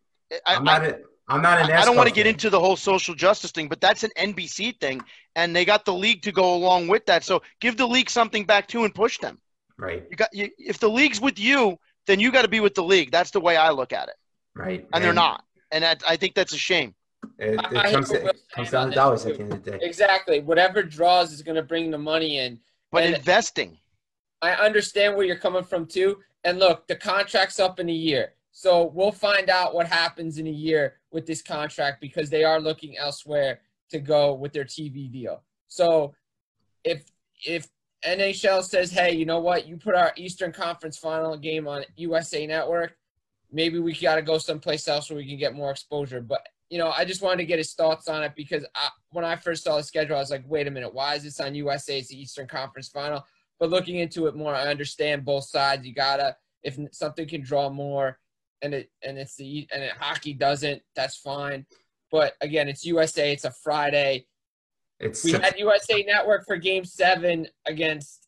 I, 0.48 0.56
I'm 0.56 0.64
not 0.64 0.84
a 0.84 1.02
I'm 1.28 1.42
not 1.42 1.60
a 1.60 1.64
NASCAR. 1.64 1.78
I 1.78 1.86
don't 1.86 1.96
want 1.98 2.08
to 2.10 2.14
get 2.14 2.28
into 2.28 2.50
the 2.50 2.60
whole 2.60 2.76
social 2.76 3.16
justice 3.16 3.52
thing, 3.52 3.68
but 3.68 3.82
that's 3.82 4.04
an 4.04 4.12
NBC 4.18 4.80
thing, 4.80 5.02
and 5.36 5.56
they 5.56 5.66
got 5.66 5.84
the 5.86 5.94
league 5.94 6.22
to 6.24 6.32
go 6.32 6.54
along 6.56 6.88
with 6.88 7.06
that. 7.08 7.24
So 7.24 7.42
give 7.60 7.78
the 7.78 7.88
league 7.88 8.10
something 8.10 8.46
back 8.46 8.68
too 8.68 8.84
and 8.84 8.94
push 8.94 9.18
them. 9.18 9.40
right, 9.78 10.04
You 10.10 10.16
got 10.16 10.30
you, 10.34 10.50
if 10.60 10.78
the 10.80 10.90
league's 10.90 11.20
with 11.20 11.40
you, 11.40 11.78
then 12.06 12.20
you 12.20 12.32
got 12.32 12.44
to 12.44 12.48
be 12.48 12.60
with 12.60 12.76
the 12.76 12.84
league. 12.84 13.12
That's 13.12 13.32
the 13.32 13.40
way 13.42 13.58
I 13.58 13.72
look 13.72 13.92
at 13.92 14.08
it, 14.10 14.16
right, 14.54 14.86
and 14.94 15.04
they're 15.04 15.14
not. 15.14 15.44
And 15.72 15.84
that, 15.84 16.04
I 16.08 16.16
think 16.16 16.36
that's 16.36 16.54
a 16.54 16.58
shame. 16.60 16.94
It, 17.40 17.56
it 17.56 17.60
I- 17.76 17.88
I 17.88 17.92
comes, 17.92 18.10
to, 18.10 18.26
it 18.28 18.38
comes 18.54 18.70
down 18.70 18.90
to 18.90 18.96
dollars 18.96 19.24
too. 19.24 19.32
at 19.32 19.38
the 19.38 19.44
end 19.44 19.54
of 19.54 19.64
the 19.64 19.72
day. 19.72 19.80
Exactly. 19.82 20.42
Whatever 20.42 20.84
draws 20.84 21.34
is 21.34 21.42
going 21.42 21.56
to 21.56 21.64
bring 21.64 21.90
the 21.90 21.98
money 21.98 22.38
in. 22.38 22.60
But 22.92 23.04
And- 23.04 23.16
investing, 23.16 23.80
I 24.44 24.52
understand 24.54 25.16
where 25.16 25.26
you're 25.26 25.36
coming 25.38 25.64
from 25.64 25.88
too. 25.88 26.20
And 26.44 26.60
look, 26.60 26.86
the 26.88 26.96
contract's 26.96 27.60
up 27.60 27.80
in 27.80 27.90
a 27.90 27.94
year. 27.94 28.34
So 28.58 28.86
we'll 28.86 29.12
find 29.12 29.50
out 29.50 29.76
what 29.76 29.86
happens 29.86 30.38
in 30.38 30.48
a 30.48 30.50
year 30.50 30.94
with 31.12 31.26
this 31.26 31.42
contract 31.42 32.00
because 32.00 32.30
they 32.30 32.46
are 32.46 32.58
looking 32.58 32.98
elsewhere 32.98 33.60
to 33.90 34.00
go 34.00 34.34
with 34.34 34.54
their 34.54 34.64
TV 34.64 35.12
deal. 35.12 35.44
So 35.68 36.16
if 36.86 37.04
if 37.46 37.68
NHL 38.06 38.64
says, 38.64 38.92
"Hey, 38.92 39.14
you 39.14 39.26
know 39.26 39.42
what? 39.42 39.68
You 39.68 39.76
put 39.76 39.94
our 39.94 40.14
Eastern 40.16 40.54
Conference 40.54 40.98
final 40.98 41.36
game 41.36 41.68
on 41.68 41.84
USA 41.98 42.48
Network, 42.48 42.96
maybe 43.52 43.78
we 43.78 43.94
got 43.94 44.16
to 44.16 44.22
go 44.22 44.38
someplace 44.38 44.88
else 44.88 45.10
where 45.10 45.18
we 45.18 45.28
can 45.28 45.38
get 45.38 45.54
more 45.54 45.70
exposure." 45.70 46.22
But 46.22 46.48
you 46.70 46.78
know, 46.78 46.92
I 46.92 47.04
just 47.04 47.22
wanted 47.22 47.40
to 47.40 47.46
get 47.46 47.58
his 47.58 47.74
thoughts 47.74 48.08
on 48.08 48.24
it 48.24 48.36
because 48.38 48.66
I, 48.74 48.88
when 49.10 49.26
I 49.26 49.36
first 49.36 49.66
saw 49.66 49.76
the 49.76 49.84
schedule, 49.84 50.16
I 50.16 50.20
was 50.20 50.32
like, 50.32 50.46
"Wait 50.48 50.68
a 50.68 50.72
minute, 50.72 50.94
why 50.94 51.16
is 51.16 51.24
this 51.24 51.42
on 51.42 51.56
USA? 51.56 52.00
It's 52.00 52.08
the 52.08 52.22
Eastern 52.22 52.48
Conference 52.48 52.88
final." 52.88 53.26
but 53.58 53.70
looking 53.70 53.96
into 53.96 54.28
it 54.28 54.36
more, 54.36 54.54
I 54.54 54.68
understand 54.68 55.24
both 55.26 55.46
sides. 55.46 55.86
You 55.86 55.94
gotta 55.94 56.38
if 56.64 56.80
something 56.94 57.28
can 57.28 57.42
draw 57.42 57.70
more, 57.70 58.18
and 58.62 58.74
it 58.74 58.90
and 59.04 59.18
it's 59.18 59.36
the 59.36 59.68
and 59.74 59.84
it, 59.84 59.92
hockey 60.00 60.34
doesn't, 60.34 60.82
that's 60.96 61.18
fine. 61.18 61.66
But 62.12 62.34
again, 62.42 62.68
it's 62.70 62.86
USA. 62.86 63.32
It's 63.34 63.46
a 63.46 63.52
Friday. 63.52 64.26
It's 65.00 65.24
We 65.24 65.34
had 65.34 65.58
USA 65.60 66.04
Network 66.04 66.46
for 66.46 66.56
Game 66.58 66.86
Seven 66.86 67.48
against 67.66 68.28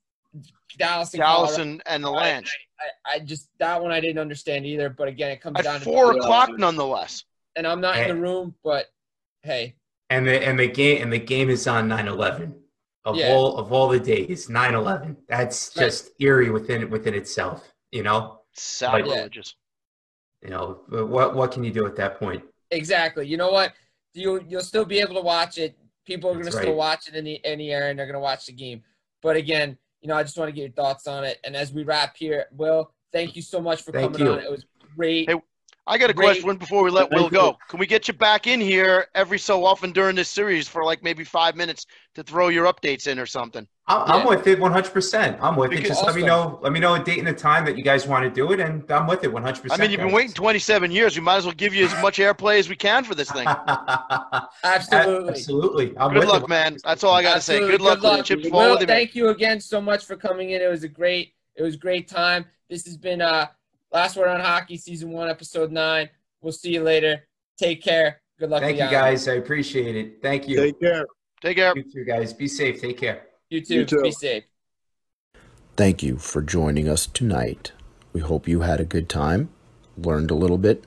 Dallas 0.77 1.13
and 1.13 1.21
Dallas 1.21 1.51
Colorado. 1.55 1.71
and, 1.71 1.83
and 1.85 2.03
the 2.03 2.11
I, 2.11 2.37
I, 2.39 3.15
I 3.15 3.19
just 3.19 3.49
that 3.59 3.81
one 3.81 3.91
I 3.91 3.99
didn't 4.01 4.19
understand 4.19 4.65
either. 4.65 4.89
But 4.89 5.07
again, 5.07 5.31
it 5.31 5.41
comes 5.41 5.61
down 5.61 5.75
at 5.75 5.79
to 5.79 5.85
four 5.85 6.13
the- 6.13 6.19
o'clock, 6.19 6.49
nonetheless. 6.57 7.23
and 7.55 7.65
I'm 7.65 7.79
not 7.81 7.97
in 7.97 8.09
the 8.09 8.15
room. 8.21 8.53
But 8.63 8.87
hey, 9.43 9.75
and 10.09 10.27
the 10.27 10.45
and 10.45 10.59
the 10.59 10.67
game 10.67 11.01
and 11.01 11.11
the 11.13 11.19
game 11.19 11.49
is 11.49 11.67
on 11.67 11.87
9-11 11.87 12.53
of 13.05 13.15
Yeah. 13.15 13.29
all 13.33 13.57
of 13.57 13.71
all 13.71 13.87
the 13.87 13.99
days 13.99 14.47
9-11 14.47 15.15
that's 15.29 15.71
Right. 15.77 15.85
just 15.85 16.09
eerie 16.19 16.49
within 16.49 16.89
within 16.89 17.13
itself 17.13 17.71
you 17.91 18.03
know 18.03 18.41
Sacrilegious. 18.53 19.55
You 20.41 20.49
know 20.49 20.81
what 20.89 21.35
what 21.35 21.51
can 21.51 21.63
you 21.63 21.71
do 21.71 21.85
at 21.85 21.95
that 21.95 22.19
point 22.19 22.43
Exactly. 22.71 23.27
You 23.27 23.37
know 23.37 23.51
what? 23.51 23.73
You 24.13 24.43
you'll 24.47 24.61
still 24.61 24.85
be 24.85 24.99
able 24.99 25.15
to 25.15 25.21
watch 25.21 25.57
it. 25.57 25.77
People 26.05 26.29
are 26.29 26.33
going 26.33 26.45
to 26.45 26.51
still 26.51 26.75
watch 26.75 27.07
it 27.07 27.15
in 27.15 27.25
the 27.25 27.39
in 27.43 27.59
the 27.59 27.71
air, 27.71 27.89
and 27.89 27.99
they're 27.99 28.05
going 28.05 28.13
to 28.13 28.19
watch 28.19 28.45
the 28.45 28.53
game. 28.53 28.83
But 29.21 29.35
again, 29.35 29.77
you 30.01 30.07
know, 30.07 30.15
I 30.15 30.23
just 30.23 30.37
want 30.37 30.49
to 30.49 30.53
get 30.53 30.61
your 30.61 30.71
thoughts 30.71 31.07
on 31.07 31.23
it. 31.23 31.39
And 31.43 31.55
as 31.55 31.71
we 31.71 31.83
wrap 31.83 32.15
here, 32.17 32.45
Will, 32.51 32.91
thank 33.11 33.35
you 33.35 33.41
so 33.41 33.61
much 33.61 33.81
for 33.81 33.91
Thank 33.91 34.13
coming 34.13 34.27
you. 34.27 34.33
on. 34.33 34.39
It 34.39 34.51
was 34.51 34.65
great. 34.95 35.29
Hey, 35.29 35.35
I 35.87 35.97
got 35.97 36.09
a 36.09 36.13
Great. 36.13 36.41
question 36.41 36.57
before 36.57 36.83
we 36.83 36.91
let 36.91 37.09
Thank 37.09 37.21
Will 37.21 37.29
go. 37.29 37.57
Can 37.69 37.79
we 37.79 37.87
get 37.87 38.07
you 38.09 38.13
back 38.13 38.45
in 38.45 38.59
here 38.59 39.07
every 39.15 39.39
so 39.39 39.63
often 39.65 39.93
during 39.93 40.15
this 40.17 40.27
series 40.27 40.67
for 40.67 40.83
like 40.83 41.01
maybe 41.01 41.23
five 41.23 41.55
minutes 41.55 41.85
to 42.15 42.23
throw 42.23 42.49
your 42.49 42.65
updates 42.71 43.07
in 43.07 43.17
or 43.17 43.25
something? 43.25 43.65
I'm, 43.89 44.19
I'm 44.21 44.27
with 44.27 44.45
it 44.47 44.59
100% 44.59 45.37
i'm 45.41 45.55
with 45.55 45.71
it 45.71 45.75
Because- 45.77 45.87
just 45.91 46.03
let 46.05 46.13
me 46.13 46.21
know 46.21 46.59
let 46.61 46.73
me 46.73 46.81
know 46.81 46.95
a 46.95 46.99
date 47.01 47.19
and 47.19 47.27
a 47.29 47.33
time 47.33 47.63
that 47.63 47.77
you 47.77 47.85
guys 47.85 48.05
want 48.05 48.25
to 48.25 48.29
do 48.29 48.51
it 48.51 48.59
and 48.59 48.83
i'm 48.91 49.07
with 49.07 49.23
it 49.23 49.31
100% 49.31 49.67
I 49.71 49.77
mean, 49.77 49.91
you've 49.91 50.01
been 50.01 50.11
waiting 50.11 50.33
27 50.33 50.91
years. 50.91 51.15
We 51.15 51.21
might 51.23 51.37
as 51.37 51.45
well 51.45 51.53
give 51.55 51.73
you 51.73 51.85
as 51.85 52.01
much 52.01 52.17
airplay 52.17 52.59
as 52.59 52.67
we 52.67 52.75
can 52.75 53.05
for 53.05 53.15
this 53.15 53.31
thing. 53.31 53.47
Absolutely. 54.63 55.29
absolutely 55.29 55.97
I'm 55.97 56.11
Good 56.11 56.19
with 56.19 56.27
luck, 56.27 56.43
it. 56.43 56.49
man. 56.49 56.77
That's 56.83 57.03
all 57.05 57.13
I 57.13 57.21
got 57.21 57.35
to 57.35 57.41
say. 57.41 57.55
Absolutely. 57.55 57.77
Good 57.77 57.83
luck 57.85 58.01
with 58.01 58.17
the 58.17 58.23
chips 58.23 58.49
fall 58.49 58.59
Will, 58.71 58.77
with 58.77 58.87
thank 58.87 59.15
you 59.15 59.29
again 59.29 59.61
so 59.61 59.79
much 59.79 60.03
for 60.05 60.15
coming 60.17 60.51
in. 60.51 60.61
It 60.61 60.67
was 60.69 60.83
a 60.83 60.89
great, 60.89 61.33
it 61.55 61.63
was 61.63 61.75
great 61.77 62.07
time. 62.09 62.45
This 62.69 62.85
has 62.85 62.97
been 62.97 63.21
uh 63.21 63.47
last 63.91 64.15
word 64.15 64.27
on 64.29 64.39
hockey, 64.39 64.77
season 64.77 65.11
one, 65.11 65.29
episode 65.29 65.71
nine. 65.71 66.09
We'll 66.41 66.53
see 66.53 66.73
you 66.73 66.83
later. 66.83 67.27
Take 67.57 67.83
care. 67.83 68.21
Good 68.39 68.49
luck. 68.51 68.61
thank 68.61 68.77
with 68.77 68.85
you 68.85 68.91
guys 68.91 69.27
i 69.27 69.33
appreciate 69.33 69.95
it 69.95 70.21
thank 70.21 70.47
you 70.47 70.57
Take 70.57 70.79
care. 70.79 71.05
Take 71.41 71.57
care. 71.57 71.73
you 71.75 71.83
too 71.91 72.05
guys 72.05 72.33
be 72.33 72.47
safe 72.47 72.79
take 72.79 72.95
care 72.97 73.23
You 73.49 73.61
too. 73.61 73.75
You 73.75 73.85
too. 73.85 74.03
Be 74.03 74.11
safe. 74.11 74.43
Thank 75.75 76.03
you 76.03 76.17
for 76.17 76.41
joining 76.41 76.89
us 76.89 77.07
tonight. 77.07 77.71
We 78.13 78.21
hope 78.21 78.47
you 78.47 78.61
had 78.61 78.79
a 78.79 78.85
good 78.85 79.07
time, 79.09 79.49
learned 79.97 80.31
a 80.31 80.35
little 80.35 80.57
bit, 80.57 80.83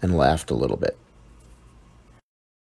and 0.00 0.16
laughed 0.16 0.50
a 0.50 0.54
little 0.54 0.76
bit. 0.76 0.96